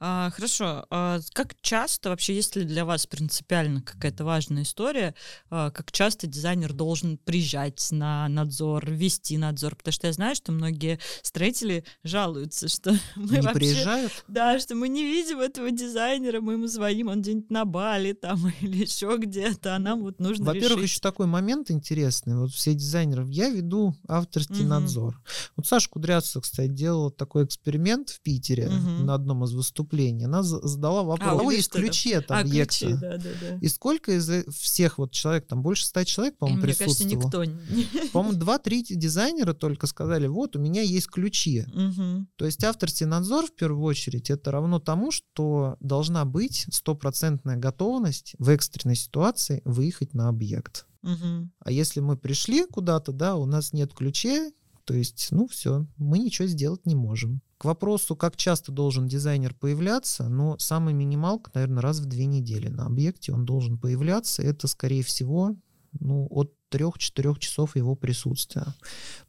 А, 0.00 0.30
хорошо. 0.30 0.86
А 0.90 1.20
как 1.32 1.54
часто, 1.60 2.10
вообще, 2.10 2.34
если 2.34 2.64
для 2.64 2.84
вас 2.84 3.06
принципиально 3.06 3.82
какая-то 3.82 4.24
важная 4.24 4.62
история, 4.62 5.14
а, 5.50 5.70
как 5.70 5.92
часто 5.92 6.26
дизайнер 6.26 6.72
должен 6.72 7.18
приезжать 7.18 7.86
на 7.90 8.28
надзор, 8.28 8.90
вести 8.90 9.36
надзор? 9.38 9.76
Потому 9.76 9.92
что 9.92 10.06
я 10.06 10.12
знаю, 10.12 10.34
что 10.34 10.52
многие 10.52 10.98
строители 11.22 11.84
жалуются, 12.02 12.68
что 12.68 12.92
мы 13.16 13.36
Не 13.36 13.40
вообще... 13.40 13.54
приезжают? 13.54 14.12
Да, 14.28 14.58
что 14.58 14.74
мы 14.74 14.88
не 14.88 15.04
видим 15.04 15.40
этого 15.40 15.70
дизайнера, 15.70 16.40
мы 16.40 16.54
ему 16.54 16.66
звоним, 16.66 17.08
он 17.08 17.22
где-нибудь 17.22 17.50
на 17.50 17.64
Бали 17.64 18.12
там 18.12 18.52
или 18.60 18.82
еще 18.82 19.16
где-то, 19.18 19.76
а 19.76 19.78
нам 19.78 20.02
вот 20.02 20.20
нужно 20.20 20.46
Во-первых, 20.46 20.82
еще 20.84 21.00
такой 21.00 21.26
момент 21.26 21.70
интересный. 21.70 22.36
Вот 22.36 22.50
все 22.50 22.74
дизайнеры, 22.74 23.26
я 23.28 23.50
веду 23.50 23.94
авторский 24.08 24.60
угу. 24.60 24.68
надзор. 24.68 25.22
Вот 25.56 25.66
Саша 25.66 25.88
Кудрявцева, 25.90 26.42
кстати, 26.42 26.70
делала 26.70 27.10
такой 27.10 27.44
эксперимент 27.44 28.10
в 28.10 28.20
Питере 28.20 28.66
угу. 28.66 29.04
на 29.04 29.14
одном 29.14 29.44
из 29.44 29.51
выступлений, 29.52 30.24
она 30.24 30.42
задала 30.42 31.02
вопрос, 31.02 31.28
а, 31.28 31.34
у 31.34 31.38
кого 31.38 31.50
есть 31.50 31.70
ключи 31.70 32.12
от 32.12 32.30
объекта? 32.30 32.86
А, 32.86 32.88
ключи, 32.88 33.00
да, 33.00 33.16
да, 33.18 33.30
да. 33.40 33.58
И 33.60 33.68
сколько 33.68 34.12
из 34.12 34.28
всех 34.54 34.98
вот 34.98 35.12
человек, 35.12 35.46
там 35.46 35.62
больше 35.62 35.86
ста 35.86 36.04
человек, 36.04 36.36
по-моему, 36.38 36.62
присутствовало? 36.62 37.44
Мне 37.44 37.54
кажется, 37.56 37.74
никто. 37.74 38.08
По-моему, 38.12 38.38
два-три 38.38 38.82
дизайнера 38.82 39.52
только 39.52 39.86
сказали, 39.86 40.26
вот, 40.26 40.56
у 40.56 40.58
меня 40.58 40.82
есть 40.82 41.08
ключи. 41.08 41.64
Угу. 41.72 42.26
То 42.36 42.46
есть 42.46 42.62
авторский 42.64 43.06
надзор, 43.06 43.46
в 43.46 43.54
первую 43.54 43.84
очередь, 43.84 44.30
это 44.30 44.50
равно 44.50 44.80
тому, 44.80 45.10
что 45.10 45.76
должна 45.80 46.24
быть 46.24 46.66
стопроцентная 46.70 47.56
готовность 47.56 48.34
в 48.38 48.48
экстренной 48.48 48.96
ситуации 48.96 49.62
выехать 49.64 50.14
на 50.14 50.28
объект. 50.28 50.86
Угу. 51.02 51.50
А 51.60 51.72
если 51.72 52.00
мы 52.00 52.16
пришли 52.16 52.64
куда-то, 52.66 53.12
да, 53.12 53.36
у 53.36 53.46
нас 53.46 53.72
нет 53.72 53.92
ключей, 53.92 54.52
то 54.84 54.94
есть, 54.94 55.28
ну 55.30 55.46
все, 55.46 55.86
мы 55.96 56.18
ничего 56.18 56.48
сделать 56.48 56.86
не 56.86 56.94
можем. 56.94 57.40
К 57.62 57.64
вопросу, 57.64 58.16
как 58.16 58.36
часто 58.36 58.72
должен 58.72 59.06
дизайнер 59.06 59.54
появляться, 59.54 60.28
ну, 60.28 60.58
самый 60.58 60.94
минималка, 60.94 61.48
наверное, 61.54 61.80
раз 61.80 62.00
в 62.00 62.06
две 62.06 62.26
недели 62.26 62.66
на 62.66 62.86
объекте 62.86 63.32
он 63.32 63.44
должен 63.44 63.78
появляться. 63.78 64.42
Это, 64.42 64.66
скорее 64.66 65.04
всего, 65.04 65.54
ну, 66.00 66.26
от 66.30 66.52
3-4 66.72 67.38
часов 67.38 67.76
его 67.76 67.94
присутствия. 67.94 68.66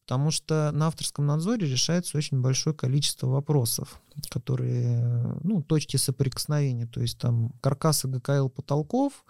Потому 0.01 0.31
что 0.31 0.71
на 0.73 0.87
авторском 0.87 1.25
надзоре 1.25 1.67
решается 1.67 2.17
очень 2.17 2.41
большое 2.41 2.75
количество 2.75 3.27
вопросов, 3.27 4.01
которые, 4.29 5.37
ну, 5.43 5.61
точки 5.61 5.97
соприкосновения, 5.97 6.87
то 6.87 7.01
есть 7.01 7.17
там 7.17 7.51
каркасы 7.61 8.07
ГКЛ 8.07 8.49
потолков, 8.49 9.25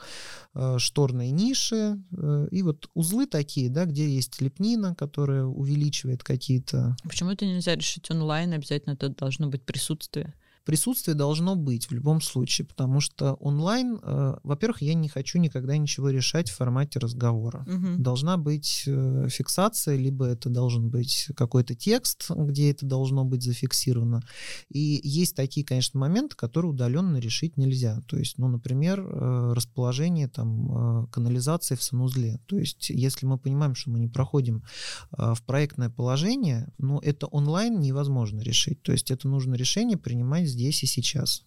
э, 0.56 0.78
шторные 0.80 1.32
ниши, 1.32 2.02
э, 2.12 2.48
и 2.52 2.63
вот 2.63 2.89
узлы 2.93 3.28
такие, 3.28 3.69
да, 3.69 3.86
где 3.86 4.08
есть 4.08 4.41
лепнина, 4.41 4.96
которая 4.96 5.46
увеличивает 5.46 6.24
какие-то... 6.24 6.96
Почему 7.04 7.32
это 7.32 7.46
нельзя 7.46 7.76
решить 7.76 8.10
онлайн, 8.10 8.54
обязательно 8.54 8.93
это 8.93 9.10
должно 9.10 9.48
быть 9.48 9.63
присутствие? 9.63 10.34
Присутствие 10.65 11.15
должно 11.15 11.56
быть 11.56 11.88
в 11.88 11.91
любом 11.91 12.21
случае, 12.21 12.65
потому 12.65 12.99
что 12.99 13.34
онлайн, 13.36 13.99
э, 14.02 14.36
во-первых, 14.43 14.82
я 14.82 14.93
не 14.93 15.10
хочу 15.10 15.39
никогда 15.39 15.78
ничего 15.78 16.10
решать 16.10 16.49
в 16.49 16.56
формате 16.56 16.99
разговора. 16.99 17.65
Мгм. 17.67 18.02
Должна 18.02 18.38
быть 18.38 18.84
э, 18.88 19.28
фиксация, 19.30 19.97
либо 19.97 20.26
это 20.26 20.49
должен 20.49 20.89
быть 20.89 21.28
какой-то 21.36 21.76
текст, 21.76 22.30
где 22.30 22.71
это 22.71 22.86
должно 22.86 23.26
быть 23.26 23.43
зафиксировано. 23.43 24.23
И 24.69 25.02
есть 25.04 25.36
такие, 25.36 25.65
конечно, 25.65 25.99
моменты, 25.99 26.36
которые 26.36 26.71
удаленно 26.71 27.17
решить 27.17 27.58
нельзя. 27.58 28.02
То 28.08 28.17
есть, 28.17 28.38
ну, 28.38 28.47
например, 28.47 29.02
э, 29.02 29.54
расположение 29.54 30.28
там 30.28 31.04
э, 31.04 31.08
канализации 31.08 31.76
в 31.76 31.84
санузле. 31.84 32.39
То 32.45 32.58
есть, 32.58 32.89
если 32.89 33.26
мы 33.26 33.38
понимаем, 33.38 33.76
что 33.76 33.89
мы 33.89 33.99
не 33.99 34.08
проходим 34.08 34.63
э, 35.17 35.34
в 35.36 35.43
проектное 35.43 35.89
положение, 35.89 36.71
ну, 36.78 36.99
это 36.99 37.28
онлайн 37.28 37.80
невозможно 37.80 38.39
решить. 38.39 38.82
То 38.82 38.91
есть, 38.93 39.12
это 39.12 39.28
нужно 39.28 39.56
решение 39.56 39.97
принимать 39.97 40.52
здесь 40.53 40.83
и 40.83 40.85
сейчас. 40.85 41.43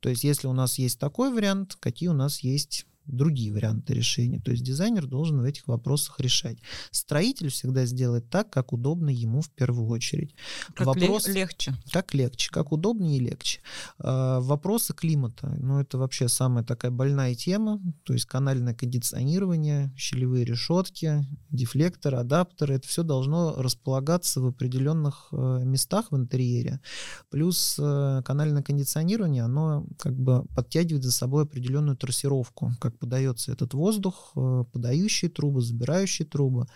То 0.00 0.10
есть, 0.10 0.24
если 0.24 0.46
у 0.46 0.52
нас 0.52 0.78
есть 0.78 0.98
такой 0.98 1.32
вариант, 1.32 1.76
какие 1.80 2.10
у 2.10 2.14
нас 2.14 2.40
есть 2.40 2.86
другие 3.06 3.52
варианты 3.52 3.94
решения. 3.94 4.40
То 4.40 4.50
есть 4.50 4.62
дизайнер 4.64 5.06
должен 5.06 5.40
в 5.40 5.44
этих 5.44 5.66
вопросах 5.66 6.20
решать. 6.20 6.58
Строитель 6.90 7.48
всегда 7.50 7.86
сделает 7.86 8.28
так, 8.30 8.50
как 8.50 8.72
удобно 8.72 9.10
ему 9.10 9.40
в 9.40 9.50
первую 9.50 9.88
очередь. 9.88 10.34
Как 10.74 10.86
Вопрос- 10.88 11.28
ле- 11.28 11.34
легче. 11.34 11.74
Как 11.92 12.14
легче, 12.14 12.50
как 12.50 12.72
удобнее 12.72 13.18
и 13.18 13.20
легче. 13.20 13.60
А, 13.98 14.40
Вопросы 14.40 14.94
климата, 14.94 15.48
ну 15.60 15.80
это 15.80 15.98
вообще 15.98 16.28
самая 16.28 16.64
такая 16.64 16.90
больная 16.90 17.34
тема, 17.34 17.80
то 18.04 18.12
есть 18.12 18.26
канальное 18.26 18.74
кондиционирование, 18.74 19.92
щелевые 19.96 20.44
решетки, 20.44 21.24
дефлекторы, 21.50 22.18
адаптеры, 22.18 22.74
это 22.74 22.86
все 22.88 23.02
должно 23.02 23.54
располагаться 23.56 24.40
в 24.40 24.46
определенных 24.46 25.28
э, 25.32 25.62
местах 25.64 26.06
в 26.10 26.16
интерьере. 26.16 26.80
Плюс 27.30 27.76
э, 27.78 28.22
канальное 28.24 28.62
кондиционирование, 28.62 29.42
оно 29.44 29.86
как 29.98 30.14
бы 30.16 30.44
подтягивает 30.54 31.04
за 31.04 31.12
собой 31.12 31.44
определенную 31.44 31.96
трассировку, 31.96 32.72
как 32.80 32.95
подается 32.96 33.52
этот 33.52 33.74
воздух, 33.74 34.32
э, 34.36 34.64
подающие 34.72 35.30
трубы, 35.30 35.60
забирающие 35.60 36.26
трубы. 36.26 36.66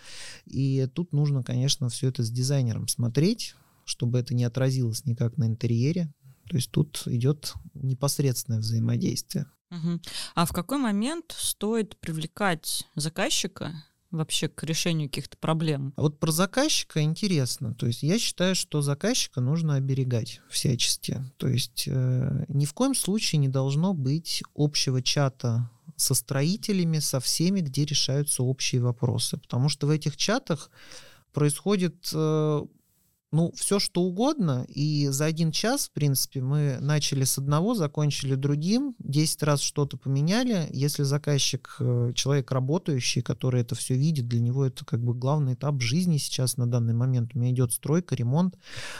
И 0.45 0.87
тут 0.93 1.13
нужно, 1.13 1.43
конечно, 1.43 1.89
все 1.89 2.07
это 2.07 2.23
с 2.23 2.31
дизайнером 2.31 2.87
смотреть, 2.87 3.55
чтобы 3.85 4.19
это 4.19 4.33
не 4.33 4.43
отразилось 4.43 5.05
никак 5.05 5.37
на 5.37 5.45
интерьере. 5.45 6.13
То 6.49 6.57
есть 6.57 6.71
тут 6.71 7.03
идет 7.05 7.53
непосредственное 7.73 8.59
взаимодействие. 8.59 9.45
А 10.35 10.45
в 10.45 10.51
какой 10.51 10.77
момент 10.77 11.33
стоит 11.37 11.97
привлекать 11.97 12.85
заказчика 12.95 13.73
вообще 14.11 14.49
к 14.49 14.63
решению 14.63 15.09
каких-то 15.09 15.37
проблем? 15.37 15.93
А 15.95 16.01
вот 16.01 16.19
про 16.19 16.31
заказчика 16.31 17.01
интересно. 17.01 17.73
То 17.73 17.87
есть 17.87 18.03
я 18.03 18.19
считаю, 18.19 18.55
что 18.55 18.81
заказчика 18.81 19.41
нужно 19.41 19.75
оберегать 19.75 20.41
всячески. 20.49 21.23
То 21.37 21.47
есть 21.47 21.85
э, 21.87 22.45
ни 22.49 22.65
в 22.65 22.73
коем 22.73 22.93
случае 22.93 23.39
не 23.39 23.47
должно 23.47 23.93
быть 23.93 24.43
общего 24.55 25.01
чата 25.01 25.69
со 26.01 26.13
строителями, 26.13 26.99
со 26.99 27.19
всеми, 27.19 27.61
где 27.61 27.85
решаются 27.85 28.43
общие 28.43 28.81
вопросы. 28.81 29.37
Потому 29.37 29.69
что 29.69 29.87
в 29.87 29.89
этих 29.89 30.17
чатах 30.17 30.71
происходит 31.33 32.09
э, 32.13 32.65
ну, 33.31 33.53
все 33.55 33.79
что 33.79 34.01
угодно, 34.01 34.65
и 34.67 35.07
за 35.07 35.25
один 35.25 35.51
час, 35.51 35.87
в 35.87 35.91
принципе, 35.91 36.41
мы 36.41 36.77
начали 36.81 37.23
с 37.23 37.37
одного, 37.37 37.75
закончили 37.75 38.35
другим, 38.35 38.93
10 38.99 39.43
раз 39.43 39.61
что-то 39.61 39.95
поменяли. 39.95 40.67
Если 40.71 41.03
заказчик, 41.03 41.77
э, 41.79 42.11
человек 42.13 42.51
работающий, 42.51 43.21
который 43.21 43.61
это 43.61 43.73
все 43.75 43.95
видит, 43.95 44.27
для 44.27 44.41
него 44.41 44.65
это 44.65 44.83
как 44.83 45.01
бы 45.01 45.13
главный 45.13 45.53
этап 45.53 45.81
жизни 45.81 46.17
сейчас 46.17 46.57
на 46.57 46.67
данный 46.67 46.93
момент. 46.93 47.31
У 47.33 47.39
меня 47.39 47.51
идет 47.51 47.71
стройка, 47.71 48.15
ремонт, 48.15 48.57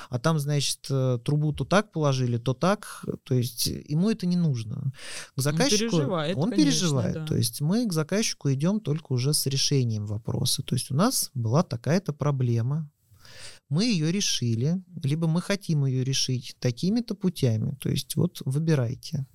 а 0.09 0.17
там, 0.17 0.39
значит, 0.39 0.87
э, 0.89 1.19
трубу 1.25 1.51
то 1.51 1.65
так 1.65 1.91
положили, 1.91 2.37
то 2.37 2.53
так, 2.53 3.03
то 3.23 3.33
есть 3.33 3.65
ему 3.65 4.09
это 4.09 4.25
не 4.25 4.37
нужно. 4.37 4.93
К 5.35 5.41
заказчику 5.41 5.97
переживает, 5.97 6.37
он 6.37 6.51
конечно, 6.51 6.71
переживает. 6.71 7.13
да. 7.15 7.25
То 7.25 7.35
есть 7.35 7.59
мы 7.59 7.85
к 7.85 7.91
заказчику 7.91 8.49
идем 8.53 8.79
только 8.79 9.11
уже 9.11 9.33
с 9.33 9.45
решением 9.45 10.05
вопроса. 10.05 10.63
То 10.63 10.75
есть 10.75 10.89
у 10.89 10.95
нас 10.95 11.31
была 11.33 11.63
такая-то 11.63 12.13
проблема, 12.13 12.89
мы 13.71 13.85
ее 13.85 14.11
решили, 14.11 14.83
либо 15.01 15.27
мы 15.27 15.41
хотим 15.41 15.85
ее 15.85 16.03
решить 16.03 16.55
такими-то 16.59 17.15
путями. 17.15 17.75
То 17.79 17.89
есть 17.89 18.15
вот 18.17 18.41
выбирайте. 18.45 19.25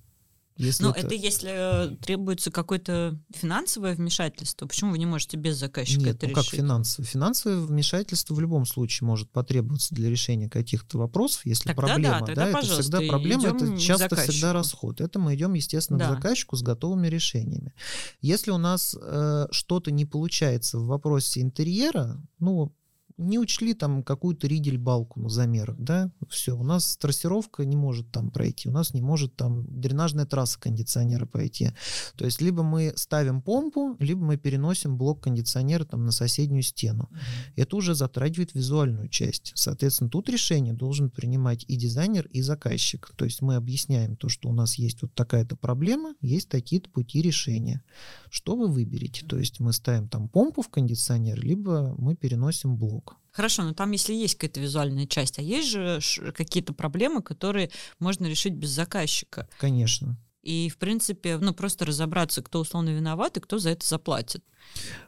Если 0.59 0.83
Но 0.83 0.89
это- 0.89 1.05
это 1.05 1.13
если 1.13 1.51
э, 1.53 1.95
требуется 1.97 2.49
какое-то 2.49 3.19
финансовое 3.29 3.93
вмешательство, 3.93 4.65
почему 4.65 4.89
вы 4.89 4.97
не 4.97 5.05
можете 5.05 5.37
без 5.37 5.55
заказчика 5.57 5.99
Нет, 6.05 6.15
это 6.15 6.27
ну 6.29 6.33
как 6.33 6.45
решить? 6.45 6.59
финансовое? 6.59 7.07
Финансовое 7.07 7.57
вмешательство 7.59 8.33
в 8.33 8.39
любом 8.39 8.65
случае 8.65 9.05
может 9.05 9.29
потребоваться 9.31 9.93
для 9.93 10.09
решения 10.09 10.49
каких-то 10.49 10.97
вопросов, 10.97 11.45
если 11.45 11.67
Тогда 11.69 11.81
да, 11.81 11.87
проблема. 11.93 12.25
тогда, 12.25 12.43
это 12.45 12.53
пожалуйста, 12.53 12.81
всегда 12.81 12.99
проблема, 13.07 13.47
это 13.49 13.77
часто 13.77 14.15
всегда 14.15 14.51
расход. 14.53 14.99
Это 14.99 15.19
мы 15.19 15.35
идем, 15.35 15.53
естественно, 15.53 15.99
Да. 15.99 16.07
к 16.07 16.15
заказчику 16.15 16.55
с 16.55 16.63
готовыми 16.63 17.07
решениями. 17.07 17.73
Если 18.21 18.49
у 18.49 18.57
нас 18.57 18.95
э, 18.99 19.47
что-то 19.51 19.91
не 19.91 20.05
получается 20.05 20.79
в 20.79 20.87
вопросе 20.87 21.41
интерьера, 21.41 22.19
ну, 22.39 22.73
не 23.17 23.39
учли 23.39 23.73
там 23.73 24.03
какую-то 24.03 24.47
ридель-балку 24.47 25.19
на 25.19 25.29
замерах, 25.29 25.75
да, 25.79 26.11
все, 26.29 26.55
у 26.55 26.63
нас 26.63 26.97
трассировка 26.97 27.65
не 27.65 27.75
может 27.75 28.11
там 28.11 28.29
пройти, 28.29 28.69
у 28.69 28.71
нас 28.71 28.93
не 28.93 29.01
может 29.01 29.35
там 29.35 29.65
дренажная 29.67 30.25
трасса 30.25 30.59
кондиционера 30.59 31.25
пройти. 31.25 31.71
То 32.15 32.25
есть 32.25 32.41
либо 32.41 32.63
мы 32.63 32.93
ставим 32.95 33.41
помпу, 33.41 33.95
либо 33.99 34.23
мы 34.23 34.37
переносим 34.37 34.97
блок 34.97 35.23
кондиционера 35.23 35.83
там 35.83 36.05
на 36.05 36.11
соседнюю 36.11 36.61
стену. 36.61 37.09
Это 37.55 37.75
уже 37.75 37.95
затрагивает 37.95 38.53
визуальную 38.53 39.09
часть. 39.09 39.51
Соответственно, 39.55 40.09
тут 40.09 40.29
решение 40.29 40.73
должен 40.73 41.09
принимать 41.09 41.65
и 41.67 41.75
дизайнер, 41.75 42.27
и 42.27 42.41
заказчик. 42.41 43.11
То 43.15 43.25
есть 43.25 43.41
мы 43.41 43.55
объясняем 43.55 44.15
то, 44.15 44.29
что 44.29 44.49
у 44.49 44.53
нас 44.53 44.75
есть 44.75 45.01
вот 45.01 45.13
такая-то 45.13 45.55
проблема, 45.55 46.13
есть 46.21 46.49
такие-то 46.49 46.89
пути 46.89 47.21
решения. 47.21 47.81
Что 48.29 48.55
вы 48.55 48.67
выберете? 48.67 49.25
То 49.25 49.39
есть 49.39 49.59
мы 49.59 49.73
ставим 49.73 50.07
там 50.07 50.29
помпу 50.29 50.61
в 50.61 50.69
кондиционер, 50.69 51.39
либо 51.43 51.95
мы 51.97 52.15
переносим 52.15 52.77
блок. 52.77 53.06
Хорошо, 53.31 53.63
но 53.63 53.73
там 53.73 53.91
если 53.91 54.13
есть 54.13 54.35
какая-то 54.35 54.59
визуальная 54.59 55.05
часть, 55.05 55.37
а 55.37 55.43
есть 55.43 55.67
же 55.67 55.99
какие-то 56.35 56.73
проблемы, 56.73 57.21
которые 57.21 57.69
можно 57.99 58.25
решить 58.25 58.53
без 58.53 58.69
заказчика. 58.69 59.47
Конечно. 59.59 60.17
И, 60.43 60.69
в 60.69 60.77
принципе, 60.77 61.37
ну, 61.37 61.53
просто 61.53 61.85
разобраться, 61.85 62.41
кто 62.41 62.61
условно 62.61 62.89
виноват 62.89 63.35
и 63.37 63.41
кто 63.41 63.57
за 63.59 63.71
это 63.71 63.85
заплатит. 63.85 64.43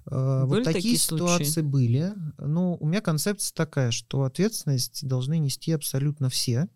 Э, 0.09 0.45
Были 0.45 0.59
Вот 0.59 0.63
такие 0.65 0.73
такие 0.73 0.97
случаи? 0.97 1.23
ситуации 1.43 1.61
были. 1.61 2.13
Ну, 2.37 2.75
у 2.79 2.85
меня 2.85 2.99
концепция 3.01 3.53
такая, 3.55 3.91
что 3.91 4.23
ответственность 4.23 5.07
должны 5.07 5.37
нести 5.37 5.71
абсолютно 5.71 6.29
все, 6.29 6.67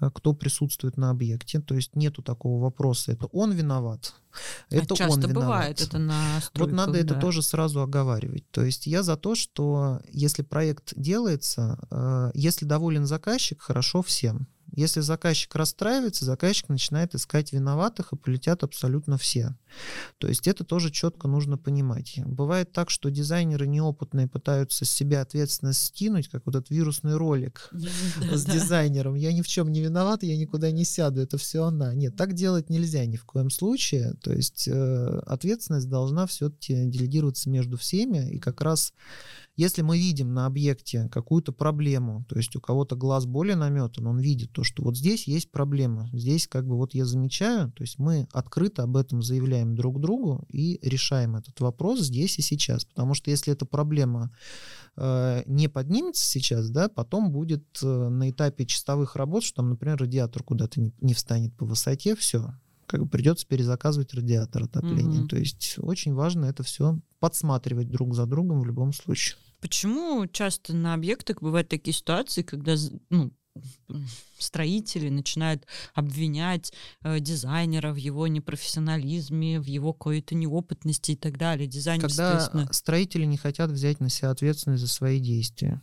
э, 0.00 0.10
кто 0.12 0.34
присутствует 0.34 0.96
на 0.96 1.10
объекте. 1.10 1.60
То 1.60 1.74
есть 1.74 1.96
нету 1.96 2.22
такого 2.22 2.60
вопроса, 2.62 3.12
это 3.12 3.26
он 3.26 3.52
виноват, 3.52 4.14
это 4.68 4.94
а 4.94 4.96
часто 4.96 5.14
он 5.14 5.20
виноват. 5.20 5.34
бывает 5.44 5.80
это 5.80 5.98
на 5.98 6.34
Вот 6.34 6.44
стройках, 6.44 6.76
надо 6.76 6.98
это 6.98 7.14
да. 7.14 7.20
тоже 7.20 7.42
сразу 7.42 7.80
оговаривать. 7.80 8.44
То 8.50 8.64
есть 8.64 8.86
я 8.86 9.02
за 9.02 9.16
то, 9.16 9.34
что 9.34 10.00
если 10.10 10.42
проект 10.42 10.92
делается, 10.96 11.78
э, 11.90 12.30
если 12.34 12.64
доволен 12.66 13.06
заказчик, 13.06 13.62
хорошо 13.62 14.02
всем. 14.02 14.46
Если 14.72 15.00
заказчик 15.00 15.54
расстраивается, 15.54 16.24
заказчик 16.24 16.68
начинает 16.68 17.14
искать 17.14 17.52
виноватых, 17.52 18.12
и 18.12 18.16
полетят 18.16 18.62
абсолютно 18.62 19.18
все. 19.18 19.56
То 20.18 20.28
есть 20.28 20.46
это 20.46 20.64
тоже 20.64 20.90
четко 20.90 21.28
нужно 21.28 21.56
понимать. 21.56 22.20
Бывает 22.24 22.72
так, 22.72 22.90
что 22.90 23.10
дизайнеры 23.10 23.66
неопытные 23.66 24.28
пытаются 24.28 24.84
с 24.84 24.90
себя 24.90 25.20
ответственность 25.20 25.86
скинуть, 25.86 26.28
как 26.28 26.46
вот 26.46 26.54
этот 26.54 26.70
вирусный 26.70 27.16
ролик 27.16 27.70
с 28.32 28.44
дизайнером. 28.44 29.14
Я 29.14 29.32
ни 29.32 29.42
в 29.42 29.48
чем 29.48 29.72
не 29.72 29.80
виноват, 29.80 30.22
я 30.22 30.36
никуда 30.36 30.70
не 30.70 30.84
сяду, 30.84 31.20
это 31.20 31.38
все 31.38 31.64
она. 31.64 31.94
Нет, 31.94 32.16
так 32.16 32.34
делать 32.34 32.70
нельзя 32.70 33.06
ни 33.06 33.16
в 33.16 33.24
коем 33.24 33.50
случае. 33.50 34.14
То 34.22 34.32
есть 34.32 34.68
э, 34.68 35.22
ответственность 35.26 35.88
должна 35.88 36.26
все-таки 36.26 36.84
делегироваться 36.86 37.50
между 37.50 37.76
всеми. 37.76 38.30
И 38.30 38.38
как 38.38 38.60
раз 38.60 38.92
если 39.56 39.82
мы 39.82 39.98
видим 39.98 40.32
на 40.32 40.46
объекте 40.46 41.08
какую-то 41.10 41.52
проблему, 41.52 42.24
то 42.28 42.36
есть 42.36 42.54
у 42.56 42.60
кого-то 42.60 42.96
глаз 42.96 43.26
более 43.26 43.56
наметан, 43.56 44.06
он 44.06 44.18
видит 44.18 44.52
то, 44.52 44.64
что 44.64 44.82
вот 44.82 44.96
здесь 44.96 45.26
есть 45.26 45.50
проблема, 45.50 46.08
здесь 46.12 46.46
как 46.46 46.66
бы 46.66 46.76
вот 46.76 46.94
я 46.94 47.04
замечаю, 47.04 47.70
то 47.72 47.82
есть 47.82 47.98
мы 47.98 48.26
открыто 48.32 48.84
об 48.84 48.96
этом 48.96 49.22
заявляем 49.22 49.74
друг 49.74 50.00
другу 50.00 50.46
и 50.48 50.78
решаем 50.82 51.36
этот 51.36 51.60
вопрос 51.60 52.00
здесь 52.00 52.38
и 52.38 52.42
сейчас. 52.42 52.84
Потому 52.84 53.14
что 53.14 53.30
если 53.30 53.52
эта 53.52 53.66
проблема 53.66 54.30
э, 54.96 55.42
не 55.46 55.68
поднимется 55.68 56.24
сейчас, 56.24 56.70
да, 56.70 56.88
потом 56.88 57.30
будет 57.32 57.64
э, 57.82 57.86
на 57.86 58.30
этапе 58.30 58.66
чистовых 58.66 59.16
работ, 59.16 59.42
что 59.44 59.56
там, 59.56 59.70
например, 59.70 59.98
радиатор 59.98 60.42
куда-то 60.42 60.80
не, 60.80 60.94
не 61.00 61.14
встанет 61.14 61.54
по 61.56 61.66
высоте, 61.66 62.16
все. 62.16 62.54
Как 62.90 63.02
бы 63.02 63.08
придется 63.08 63.46
перезаказывать 63.46 64.12
радиатор 64.14 64.64
отопления. 64.64 65.20
Мгм. 65.20 65.28
То 65.28 65.36
есть 65.36 65.76
очень 65.78 66.12
важно 66.12 66.46
это 66.46 66.64
все 66.64 66.98
подсматривать 67.20 67.88
друг 67.88 68.16
за 68.16 68.26
другом 68.26 68.62
в 68.62 68.66
любом 68.66 68.92
случае. 68.92 69.36
Почему 69.60 70.26
часто 70.26 70.74
на 70.74 70.94
объектах 70.94 71.40
бывают 71.40 71.68
такие 71.68 71.94
ситуации, 71.94 72.42
когда 72.42 72.74
ну, 73.10 73.30
строители 74.40 75.08
начинают 75.08 75.66
обвинять 75.94 76.72
э, 77.02 77.20
дизайнера 77.20 77.92
в 77.92 77.96
его 77.96 78.26
непрофессионализме, 78.26 79.60
в 79.60 79.66
его 79.66 79.92
какой-то 79.92 80.34
неопытности 80.34 81.12
и 81.12 81.16
так 81.16 81.38
далее. 81.38 81.68
Дизайнер, 81.68 82.08
Когда 82.08 82.66
строители 82.72 83.24
не 83.24 83.36
хотят 83.36 83.70
взять 83.70 84.00
на 84.00 84.08
себя 84.08 84.30
ответственность 84.30 84.82
за 84.82 84.88
свои 84.88 85.20
действия. 85.20 85.80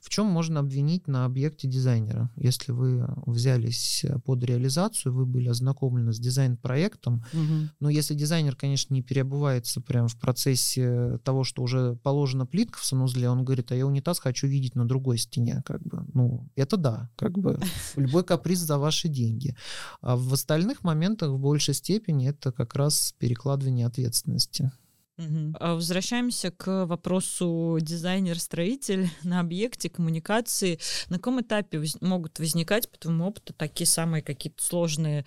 В 0.00 0.08
чем 0.08 0.26
можно 0.26 0.60
обвинить 0.60 1.06
на 1.06 1.24
объекте 1.24 1.68
дизайнера? 1.68 2.30
Если 2.36 2.72
вы 2.72 3.06
взялись 3.26 4.04
под 4.24 4.44
реализацию, 4.44 5.12
вы 5.12 5.26
были 5.26 5.48
ознакомлены 5.48 6.12
с 6.12 6.18
дизайн-проектом, 6.18 7.24
Мгм. 7.32 7.70
но 7.80 7.90
если 7.90 8.14
дизайнер, 8.14 8.56
конечно, 8.56 8.94
не 8.94 9.02
переобувается 9.02 9.80
прямо 9.80 10.08
в 10.08 10.16
процессе 10.18 11.18
того, 11.24 11.44
что 11.44 11.62
уже 11.62 11.96
положена 12.02 12.46
плитка 12.46 12.78
в 12.78 12.84
санузле, 12.84 13.28
он 13.28 13.44
говорит, 13.44 13.72
а 13.72 13.76
я 13.76 13.86
унитаз 13.86 14.18
хочу 14.18 14.46
видеть 14.46 14.74
на 14.74 14.86
другой 14.86 15.18
стене, 15.18 15.62
как 15.64 15.82
бы, 15.82 16.04
ну, 16.14 16.48
это 16.56 16.76
да, 16.76 17.10
как 17.16 17.38
бы, 17.38 17.58
любой 17.96 18.24
каприз 18.24 18.60
за 18.60 18.78
ваши 18.78 19.08
деньги. 19.08 19.56
А 20.00 20.16
в 20.16 20.32
остальных 20.32 20.84
моментах 20.84 21.30
в 21.30 21.38
большей 21.38 21.74
степени 21.74 22.28
это 22.28 22.52
как 22.52 22.74
раз 22.74 23.14
перекладывание 23.18 23.86
ответственности. 23.86 24.70
А 25.18 25.74
Возвращаемся 25.74 26.50
к 26.50 26.84
вопросу 26.84 27.78
дизайнер-строитель 27.80 29.08
на 29.22 29.40
объекте 29.40 29.88
коммуникации. 29.88 30.78
На 31.08 31.16
каком 31.16 31.40
этапе 31.40 31.78
воз- 31.78 32.00
могут 32.00 32.38
возникать, 32.38 32.90
по 32.90 32.98
твоему 32.98 33.26
опыту, 33.26 33.54
такие 33.54 33.86
самые 33.86 34.22
какие-то 34.22 34.62
сложные 34.62 35.24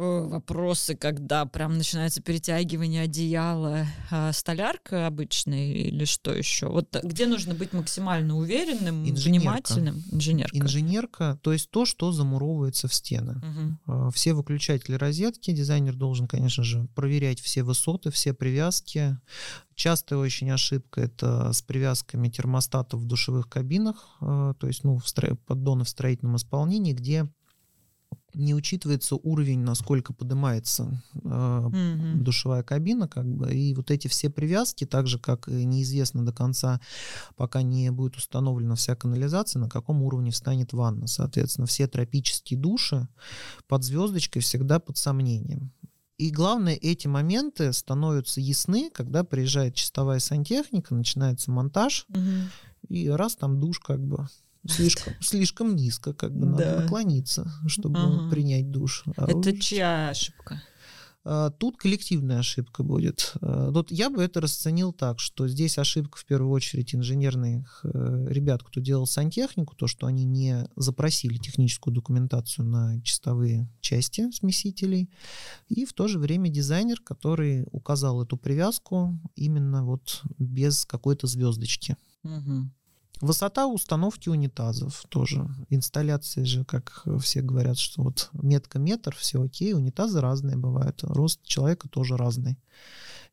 вопросы, 0.00 0.94
когда 0.96 1.44
прям 1.46 1.76
начинается 1.78 2.22
перетягивание 2.22 3.02
одеяла, 3.02 3.86
а 4.10 4.32
столярка 4.32 5.06
обычная 5.06 5.72
или 5.72 6.04
что 6.04 6.32
еще? 6.32 6.68
Вот 6.68 6.94
э, 6.96 7.00
где 7.02 7.26
нужно 7.26 7.54
быть 7.54 7.72
максимально 7.72 8.36
уверенным, 8.36 9.08
Инженерка. 9.08 9.40
внимательным? 9.40 10.02
Инженерка. 10.10 10.56
Инженерка, 10.56 11.38
то 11.42 11.52
есть 11.52 11.70
то, 11.70 11.84
что 11.84 12.12
замуровывается 12.12 12.88
в 12.88 12.94
стены. 12.94 13.34
Мгм. 13.34 13.78
А, 13.86 14.10
Все 14.10 14.32
выключатели 14.34 14.94
розетки, 14.94 15.52
дизайнер 15.52 15.94
должен, 15.94 16.26
конечно 16.26 16.64
же, 16.64 16.88
проверять 16.94 17.40
все 17.40 17.62
высоты, 17.62 18.10
все 18.10 18.32
привязки. 18.34 19.16
Частая 19.74 20.18
очень 20.18 20.50
ошибка 20.50 21.00
это 21.00 21.52
с 21.52 21.62
привязками 21.62 22.28
термостатов 22.28 23.00
в 23.00 23.06
душевых 23.06 23.48
кабинах, 23.48 24.16
а, 24.20 24.54
то 24.54 24.66
есть 24.66 24.84
ну, 24.84 24.98
в 24.98 25.04
стро- 25.04 25.36
поддоны 25.46 25.84
в 25.84 25.88
строительном 25.88 26.36
исполнении, 26.36 26.92
где 26.92 27.26
не 28.34 28.54
учитывается 28.54 29.16
уровень, 29.16 29.60
насколько 29.60 30.12
поднимается 30.12 31.02
а, 31.24 31.68
Мгм. 31.68 32.22
душевая 32.24 32.62
кабина, 32.62 33.08
как 33.08 33.26
бы, 33.26 33.52
и 33.54 33.74
вот 33.74 33.90
эти 33.90 34.08
все 34.08 34.30
привязки, 34.30 34.86
так 34.86 35.06
же, 35.06 35.18
как 35.18 35.46
неизвестно 35.48 36.24
до 36.24 36.32
конца, 36.32 36.80
пока 37.36 37.62
не 37.62 37.90
будет 37.90 38.16
установлена 38.16 38.74
вся 38.74 38.94
канализация, 38.96 39.60
на 39.60 39.68
каком 39.68 40.02
уровне 40.02 40.30
встанет 40.30 40.72
ванна. 40.72 41.06
Соответственно, 41.06 41.66
все 41.66 41.86
тропические 41.88 42.58
души 42.58 43.08
под 43.68 43.84
звездочкой 43.84 44.42
всегда 44.42 44.78
под 44.80 44.96
сомнением. 44.96 45.72
И 46.18 46.30
главное, 46.30 46.74
эти 46.74 47.06
моменты 47.08 47.72
становятся 47.72 48.40
ясны, 48.42 48.90
когда 48.90 49.24
приезжает 49.24 49.74
чистовая 49.74 50.18
сантехника, 50.18 50.94
начинается 50.94 51.50
монтаж, 51.50 52.04
Мгм. 52.08 52.50
и 52.88 53.08
раз 53.08 53.36
там 53.36 53.58
душ 53.58 53.78
как 53.80 54.04
бы 54.04 54.28
слишком, 54.66 55.14
слишком 55.20 55.76
низко, 55.76 56.12
как 56.12 56.32
бы 56.34 56.46
надо 56.46 56.64
Да. 56.64 56.80
наклониться, 56.82 57.50
чтобы 57.66 57.98
Ага. 57.98 58.30
принять 58.30 58.70
душ. 58.70 59.04
А 59.16 59.24
Это 59.30 59.50
уж- 59.50 59.58
чья 59.60 60.10
ошибка? 60.10 60.62
а, 61.22 61.50
Тут 61.50 61.76
коллективная 61.76 62.38
ошибка 62.38 62.82
будет. 62.82 63.32
А, 63.42 63.70
Вот 63.70 63.90
я 63.90 64.08
бы 64.10 64.22
это 64.22 64.40
расценил 64.40 64.92
так, 64.92 65.18
что 65.20 65.46
здесь 65.48 65.76
ошибка 65.78 66.18
в 66.18 66.24
первую 66.24 66.50
очередь 66.52 66.94
инженерных 66.94 67.80
э, 67.84 68.26
ребят, 68.30 68.62
кто 68.62 68.80
делал 68.80 69.06
сантехнику, 69.06 69.74
то, 69.76 69.86
что 69.86 70.06
они 70.06 70.24
не 70.24 70.66
запросили 70.76 71.36
техническую 71.36 71.92
документацию 71.94 72.64
на 72.66 73.00
чистовые 73.02 73.68
части 73.80 74.30
смесителей, 74.32 75.10
и 75.68 75.84
в 75.84 75.92
то 75.92 76.08
же 76.08 76.18
время 76.18 76.48
дизайнер, 76.48 77.00
который 77.02 77.66
указал 77.70 78.22
эту 78.22 78.36
привязку 78.38 79.18
именно 79.36 79.84
вот 79.84 80.22
без 80.38 80.84
какой-то 80.86 81.26
звездочки. 81.26 81.96
Мгм. 82.22 82.72
Высота 83.20 83.66
установки 83.66 84.28
унитазов 84.28 85.04
тоже. 85.08 85.46
Инсталляции 85.68 86.44
же, 86.44 86.64
как 86.64 87.04
все 87.20 87.42
говорят, 87.42 87.78
что 87.78 88.02
вот 88.02 88.30
метка 88.32 88.78
метр, 88.78 89.14
все 89.14 89.42
окей, 89.42 89.74
унитазы 89.74 90.20
разные 90.20 90.56
бывают, 90.56 91.02
рост 91.02 91.42
человека 91.42 91.88
тоже 91.88 92.16
разный. 92.16 92.58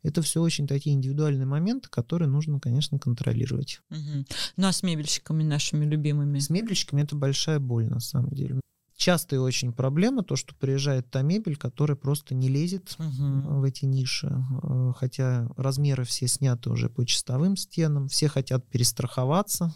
Это 0.03 0.21
все 0.21 0.41
очень 0.41 0.67
такие 0.67 0.95
индивидуальные 0.95 1.45
моменты, 1.45 1.89
которые 1.89 2.29
нужно, 2.29 2.59
конечно, 2.59 2.99
контролировать. 2.99 3.81
Мгм. 3.89 4.25
Ну 4.57 4.67
а 4.67 4.71
с 4.71 4.83
мебельщиками 4.83 5.43
нашими 5.43 5.85
любимыми? 5.85 6.39
С 6.39 6.49
мебельщиками 6.49 7.01
это 7.01 7.15
большая 7.15 7.59
боль, 7.59 7.87
на 7.87 7.99
самом 7.99 8.31
деле. 8.31 8.59
Частая 8.97 9.39
очень 9.39 9.73
проблема 9.73 10.23
то, 10.23 10.35
что 10.35 10.55
приезжает 10.55 11.09
та 11.11 11.21
мебель, 11.21 11.55
которая 11.55 11.95
просто 11.95 12.33
не 12.33 12.49
лезет 12.49 12.95
Мгм. 12.97 13.59
в 13.59 13.63
эти 13.63 13.85
ниши, 13.85 14.27
э, 14.63 14.93
хотя 14.97 15.47
размеры 15.55 16.03
все 16.03 16.27
сняты 16.27 16.71
уже 16.71 16.89
по 16.89 17.05
чистовым 17.05 17.57
стенам, 17.57 18.07
все 18.07 18.27
хотят 18.27 18.67
перестраховаться, 18.67 19.71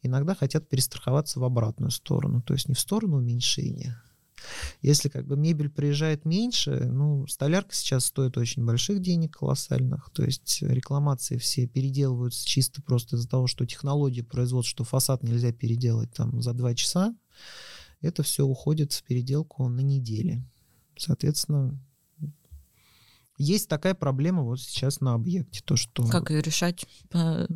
иногда 0.00 0.34
хотят 0.34 0.70
перестраховаться 0.70 1.38
в 1.38 1.44
обратную 1.44 1.90
сторону, 1.90 2.40
то 2.40 2.54
есть 2.54 2.66
не 2.66 2.74
в 2.74 2.80
сторону 2.80 3.18
уменьшения. 3.18 4.02
Если 4.80 5.10
как 5.10 5.26
бы 5.26 5.36
мебель 5.36 5.68
приезжает 5.68 6.24
меньше, 6.24 6.88
ну, 6.90 7.26
столярка 7.26 7.74
сейчас 7.74 8.06
стоит 8.06 8.38
очень 8.38 8.64
больших 8.64 9.00
денег, 9.00 9.36
колоссальных, 9.36 10.10
то 10.14 10.24
есть 10.24 10.62
рекламации 10.62 11.36
все 11.36 11.66
переделываются 11.66 12.44
чисто 12.48 12.80
просто 12.82 13.16
из-за 13.16 13.28
того, 13.28 13.46
что 13.46 13.66
технология 13.66 14.24
производства, 14.24 14.70
что 14.70 14.84
фасад 14.84 15.22
нельзя 15.22 15.52
переделать 15.52 16.12
там 16.14 16.40
за 16.40 16.54
два 16.54 16.74
часа, 16.74 17.14
это 18.02 18.22
все 18.22 18.44
уходит 18.44 18.92
в 18.92 19.02
переделку 19.04 19.66
на 19.68 19.80
неделе. 19.80 20.44
Соответственно, 20.96 21.80
есть 23.38 23.68
такая 23.68 23.94
проблема 23.94 24.42
вот 24.42 24.60
сейчас 24.60 25.00
на 25.00 25.14
объекте, 25.14 25.62
то 25.64 25.76
что... 25.76 26.06
Как 26.06 26.30
ее 26.30 26.42
решать? 26.42 26.86
По- 27.08 27.48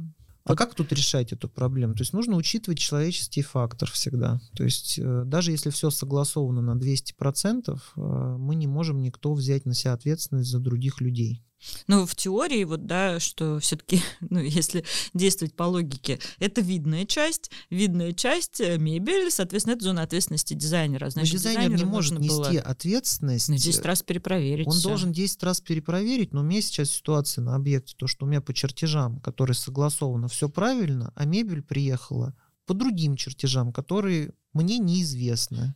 А 0.44 0.55
как 0.57 0.74
тут 0.74 0.92
решать 0.92 1.32
эту 1.32 1.49
проблему? 1.49 1.94
То 1.94 2.03
есть 2.03 2.12
нужно 2.12 2.36
учитывать 2.36 2.78
человеческий 2.78 3.42
фактор 3.42 3.90
всегда. 3.90 4.40
То 4.55 4.64
есть 4.64 4.99
э, 4.99 5.22
даже 5.26 5.51
если 5.51 5.70
все 5.70 5.90
согласовано 5.90 6.62
на 6.62 6.78
200%, 6.78 7.76
э, 7.97 8.01
мы 8.38 8.55
не 8.55 8.66
можем 8.66 9.01
никто 9.03 9.34
взять 9.34 9.64
на 9.66 9.74
себя 9.74 9.92
ответственность 9.92 10.51
за 10.51 10.59
других 10.61 11.01
людей. 11.01 11.42
Ну, 11.87 12.07
в 12.07 12.14
теории, 12.14 12.64
вот, 12.64 12.87
да, 12.87 13.21
что 13.21 13.59
все-таки, 13.61 14.01
ну, 14.21 14.41
если 14.41 14.85
действовать 15.14 15.55
по 15.55 15.64
логике, 15.64 16.19
это 16.39 16.61
видная 16.61 17.07
часть, 17.07 17.51
видная 17.71 18.12
часть, 18.12 18.61
э, 18.61 18.79
мебель, 18.79 19.31
соответственно, 19.31 19.75
это 19.75 19.85
зона 19.85 20.03
ответственности 20.03 20.55
дизайнера. 20.55 21.07
Но 21.07 21.11
Значит, 21.11 21.33
дизайнер 21.35 21.77
не 21.77 21.85
может 21.85 22.12
нужно 22.12 22.27
было, 22.27 22.45
нести 22.45 22.59
ответственность. 22.59 23.49
ну, 23.49 23.57
10 23.57 23.85
раз 23.85 24.03
перепроверить. 24.03 24.67
Он 24.67 24.73
всё. 24.73 24.89
должен 24.89 25.12
10 25.12 25.43
раз 25.43 25.61
перепроверить, 25.61 26.33
но 26.33 26.41
у 26.41 26.45
меня 26.45 26.61
сейчас 26.62 26.91
ситуация 26.91 27.43
на 27.43 27.55
объекте, 27.55 27.95
то, 27.97 28.07
что 28.07 28.27
у 28.27 28.29
меня 28.29 28.41
по 28.41 28.53
чертежам, 28.53 29.21
которые 29.21 29.55
согласовано, 29.55 30.29
все 30.29 30.49
правильно, 30.49 31.12
а 31.14 31.25
мебель 31.25 31.62
приехала 31.62 32.35
по 32.67 32.75
другим 32.75 33.17
чертежам, 33.17 33.73
которые 33.73 34.33
мне 34.53 34.79
неизвестны. 34.79 35.75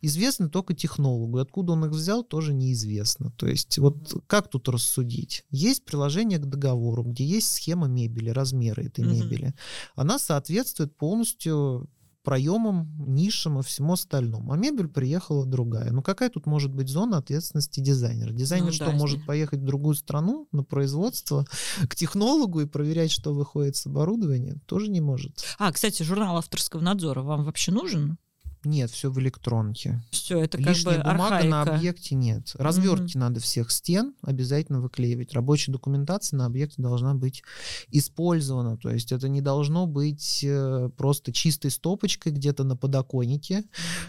Известны 0.00 0.48
только 0.48 0.74
технологу. 0.74 1.38
Откуда 1.38 1.72
он 1.72 1.84
их 1.86 1.92
взял, 1.92 2.22
тоже 2.24 2.52
неизвестно. 2.54 3.30
То 3.32 3.46
есть 3.46 3.78
вот 3.78 4.22
как 4.26 4.48
тут 4.48 4.68
рассудить? 4.68 5.44
Есть 5.50 5.84
приложение 5.84 6.38
к 6.38 6.46
договору, 6.46 7.02
где 7.04 7.24
есть 7.24 7.52
схема 7.52 7.86
мебели, 7.86 8.30
размеры 8.30 8.84
этой 8.86 9.04
Мгм. 9.04 9.14
мебели. 9.14 9.54
Она 9.94 10.18
соответствует 10.18 10.96
полностью 10.96 11.88
проемам, 12.22 12.90
нишам 13.06 13.58
и 13.58 13.62
всему 13.62 13.92
остальному. 13.92 14.50
А 14.50 14.56
мебель 14.56 14.88
приехала 14.88 15.44
другая. 15.44 15.92
Ну 15.92 16.02
какая 16.02 16.30
тут 16.30 16.46
может 16.46 16.72
быть 16.74 16.88
зона 16.88 17.18
ответственности 17.18 17.80
дизайнера? 17.80 18.32
Дизайнер 18.32 18.68
Ну 18.68 18.72
что, 18.72 18.86
да, 18.86 18.92
может 18.92 19.26
поехать 19.26 19.60
в 19.60 19.64
другую 19.64 19.94
страну 19.94 20.48
на 20.50 20.64
производство 20.64 21.44
к 21.86 21.94
технологу 21.94 22.62
и 22.62 22.66
проверять, 22.66 23.10
что 23.10 23.34
выходит 23.34 23.76
с 23.76 23.86
оборудования? 23.86 24.56
Тоже 24.66 24.88
не 24.88 25.02
может. 25.02 25.44
А, 25.58 25.70
кстати, 25.70 26.02
журнал 26.02 26.38
авторского 26.38 26.80
надзора 26.80 27.20
вам 27.22 27.44
вообще 27.44 27.72
нужен? 27.72 28.16
Нет, 28.64 28.90
все 28.90 29.10
в 29.10 29.18
электронке. 29.18 30.02
Все, 30.10 30.40
это 30.40 30.58
как 30.58 30.68
Лишняя 30.68 30.98
бы 30.98 31.04
бумага 31.10 31.36
архаика. 31.36 31.48
на 31.48 31.62
объекте 31.62 32.14
нет. 32.14 32.52
Развертки 32.54 33.16
надо 33.16 33.40
всех 33.40 33.70
стен 33.70 34.14
обязательно 34.22 34.80
выклеивать. 34.80 35.32
Рабочая 35.34 35.72
документация 35.72 36.36
на 36.36 36.46
объекте 36.46 36.80
должна 36.82 37.14
быть 37.14 37.42
использована. 37.90 38.76
То 38.76 38.90
есть 38.90 39.12
это 39.12 39.28
не 39.28 39.40
должно 39.40 39.86
быть 39.86 40.40
э, 40.42 40.90
просто 40.96 41.32
чистой 41.32 41.70
стопочкой 41.70 42.32
где-то 42.32 42.64
на 42.64 42.76
подоконнике, 42.76 43.64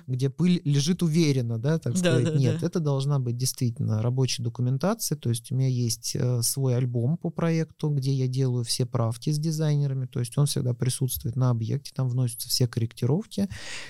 где 0.08 0.30
пыль 0.30 0.62
лежит 0.66 1.04
уверенно, 1.04 1.58
да, 1.60 1.78
так 1.80 1.94
Да, 1.94 2.00
сказать. 2.00 2.24
да, 2.26 2.32
нет, 2.40 2.58
да. 2.62 2.68
это 2.68 2.80
должна 2.80 3.20
быть 3.20 3.38
действительно 3.38 4.02
рабочая 4.02 4.44
документация. 4.44 5.18
То 5.18 5.30
есть 5.30 5.52
у 5.52 5.56
меня 5.56 5.68
есть 5.68 6.16
э, 6.16 6.42
свой 6.42 6.76
альбом 6.76 7.18
по 7.18 7.30
проекту, 7.30 7.90
где 7.90 8.12
я 8.14 8.28
делаю 8.28 8.64
все 8.64 8.86
правки 8.86 9.30
с 9.32 9.38
дизайнерами. 9.38 10.06
То 10.06 10.20
есть 10.20 10.38
он 10.38 10.46
всегда 10.46 10.74
присутствует 10.74 11.36
на 11.36 11.50
объекте, 11.50 11.92
там 11.94 12.08
вносятся 12.10 12.50
все 12.50 12.68
корректировки. 12.68 13.48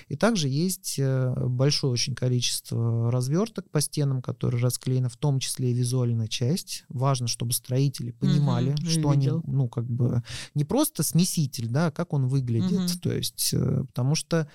И 0.08 0.16
также 0.16 0.48
есть 0.64 0.96
э, 0.98 1.34
большое 1.46 1.92
очень 1.92 2.14
количество 2.14 3.10
разверток 3.10 3.70
по 3.70 3.80
стенам, 3.80 4.22
которые 4.22 4.62
расклеены, 4.62 5.08
в 5.08 5.16
том 5.16 5.38
числе 5.38 5.70
и 5.70 5.74
визуальная 5.74 6.28
часть. 6.28 6.84
Важно, 6.88 7.28
чтобы 7.28 7.52
строители 7.52 8.10
понимали, 8.12 8.70
Мгм, 8.70 8.86
что 8.86 9.10
они, 9.10 9.26
видел. 9.26 9.42
ну, 9.46 9.68
как 9.68 9.86
бы, 9.88 10.22
не 10.54 10.64
просто 10.64 11.02
смеситель, 11.02 11.68
да, 11.68 11.86
а 11.86 11.90
как 11.90 12.12
он 12.12 12.26
выглядит. 12.26 12.80
Мгм. 12.80 12.98
То 13.00 13.12
есть, 13.12 13.50
э, 13.52 13.84
потому 13.86 14.14
что 14.14 14.48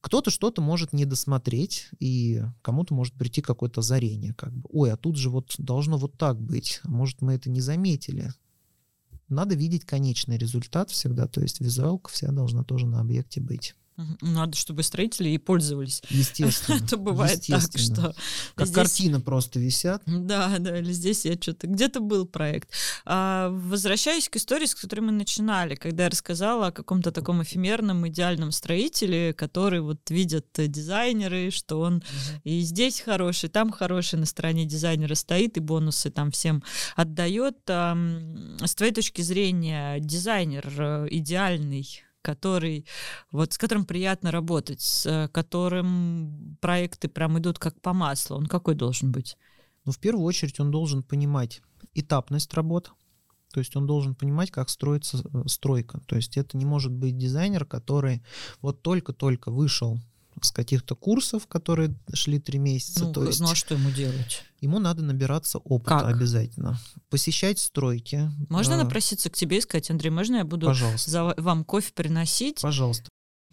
кто-то 0.00 0.30
что-то 0.30 0.62
может 0.62 0.92
не 0.92 1.04
досмотреть, 1.04 1.88
и 1.98 2.42
кому-то 2.62 2.94
может 2.94 3.14
прийти 3.14 3.40
какое-то 3.40 3.80
озарение, 3.80 4.32
как 4.34 4.52
бы, 4.52 4.68
ой, 4.72 4.92
а 4.92 4.96
тут 4.96 5.16
же 5.16 5.28
вот 5.28 5.54
должно 5.58 5.96
вот 5.98 6.16
так 6.16 6.40
быть, 6.40 6.80
а 6.84 6.88
может 6.88 7.20
мы 7.20 7.34
это 7.34 7.50
не 7.50 7.60
заметили. 7.60 8.32
Надо 9.28 9.54
видеть 9.54 9.84
конечный 9.84 10.38
результат 10.38 10.90
всегда, 10.90 11.26
то 11.26 11.40
есть 11.40 11.60
визуалка 11.60 12.10
вся 12.10 12.32
должна 12.32 12.64
тоже 12.64 12.86
на 12.86 13.00
объекте 13.00 13.40
быть. 13.40 13.74
Надо, 14.20 14.56
чтобы 14.56 14.82
строители 14.84 15.30
и 15.30 15.38
пользовались. 15.38 16.02
Естественно. 16.08 16.76
Это 16.76 16.96
бывает 16.96 17.44
так, 17.46 17.60
что 17.76 18.14
Как 18.54 18.66
здесь- 18.68 18.74
картины 18.74 19.20
просто 19.20 19.58
висят. 19.58 20.02
Да, 20.06 20.56
да, 20.58 20.78
или 20.78 20.92
здесь 20.92 21.24
я 21.24 21.34
что-то... 21.34 21.66
Где-то 21.66 22.00
был 22.00 22.24
проект. 22.26 22.70
А, 23.04 23.48
возвращаясь 23.50 24.28
к 24.28 24.36
истории, 24.36 24.66
с 24.66 24.74
которой 24.74 25.00
мы 25.00 25.12
начинали, 25.12 25.74
когда 25.74 26.04
я 26.04 26.10
рассказала 26.10 26.68
о 26.68 26.72
каком-то 26.72 27.10
таком 27.10 27.42
эфемерном, 27.42 28.06
идеальном 28.08 28.52
строителе, 28.52 29.34
который 29.34 29.80
вот 29.80 29.98
видят 30.10 30.46
дизайнеры, 30.56 31.50
что 31.50 31.80
он 31.80 32.02
и 32.44 32.60
здесь 32.60 33.00
хороший, 33.00 33.48
там 33.48 33.70
хороший, 33.72 34.18
на 34.18 34.26
стороне 34.26 34.64
дизайнера 34.64 35.14
стоит, 35.16 35.56
и 35.56 35.60
бонусы 35.60 36.10
там 36.10 36.30
всем 36.30 36.62
отдает. 36.94 37.56
Ам, 37.66 38.56
С 38.64 38.74
твоей 38.76 38.92
точки 38.92 39.22
зрения, 39.22 39.98
дизайнер 39.98 40.66
э, 40.78 41.06
идеальный, 41.10 41.88
который, 42.22 42.86
вот 43.30 43.52
с 43.52 43.58
которым 43.58 43.84
приятно 43.84 44.30
работать, 44.30 44.80
с 44.80 45.06
э, 45.06 45.28
которым 45.28 46.56
проекты 46.60 47.08
прям 47.08 47.38
идут 47.38 47.58
как 47.58 47.80
по 47.80 47.92
маслу, 47.92 48.36
он 48.36 48.46
какой 48.46 48.74
должен 48.74 49.12
быть? 49.12 49.36
Но 49.84 49.92
в 49.92 49.98
первую 49.98 50.24
очередь 50.24 50.60
он 50.60 50.70
должен 50.70 51.02
понимать 51.02 51.62
этапность 51.94 52.52
работ, 52.54 52.92
то 53.52 53.60
есть 53.60 53.74
он 53.76 53.86
должен 53.86 54.14
понимать, 54.14 54.50
как 54.50 54.68
строится 54.68 55.18
э, 55.18 55.42
стройка. 55.46 56.00
То 56.06 56.16
есть 56.16 56.36
это 56.36 56.56
не 56.56 56.64
может 56.64 56.92
быть 56.92 57.16
дизайнер, 57.16 57.64
который 57.64 58.22
вот 58.60 58.82
только-только 58.82 59.50
вышел 59.50 59.98
с 60.42 60.50
каких-то 60.50 60.94
курсов, 60.94 61.46
которые 61.46 61.94
шли 62.12 62.38
три 62.38 62.58
месяца. 62.58 63.04
Ну, 63.04 63.12
то 63.12 63.24
есть 63.24 63.40
ну 63.40 63.50
а 63.50 63.54
что 63.54 63.74
ему 63.74 63.90
делать? 63.90 64.42
ему 64.60 64.78
надо 64.78 65.02
набираться 65.02 65.58
опыта 65.58 66.00
Как? 66.00 66.14
обязательно. 66.14 66.78
Посещать 67.10 67.58
стройки. 67.58 68.30
Можно 68.48 68.74
э, 68.74 68.82
напроситься 68.84 69.30
к 69.30 69.34
тебе 69.34 69.58
и 69.58 69.60
сказать, 69.60 69.90
Андрей, 69.90 70.10
можно 70.10 70.36
я 70.36 70.44
буду 70.44 70.66
Пожалуйста. 70.66 71.10
за 71.10 71.34
вам 71.36 71.64
кофе 71.64 71.92
приносить? 71.94 72.60
Пожалуйста. 72.60 73.08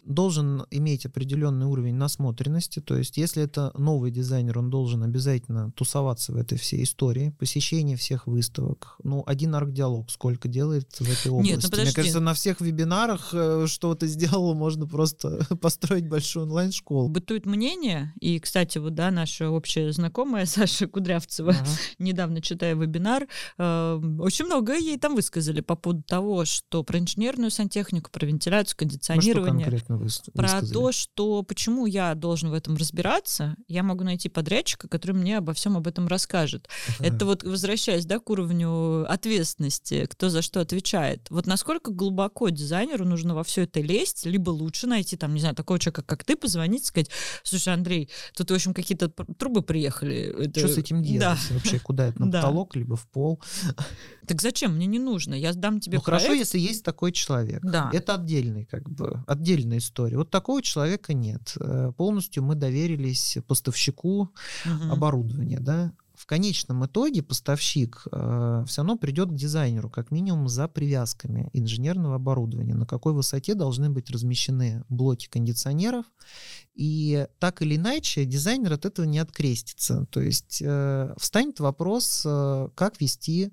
Должен 0.06 0.64
иметь 0.70 1.04
определенный 1.04 1.66
уровень 1.66 1.94
насмотренности, 1.94 2.80
то 2.80 2.96
есть 2.96 3.16
если 3.16 3.42
это 3.42 3.72
новый 3.76 4.10
дизайнер, 4.10 4.58
он 4.58 4.70
должен 4.70 5.02
обязательно 5.02 5.72
тусоваться 5.72 6.32
в 6.32 6.36
этой 6.36 6.56
всей 6.58 6.84
истории, 6.84 7.34
посещение 7.38 7.96
всех 7.96 8.26
выставок. 8.26 8.96
Ну, 9.02 9.22
один 9.26 9.54
арк-диалог 9.54 10.10
сколько 10.10 10.48
делает 10.48 10.92
в 11.00 11.10
этой 11.10 11.32
области. 11.32 11.50
Нет, 11.52 11.62
ну 11.62 11.70
подожди. 11.70 11.84
Мне 11.84 11.92
кажется, 11.94 12.20
на 12.20 12.34
всех 12.34 12.60
вебинарах, 12.60 13.30
э, 13.32 13.66
что 13.66 13.94
ты 13.94 14.06
сделала, 14.06 14.54
можно 14.54 14.86
просто 14.86 15.44
построить 15.60 16.08
большую 16.08 16.44
онлайн-школу. 16.46 17.08
Бытует 17.08 17.46
мнение, 17.46 18.12
и, 18.20 18.38
кстати, 18.38 18.78
вот, 18.78 18.94
да, 18.94 19.10
наша 19.10 19.50
общая 19.50 19.92
знакомая 19.92 20.46
Саша 20.46 20.86
Кудрявцева, 20.86 21.50
Ага. 21.50 21.66
недавно 21.98 22.40
читая 22.40 22.74
вебинар, 22.74 23.26
э, 23.58 24.00
очень 24.20 24.46
много 24.46 24.76
ей 24.76 24.98
там 24.98 25.14
высказали 25.14 25.60
по 25.60 25.74
поводу 25.74 26.02
того, 26.02 26.44
что 26.44 26.82
про 26.82 26.98
инженерную 26.98 27.50
сантехнику, 27.50 28.10
про 28.10 28.26
вентиляцию, 28.26 28.76
Про 28.76 28.84
Ну, 28.86 28.90
что 28.90 28.98
кондиционирование, 29.00 29.66
выс- 29.96 30.30
про 30.32 30.60
то, 30.62 30.92
что 30.92 31.42
почему 31.42 31.86
я 31.86 32.14
должен 32.14 32.50
в 32.50 32.54
этом 32.54 32.76
разбираться, 32.76 33.56
я 33.68 33.82
могу 33.82 34.04
найти 34.04 34.28
подрядчика, 34.28 34.88
который 34.88 35.12
мне 35.12 35.38
обо 35.38 35.52
всем 35.52 35.76
об 35.76 35.86
этом 35.86 36.06
расскажет. 36.08 36.68
Это 37.00 37.24
вот 37.26 37.42
возвращаясь, 37.42 38.06
да, 38.06 38.18
к 38.18 38.30
уровню 38.30 39.10
ответственности, 39.10 40.06
кто 40.06 40.28
за 40.28 40.42
что 40.42 40.60
отвечает. 40.60 41.26
Вот 41.30 41.46
насколько 41.46 41.90
глубоко 41.90 42.48
дизайнеру 42.48 43.04
нужно 43.04 43.34
во 43.34 43.44
все 43.44 43.62
это 43.62 43.80
лезть, 43.80 44.26
либо 44.26 44.50
лучше 44.50 44.86
найти 44.86 45.16
там, 45.16 45.34
не 45.34 45.40
знаю, 45.40 45.54
такого 45.54 45.78
человека, 45.78 46.02
как 46.02 46.24
ты, 46.24 46.36
позвонить, 46.36 46.84
сказать, 46.84 47.10
слушай, 47.42 47.72
Андрей, 47.72 48.08
тут, 48.36 48.50
в 48.50 48.54
общем, 48.54 48.74
какие-то 48.74 49.08
трубы 49.38 49.62
приехали. 49.62 50.34
Это- 50.46 50.60
Что 50.60 50.68
с 50.68 50.78
этим 50.78 51.02
делать? 51.02 51.20
Да. 51.20 51.38
Вообще, 51.50 51.78
куда 51.78 52.06
это? 52.08 52.20
На 52.20 52.30
Да. 52.30 52.40
потолок, 52.42 52.76
либо 52.76 52.96
в 52.96 53.06
пол? 53.08 53.40
Так 54.26 54.42
зачем? 54.42 54.74
Мне 54.76 54.86
не 54.86 54.98
нужно. 54.98 55.34
Я 55.34 55.52
сдам 55.52 55.80
тебе 55.80 55.98
Ну 55.98 56.02
хорошо, 56.02 56.26
проект. 56.26 56.40
если 56.40 56.58
есть 56.58 56.84
такой 56.84 57.12
человек. 57.12 57.60
Да. 57.62 57.90
Это 57.92 58.14
отдельный, 58.14 58.64
как 58.64 58.88
бы, 58.90 59.22
отдельная 59.26 59.78
история. 59.78 60.16
Вот 60.16 60.30
такого 60.30 60.62
человека 60.62 61.14
нет. 61.14 61.54
Э, 61.60 61.92
Полностью 61.96 62.42
мы 62.42 62.54
доверились 62.54 63.38
поставщику 63.46 64.30
Мгм. 64.64 64.92
оборудования, 64.92 65.60
да. 65.60 65.92
В 66.26 66.28
конечном 66.28 66.84
итоге 66.84 67.22
поставщик 67.22 68.02
все 68.04 68.76
равно 68.78 68.96
придет 68.96 69.30
к 69.30 69.36
дизайнеру, 69.36 69.88
как 69.88 70.10
минимум 70.10 70.48
за 70.48 70.66
привязками 70.66 71.48
инженерного 71.52 72.16
оборудования, 72.16 72.74
на 72.74 72.84
какой 72.84 73.12
высоте 73.12 73.54
должны 73.54 73.90
быть 73.90 74.10
размещены 74.10 74.82
блоки 74.88 75.28
кондиционеров. 75.28 76.04
И 76.74 77.28
так 77.38 77.62
или 77.62 77.76
иначе 77.76 78.24
дизайнер 78.24 78.72
от 78.72 78.84
этого 78.84 79.06
не 79.06 79.18
открестится. 79.18 80.06
То 80.10 80.20
есть 80.20 80.60
э, 80.60 81.14
встанет 81.16 81.60
вопрос, 81.60 82.22
э, 82.26 82.68
как 82.74 83.00
вести 83.00 83.52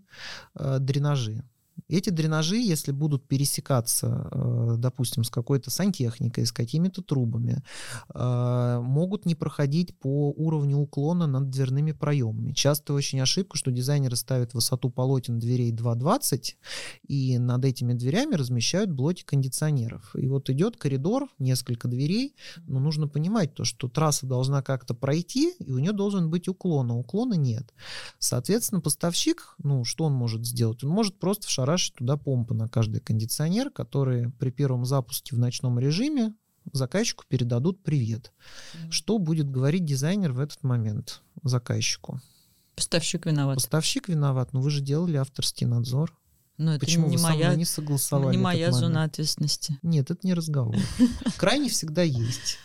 э, 0.56 0.80
дренажи. 0.80 1.44
Эти 1.88 2.10
дренажи, 2.10 2.58
если 2.58 2.92
будут 2.92 3.28
пересекаться, 3.28 4.30
э, 4.32 4.76
допустим, 4.78 5.24
с 5.24 5.30
какой-то 5.30 5.70
сантехникой, 5.70 6.46
с 6.46 6.52
какими-то 6.52 7.02
трубами, 7.02 7.62
э, 8.14 8.80
могут 8.82 9.26
не 9.26 9.36
проходить 9.36 9.98
по 10.00 10.32
уровню 10.32 10.78
уклона 10.78 11.28
над 11.28 11.50
дверными 11.50 11.92
проемами. 11.92 12.54
Часто 12.54 12.94
очень 12.94 13.20
ошибка, 13.22 13.58
что 13.58 13.72
дизайнеры 13.72 14.16
ставят 14.16 14.54
высоту 14.54 14.90
полотен 14.90 15.40
дверей 15.40 15.72
2,20 15.72 16.56
и 17.08 17.38
над 17.38 17.66
этими 17.66 17.94
дверями 17.94 18.36
размещают 18.36 18.92
блоки 18.92 19.24
кондиционеров. 19.24 20.16
И 20.16 20.28
вот 20.28 20.50
идет 20.50 20.78
коридор, 20.78 21.28
несколько 21.40 21.88
дверей, 21.88 22.36
но 22.68 22.80
нужно 22.80 23.08
понимать 23.08 23.54
то, 23.54 23.66
что 23.66 23.88
трасса 23.88 24.26
должна 24.26 24.62
как-то 24.62 24.94
пройти, 24.94 25.54
и 25.60 25.72
у 25.72 25.80
нее 25.80 25.92
должен 25.92 26.30
быть 26.30 26.48
уклон, 26.48 26.92
а 26.92 26.96
уклона 26.96 27.34
нет. 27.34 27.74
Соответственно, 28.20 28.82
поставщик, 28.82 29.56
ну, 29.58 29.84
что 29.84 30.06
он 30.06 30.14
может 30.14 30.46
сделать? 30.46 30.84
Он 30.84 30.90
может 30.90 31.20
просто 31.20 31.48
вшарашить 31.64 31.96
туда 31.96 32.18
помпы 32.18 32.54
на 32.54 32.68
каждый 32.68 33.00
кондиционер, 33.00 33.70
которые 33.70 34.30
при 34.32 34.50
первом 34.50 34.86
запуске 34.86 35.36
в 35.36 35.40
ночном 35.40 35.80
режиме 35.80 36.34
заказчику 36.72 37.24
передадут 37.28 37.82
привет. 37.84 38.32
Мгм. 38.74 38.92
Что 38.92 39.18
будет 39.18 39.50
говорить 39.50 39.86
дизайнер 39.86 40.34
в 40.34 40.40
этот 40.40 40.62
момент 40.64 41.22
заказчику? 41.44 42.20
Поставщик 42.76 43.26
виноват. 43.26 43.56
Поставщик 43.56 44.10
виноват, 44.10 44.54
но 44.54 44.62
вы 44.62 44.70
же 44.72 44.82
делали 44.82 45.16
авторский 45.16 45.66
надзор. 45.66 46.18
Но 46.58 46.76
это 46.76 46.86
Почему 46.86 47.08
не 47.08 47.18
вы 47.18 47.22
со 47.22 47.30
мной 47.30 47.38
моя, 47.40 47.56
не 47.56 47.66
согласовали 47.66 48.36
не 48.36 48.42
моя 48.42 48.68
момент? 48.68 48.76
зона 48.76 49.04
ответственности. 49.04 49.80
Нет, 49.82 50.12
это 50.12 50.26
не 50.28 50.34
разговор. 50.34 50.76
Крайне 51.38 51.70
всегда 51.70 52.04
есть. 52.04 52.58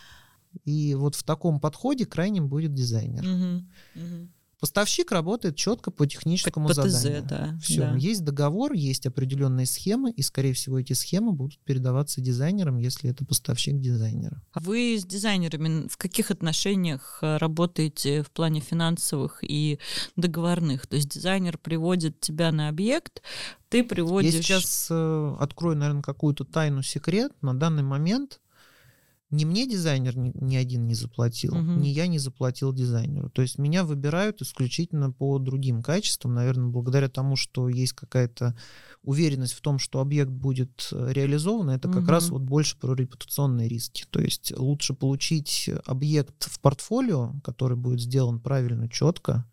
И 0.65 0.95
вот 0.95 1.15
в 1.15 1.23
таком 1.23 1.59
подходе 1.59 2.05
крайним 2.05 2.49
будет 2.49 2.73
дизайнер. 2.73 3.23
Мгм. 3.23 3.71
Мгм. 3.95 4.33
Поставщик 4.59 5.11
работает 5.11 5.55
четко 5.55 5.89
по 5.89 6.05
техническому 6.05 6.67
По 6.67 6.73
ТЗ, 6.73 6.91
заданию. 6.91 7.23
да, 7.23 7.57
Все, 7.61 7.81
да. 7.81 7.95
есть 7.95 8.23
договор, 8.25 8.73
есть 8.73 9.05
определенные 9.05 9.65
схемы, 9.65 10.11
и, 10.11 10.21
скорее 10.21 10.53
всего, 10.53 10.79
эти 10.79 10.93
схемы 10.93 11.31
будут 11.31 11.59
передаваться 11.59 12.19
дизайнерам, 12.19 12.77
если 12.77 13.09
это 13.09 13.25
поставщик 13.25 13.79
дизайнера. 13.79 14.41
А 14.51 14.59
Вы 14.59 14.97
с 14.99 15.05
дизайнерами 15.05 15.87
в 15.87 15.97
каких 15.97 16.31
отношениях 16.31 17.19
э, 17.21 17.37
работаете 17.37 18.23
в 18.23 18.31
плане 18.31 18.59
финансовых 18.59 19.39
и 19.43 19.79
договорных? 20.17 20.87
То 20.87 20.97
есть 20.97 21.09
дизайнер 21.09 21.57
приводит 21.57 22.19
тебя 22.19 22.51
на 22.51 22.67
объект, 22.67 23.21
ты 23.69 23.83
приводишь... 23.83 24.33
Я 24.33 24.41
сейчас 24.41 24.87
э, 24.89 25.35
открою, 25.39 25.77
наверное, 25.77 26.01
какую-то 26.01 26.43
тайну 26.43 26.81
секрет. 26.81 27.31
На 27.41 27.57
данный 27.57 27.83
момент 27.83 28.39
ни 29.31 29.45
мне 29.45 29.67
дизайнер 29.67 30.17
ни, 30.17 30.31
ни 30.33 30.55
один 30.55 30.87
не 30.87 30.95
заплатил, 30.95 31.55
Мгм. 31.55 31.81
ни 31.81 31.87
я 31.89 32.07
не 32.07 32.17
заплатил 32.19 32.73
дизайнеру. 32.73 33.29
То 33.29 33.41
есть 33.41 33.57
меня 33.59 33.83
выбирают 33.83 34.41
исключительно 34.41 35.11
по 35.11 35.37
другим 35.39 35.83
качествам, 35.83 36.33
наверное, 36.33 36.67
благодаря 36.69 37.09
тому, 37.09 37.35
что 37.35 37.69
есть 37.69 37.93
какая-то 37.93 38.55
уверенность 39.03 39.53
в 39.53 39.61
том, 39.61 39.77
что 39.79 39.99
объект 40.01 40.31
будет 40.31 40.89
э, 40.91 41.11
реализован, 41.13 41.69
это 41.69 41.87
как 41.89 42.03
Мгм. 42.03 42.09
раз 42.09 42.29
вот 42.29 42.41
больше 42.41 42.77
про 42.77 42.93
репутационные 42.95 43.67
риски. 43.67 44.05
То 44.09 44.19
есть 44.19 44.51
лучше 44.57 44.93
получить 44.93 45.69
объект 45.85 46.45
в 46.49 46.59
портфолио, 46.59 47.33
который 47.43 47.77
будет 47.77 48.01
сделан 48.01 48.39
правильно, 48.39 48.89
четко, 48.89 49.45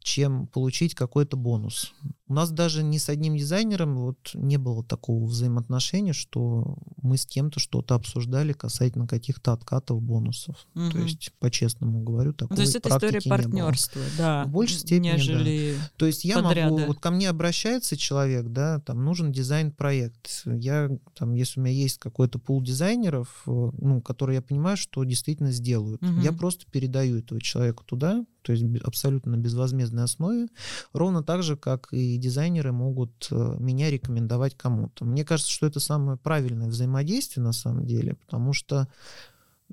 чем 0.00 0.46
получить 0.46 0.94
какой-то 0.94 1.36
бонус. 1.36 1.92
У 2.28 2.34
нас 2.34 2.50
даже 2.50 2.82
ни 2.82 2.98
с 2.98 3.08
одним 3.08 3.36
дизайнером 3.36 3.96
вот 3.96 4.30
не 4.34 4.56
было 4.56 4.82
такого 4.82 5.24
взаимоотношения, 5.26 6.12
что 6.12 6.76
мы 7.00 7.16
с 7.16 7.24
кем-то 7.24 7.60
что-то 7.60 7.94
обсуждали 7.94 8.52
касательно 8.52 9.06
каких-то 9.06 9.52
откатов, 9.52 10.02
бонусов. 10.02 10.66
Угу. 10.74 10.90
То 10.90 10.98
есть, 10.98 11.32
по-честному 11.38 12.02
говорю, 12.02 12.32
такой 12.32 12.56
То 12.56 12.62
есть 12.62 12.74
это 12.74 12.88
история 12.88 13.20
партнерства, 13.28 14.02
да. 14.18 14.44
В 14.44 14.50
большей 14.50 14.78
степени, 14.78 15.12
нежели 15.12 15.76
да. 15.76 15.90
То 15.96 16.06
есть 16.06 16.24
я 16.24 16.42
подряда. 16.42 16.70
могу, 16.70 16.86
вот 16.86 16.98
ко 16.98 17.10
мне 17.10 17.28
обращается 17.28 17.96
человек, 17.96 18.46
да, 18.48 18.80
там 18.80 19.04
нужен 19.04 19.30
дизайн-проект. 19.30 20.42
Я, 20.46 20.90
там, 21.14 21.34
если 21.34 21.60
у 21.60 21.62
меня 21.62 21.74
есть 21.74 21.98
какой-то 21.98 22.40
пул 22.40 22.60
дизайнеров, 22.60 23.44
э, 23.46 23.70
ну, 23.78 24.00
которые 24.00 24.36
я 24.36 24.42
понимаю, 24.42 24.76
что 24.76 25.04
действительно 25.04 25.52
сделают, 25.52 26.02
угу. 26.02 26.20
я 26.20 26.32
просто 26.32 26.66
передаю 26.70 27.18
этого 27.18 27.40
человека 27.40 27.84
туда, 27.84 28.24
то 28.46 28.52
есть 28.52 28.64
абсолютно 28.84 29.32
на 29.32 29.40
безвозмездной 29.40 30.04
основе, 30.04 30.46
ровно 30.92 31.24
так 31.24 31.42
же, 31.42 31.56
как 31.56 31.88
и 31.92 32.15
дизайнеры 32.16 32.72
могут 32.72 33.28
э, 33.30 33.56
меня 33.58 33.90
рекомендовать 33.90 34.56
кому-то. 34.56 35.04
Мне 35.04 35.24
кажется, 35.24 35.52
что 35.52 35.66
это 35.66 35.80
самое 35.80 36.18
правильное 36.18 36.68
взаимодействие 36.68 37.44
на 37.44 37.52
самом 37.52 37.86
деле, 37.86 38.14
потому 38.14 38.52
что 38.52 38.88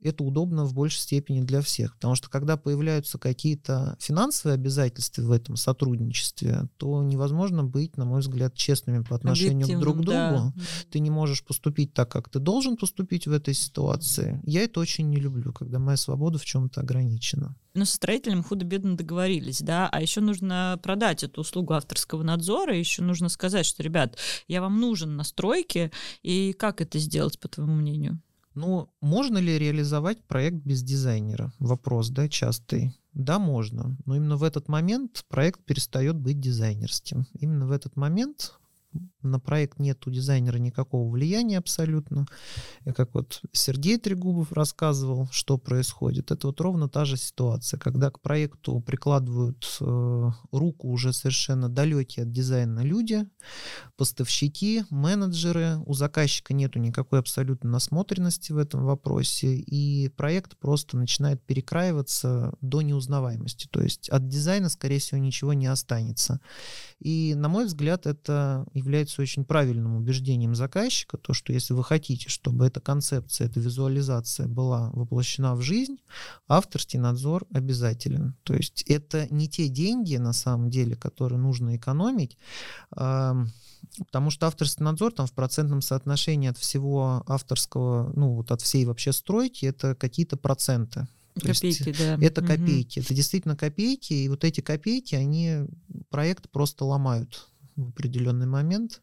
это 0.02 0.24
удобно 0.24 0.66
в 0.66 0.74
большей 0.74 1.00
степени 1.00 1.42
для 1.42 1.62
всех. 1.62 1.96
Потому 1.96 2.16
что 2.16 2.30
когда 2.30 2.58
появляются 2.58 3.18
какие-то 3.18 3.96
финансовые 4.00 4.56
обязательства 4.56 5.22
в 5.22 5.32
этом 5.32 5.56
сотрудничестве, 5.56 6.68
то 6.78 7.02
невозможно 7.04 7.64
быть, 7.64 7.98
на 7.98 8.06
мой 8.06 8.22
взгляд, 8.22 8.54
честными 8.56 9.04
по 9.04 9.16
отношению 9.16 9.80
друг 9.80 9.98
к 9.98 10.02
другу. 10.02 10.08
Да. 10.08 10.54
Ты 10.92 11.00
не 11.00 11.10
можешь 11.10 11.44
поступить 11.44 11.94
так, 11.94 12.12
как 12.12 12.30
ты 12.30 12.40
должен 12.40 12.78
поступить 12.78 13.28
в 13.28 13.32
этой 13.32 13.54
ситуации. 13.54 14.42
Я 14.44 14.64
это 14.64 14.80
очень 14.80 15.10
не 15.10 15.18
люблю, 15.18 15.54
когда 15.54 15.80
моя 15.80 15.98
свобода 15.98 16.38
в 16.38 16.46
чем-то 16.46 16.82
ограничена. 16.82 17.56
Ну, 17.76 17.86
со 17.86 17.96
строителем 17.96 18.44
худо-бедно 18.44 18.96
договорились, 18.96 19.60
да, 19.60 19.90
а 19.92 20.00
еще 20.00 20.22
нужно 20.22 20.80
продать 20.84 21.24
эту 21.24 21.42
услугу 21.42 21.74
авторского 21.74 22.22
надзора, 22.22 22.78
еще 22.78 23.02
нужно 23.02 23.30
сказать, 23.30 23.66
что, 23.66 23.82
ребят, 23.82 24.16
я 24.48 24.62
вам 24.62 24.80
нужен 24.80 25.16
на 25.16 25.24
стройке, 25.24 25.92
и 26.22 26.54
как 26.54 26.82
это 26.82 27.00
сделать, 27.00 27.40
по 27.40 27.48
твоему 27.48 27.74
мнению? 27.74 28.22
Ну, 28.56 28.90
можно 29.02 29.38
ли 29.38 29.58
реализовать 29.58 30.24
проект 30.26 30.58
без 30.58 30.84
дизайнера? 30.84 31.52
Вопрос, 31.60 32.10
да, 32.10 32.30
частый. 32.30 32.94
Да, 33.14 33.40
можно. 33.40 33.98
Но 34.06 34.16
именно 34.16 34.38
в 34.38 34.44
этот 34.44 34.68
момент 34.68 35.26
проект 35.28 35.64
перестает 35.64 36.16
быть 36.16 36.40
дизайнерским. 36.40 37.26
Именно 37.34 37.68
в 37.68 37.72
этот 37.72 37.96
момент 37.96 38.60
на 39.24 39.40
проект 39.40 39.80
нет 39.80 40.06
у 40.08 40.12
дизайнера 40.12 40.58
никакого 40.58 41.10
влияния 41.10 41.58
абсолютно. 41.58 42.26
И 42.86 42.92
как 42.92 43.14
вот 43.14 43.42
Сергей 43.52 43.98
Трегубов 43.98 44.52
рассказывал, 44.52 45.28
что 45.32 45.58
происходит, 45.58 46.32
это 46.32 46.48
вот 46.48 46.62
ровно 46.62 46.90
та 46.90 47.06
же 47.06 47.18
ситуация, 47.18 47.80
когда 47.80 48.12
к 48.12 48.20
проекту 48.20 48.80
прикладывают 48.82 49.78
э, 49.80 50.30
руку 50.52 50.90
уже 50.90 51.14
совершенно 51.14 51.70
далекие 51.70 52.24
от 52.24 52.32
дизайна 52.32 52.82
люди, 52.82 53.26
поставщики, 53.98 54.84
менеджеры, 54.90 55.78
у 55.86 55.94
заказчика 55.94 56.54
нету 56.54 56.80
никакой 56.80 57.20
абсолютно 57.20 57.70
насмотренности 57.70 58.52
в 58.52 58.58
этом 58.58 58.84
вопросе, 58.84 59.56
и 59.56 60.10
проект 60.10 60.58
просто 60.58 60.98
начинает 60.98 61.44
перекраиваться 61.44 62.54
до 62.62 62.82
неузнаваемости. 62.82 63.68
То 63.72 63.82
есть 63.82 64.10
от 64.10 64.28
дизайна, 64.28 64.70
скорее 64.70 65.00
всего, 65.00 65.20
ничего 65.20 65.54
не 65.54 65.68
останется. 65.68 66.40
И, 67.00 67.34
на 67.36 67.50
мой 67.50 67.66
взгляд, 67.66 68.06
это 68.06 68.66
является 68.74 69.13
очень 69.22 69.46
правильным 69.46 69.96
убеждением 69.96 70.56
заказчика, 70.56 71.18
то, 71.18 71.34
что 71.34 71.54
если 71.54 71.74
вы 71.74 71.84
хотите, 71.84 72.30
чтобы 72.30 72.66
эта 72.66 72.80
концепция, 72.80 73.48
эта 73.48 73.60
визуализация 73.60 74.48
была 74.48 74.90
воплощена 74.92 75.56
в 75.56 75.62
жизнь, 75.62 75.98
авторский 76.48 77.00
надзор 77.00 77.46
обязателен. 77.52 78.36
То 78.44 78.54
есть 78.54 78.84
это 78.84 79.28
не 79.34 79.48
те 79.48 79.68
деньги, 79.68 80.16
на 80.18 80.34
самом 80.34 80.70
деле, 80.70 80.96
которые 80.96 81.40
нужно 81.40 81.76
экономить, 81.76 82.38
Потому 83.98 84.30
что 84.30 84.48
авторский 84.48 84.84
надзор 84.84 85.12
там 85.14 85.28
в 85.28 85.34
процентном 85.34 85.82
соотношении 85.82 86.50
от 86.50 86.58
всего 86.58 87.24
авторского, 87.28 88.12
ну 88.16 88.36
вот 88.36 88.52
от 88.52 88.62
всей 88.62 88.86
вообще 88.86 89.12
стройки, 89.12 89.66
это 89.66 89.96
какие-то 89.96 90.38
проценты. 90.38 91.08
То 91.36 91.48
копейки, 91.48 91.90
есть 91.90 92.00
да. 92.00 92.18
Это 92.22 92.42
копейки. 92.42 93.00
Угу. 93.00 93.06
Это 93.06 93.14
действительно 93.14 93.56
копейки. 93.56 94.14
И 94.14 94.30
вот 94.30 94.44
эти 94.44 94.62
копейки, 94.62 95.16
они 95.16 95.66
проект 96.10 96.50
просто 96.50 96.86
ломают 96.86 97.50
в 97.76 97.90
определенный 97.90 98.48
момент. 98.48 99.02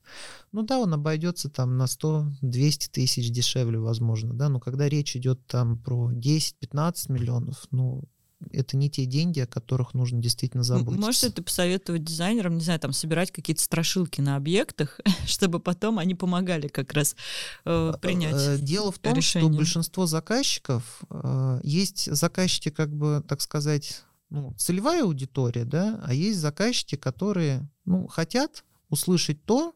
Ну 0.52 0.62
да, 0.62 0.78
он 0.78 0.94
обойдется 0.94 1.48
там 1.48 1.76
на 1.76 1.84
100-200 1.84 2.90
тысяч 2.90 3.30
дешевле, 3.30 3.78
возможно, 3.78 4.34
да, 4.34 4.48
но 4.48 4.60
когда 4.60 4.88
речь 4.88 5.16
идет 5.16 5.46
там 5.46 5.78
про 5.78 6.12
10-15 6.12 7.12
миллионов, 7.12 7.66
ну, 7.70 8.04
это 8.52 8.76
не 8.76 8.90
те 8.90 9.04
деньги, 9.04 9.40
о 9.40 9.46
которых 9.46 9.94
нужно 9.94 10.20
действительно 10.20 10.62
заботиться. 10.62 11.00
Можете 11.00 11.30
ты 11.30 11.42
посоветовать 11.42 12.04
дизайнерам, 12.04 12.56
не 12.56 12.64
знаю, 12.64 12.80
там 12.80 12.92
собирать 12.92 13.30
какие-то 13.30 13.62
страшилки 13.62 14.20
на 14.20 14.36
объектах, 14.36 14.98
чтобы 15.26 15.60
потом 15.60 15.98
они 15.98 16.14
помогали 16.14 16.68
как 16.68 16.92
раз 16.92 17.16
э, 17.64 17.92
принять 18.00 18.34
э, 18.34 18.58
Дело 18.58 18.92
в 18.92 18.98
том, 18.98 19.14
решение. 19.14 19.50
что 19.50 19.56
большинство 19.56 20.06
заказчиков, 20.06 21.02
э, 21.10 21.60
есть 21.62 22.12
заказчики, 22.14 22.70
как 22.70 22.90
бы, 22.90 23.22
так 23.26 23.40
сказать, 23.40 24.02
ну, 24.30 24.54
целевая 24.56 25.02
аудитория, 25.02 25.64
да, 25.64 26.00
а 26.04 26.14
есть 26.14 26.38
заказчики, 26.38 26.96
которые, 26.96 27.68
ну, 27.84 28.06
хотят 28.06 28.64
услышать 28.88 29.44
то, 29.44 29.74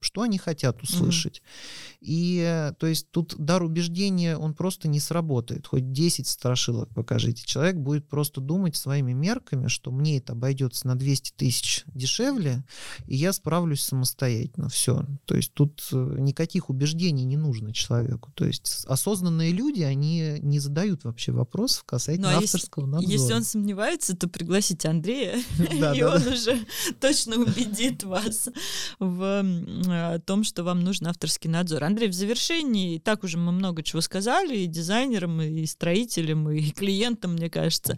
что 0.00 0.22
они 0.22 0.38
хотят 0.38 0.82
услышать. 0.82 1.38
Mm-hmm. 1.38 1.88
И 2.00 2.72
то 2.78 2.86
есть 2.86 3.10
тут 3.10 3.34
дар 3.38 3.62
убеждения, 3.62 4.36
он 4.36 4.54
просто 4.54 4.88
не 4.88 5.00
сработает. 5.00 5.66
Хоть 5.66 5.92
10 5.92 6.26
страшилок 6.26 6.88
покажите. 6.94 7.44
Человек 7.44 7.76
будет 7.76 8.08
просто 8.08 8.40
думать 8.40 8.76
своими 8.76 9.12
мерками, 9.12 9.68
что 9.68 9.90
мне 9.90 10.18
это 10.18 10.32
обойдется 10.32 10.86
на 10.86 10.94
200 10.94 11.32
тысяч 11.36 11.84
дешевле, 11.86 12.64
и 13.06 13.16
я 13.16 13.32
справлюсь 13.32 13.82
самостоятельно. 13.82 14.68
Все. 14.68 15.04
То 15.24 15.34
есть 15.34 15.52
тут 15.54 15.86
э, 15.92 16.16
никаких 16.18 16.70
убеждений 16.70 17.24
не 17.24 17.36
нужно 17.36 17.72
человеку. 17.72 18.30
То 18.34 18.44
есть 18.44 18.84
осознанные 18.86 19.52
люди, 19.52 19.82
они 19.82 20.38
не 20.40 20.58
задают 20.58 21.04
вообще 21.04 21.32
вопросов 21.32 21.84
касательно 21.84 22.30
ну, 22.30 22.36
а 22.36 22.38
авторского 22.38 22.84
если, 22.84 22.92
надзора. 22.92 23.12
Если 23.12 23.32
он 23.32 23.44
сомневается, 23.44 24.16
то 24.16 24.28
пригласите 24.28 24.88
Андрея, 24.88 25.42
и 25.94 26.02
он 26.02 26.26
уже 26.26 26.58
точно 27.00 27.36
убедит 27.36 28.04
вас 28.04 28.48
в 28.98 29.42
о 29.90 30.18
том, 30.18 30.44
что 30.44 30.64
вам 30.64 30.80
нужен 30.80 31.06
авторский 31.06 31.50
надзор. 31.50 31.84
Андрей, 31.84 32.08
в 32.08 32.14
завершении, 32.14 32.98
так 32.98 33.24
уже 33.24 33.38
мы 33.38 33.52
много 33.52 33.82
чего 33.82 34.00
сказали, 34.00 34.58
и 34.58 34.66
дизайнерам, 34.66 35.40
и 35.40 35.66
строителям, 35.66 36.50
и 36.50 36.70
клиентам, 36.72 37.34
мне 37.34 37.50
кажется. 37.50 37.96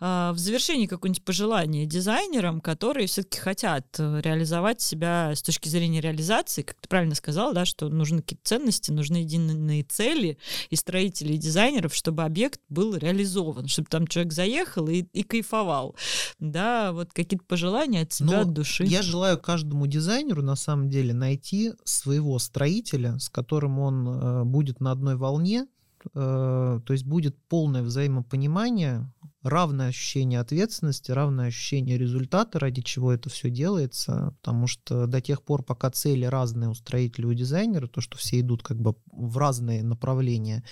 А, 0.00 0.32
в 0.32 0.38
завершении 0.38 0.86
какое-нибудь 0.86 1.24
пожелание 1.24 1.86
дизайнерам, 1.86 2.60
которые 2.60 3.06
все-таки 3.06 3.38
хотят 3.38 3.86
э, 3.98 4.20
реализовать 4.22 4.80
себя 4.80 5.32
с 5.34 5.42
точки 5.42 5.68
зрения 5.68 6.00
реализации, 6.00 6.62
как 6.62 6.76
ты 6.80 6.88
правильно 6.88 7.14
сказал, 7.14 7.52
да, 7.52 7.64
что 7.64 7.88
нужны 7.88 8.22
какие-то 8.22 8.44
ценности, 8.44 8.90
нужны 8.90 9.18
единые 9.18 9.84
цели 9.84 10.38
и 10.70 10.76
строителей, 10.76 11.36
и 11.36 11.38
дизайнеров, 11.38 11.94
чтобы 11.94 12.24
объект 12.24 12.60
был 12.68 12.96
реализован, 12.96 13.68
чтобы 13.68 13.88
там 13.88 14.06
человек 14.06 14.32
заехал 14.32 14.88
и, 14.88 15.04
и 15.12 15.22
кайфовал. 15.22 15.96
Да, 16.38 16.92
вот 16.92 17.12
какие-то 17.12 17.44
пожелания 17.46 18.02
от 18.02 18.12
себя, 18.12 18.30
Но 18.30 18.40
от 18.40 18.52
души. 18.52 18.84
Я 18.84 19.02
желаю 19.02 19.38
каждому 19.38 19.86
дизайнеру, 19.86 20.42
на 20.42 20.56
самом 20.56 20.88
деле, 20.88 21.14
найти 21.22 21.72
своего 21.84 22.38
строителя, 22.40 23.18
с 23.18 23.28
которым 23.28 23.78
он 23.78 24.08
э, 24.08 24.44
будет 24.44 24.80
на 24.80 24.90
одной 24.90 25.16
волне, 25.16 25.66
э, 26.14 26.80
то 26.84 26.92
есть 26.92 27.04
будет 27.06 27.36
полное 27.48 27.82
взаимопонимание 27.82 29.08
равное 29.42 29.88
ощущение 29.88 30.40
ответственности, 30.40 31.10
равное 31.10 31.48
ощущение 31.48 31.98
результата, 31.98 32.58
ради 32.58 32.82
чего 32.82 33.12
это 33.12 33.28
все 33.28 33.50
делается, 33.50 34.34
потому 34.40 34.66
что 34.66 35.06
до 35.06 35.20
тех 35.20 35.42
пор, 35.42 35.62
пока 35.62 35.90
цели 35.90 36.24
разные 36.24 36.70
у 36.70 36.74
строителя 36.74 37.28
и 37.28 37.30
у 37.30 37.34
дизайнера, 37.34 37.86
то, 37.86 38.00
что 38.00 38.16
все 38.16 38.40
идут 38.40 38.62
как 38.62 38.80
бы 38.80 38.94
в 39.12 39.36
разные 39.38 39.82
направления, 39.82 40.62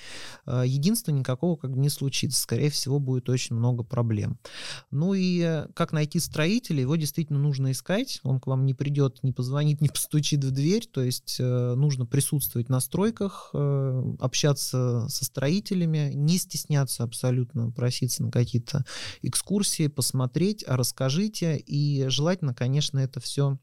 э, 0.46 0.64
единства 0.66 1.10
никакого 1.10 1.56
как 1.56 1.72
бы 1.72 1.78
не 1.78 1.88
случится. 1.88 2.40
Скорее 2.40 2.70
всего, 2.70 2.98
будет 2.98 3.28
очень 3.28 3.56
много 3.56 3.82
проблем. 3.82 4.38
Ну 4.90 5.14
и 5.14 5.64
как 5.74 5.92
найти 5.92 6.20
строителя, 6.20 6.80
его 6.80 6.96
действительно 6.96 7.38
нужно 7.38 7.72
искать, 7.72 8.20
он 8.22 8.40
к 8.40 8.46
вам 8.46 8.66
не 8.66 8.74
придет, 8.74 9.22
не 9.22 9.32
позвонит, 9.32 9.80
не 9.80 9.88
постучит 9.90 10.44
в 10.44 10.50
дверь, 10.52 10.86
то 10.86 11.02
есть 11.02 11.36
э, 11.40 11.74
нужно 11.74 12.06
присутствовать 12.06 12.68
на 12.68 12.80
стройках, 12.80 13.50
э, 13.52 14.14
общаться 14.20 15.08
со 15.08 15.24
строителями, 15.24 16.12
не 16.14 16.38
стесняться 16.38 17.02
абсолютно 17.02 17.70
проситься 17.70 18.22
на 18.22 18.30
какие-то 18.30 18.59
какие-то 18.60 18.84
экскурсии, 19.22 19.88
посмотреть, 19.88 20.64
а 20.66 20.76
расскажите. 20.76 21.56
И 21.56 22.06
желательно, 22.08 22.54
конечно, 22.54 22.98
это 22.98 23.20
все 23.20 23.58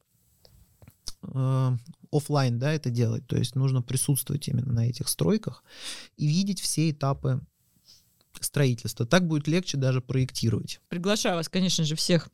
э, 1.24 1.78
офлайн, 2.12 2.60
да, 2.60 2.74
это 2.74 2.90
делать. 2.90 3.28
То 3.28 3.38
есть 3.38 3.56
нужно 3.56 3.82
присутствовать 3.82 4.48
именно 4.48 4.74
на 4.74 4.88
этих 4.88 5.08
стройках 5.08 5.64
и 6.18 6.28
видеть 6.28 6.60
все 6.60 6.90
этапы 6.90 7.42
строительства. 8.40 9.06
Так 9.06 9.28
будет 9.28 9.48
легче 9.48 9.78
даже 9.78 10.02
проектировать. 10.02 10.80
Приглашаю 10.90 11.36
вас, 11.38 11.50
конечно 11.50 11.84
же, 11.84 11.96
всех 11.96 12.30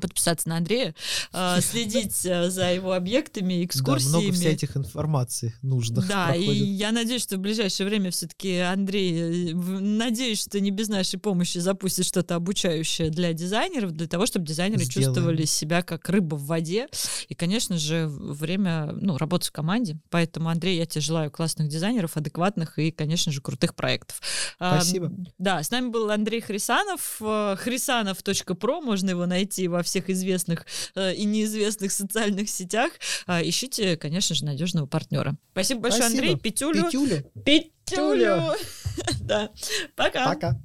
подписаться 0.00 0.48
на 0.48 0.56
Андрея, 0.56 0.94
э, 1.32 1.60
следить 1.62 2.24
э, 2.24 2.50
за 2.50 2.72
его 2.72 2.92
объектами, 2.92 3.64
экскурсиями. 3.64 4.12
Да, 4.12 4.18
много 4.18 4.32
всяких 4.32 4.76
информаций 4.76 5.54
нужно. 5.62 6.02
Да, 6.02 6.28
проходит. 6.28 6.48
и 6.48 6.56
я 6.56 6.92
надеюсь, 6.92 7.22
что 7.22 7.36
в 7.36 7.40
ближайшее 7.40 7.86
время 7.86 8.10
все-таки 8.10 8.58
Андрей, 8.58 9.52
э, 9.52 9.54
надеюсь, 9.54 10.42
что 10.42 10.60
не 10.60 10.70
без 10.70 10.88
нашей 10.88 11.18
помощи 11.18 11.58
запустит 11.58 12.06
что-то 12.06 12.36
обучающее 12.36 13.10
для 13.10 13.32
дизайнеров, 13.32 13.92
для 13.92 14.06
того, 14.06 14.26
чтобы 14.26 14.46
дизайнеры 14.46 14.84
Сделаем. 14.84 15.14
чувствовали 15.14 15.44
себя 15.44 15.82
как 15.82 16.08
рыба 16.08 16.36
в 16.36 16.46
воде. 16.46 16.88
И, 17.28 17.34
конечно 17.34 17.76
же, 17.76 18.06
время 18.08 18.92
ну, 18.92 19.18
работы 19.18 19.48
в 19.48 19.52
команде. 19.52 19.98
Поэтому, 20.10 20.48
Андрей, 20.48 20.78
я 20.78 20.86
тебе 20.86 21.00
желаю 21.00 21.30
классных 21.30 21.68
дизайнеров, 21.68 22.16
адекватных 22.16 22.78
и, 22.78 22.90
конечно 22.90 23.32
же, 23.32 23.40
крутых 23.40 23.74
проектов. 23.74 24.20
Спасибо. 24.56 25.06
А, 25.06 25.30
да, 25.38 25.62
с 25.62 25.70
нами 25.70 25.88
был 25.88 26.10
Андрей 26.10 26.40
Хрисанов. 26.40 27.20
Хрисанов.про, 27.20 28.80
можно 28.80 29.10
его 29.10 29.26
найти 29.26 29.68
во 29.72 29.82
всех 29.82 30.08
известных 30.10 30.66
э, 30.94 31.14
и 31.14 31.24
неизвестных 31.24 31.90
социальных 31.90 32.48
сетях. 32.48 32.92
Э, 33.26 33.40
ищите, 33.42 33.96
конечно 33.96 34.34
же, 34.34 34.44
надежного 34.44 34.86
партнера. 34.86 35.36
Спасибо 35.52 35.80
большое, 35.80 36.02
Спасибо. 36.04 36.22
Андрей. 36.22 36.38
Петюлю. 36.40 36.84
Петюлю. 36.84 37.24
Петюлю. 37.44 38.54
Да. 39.20 39.50
Пока. 39.96 40.26
Пока. 40.26 40.60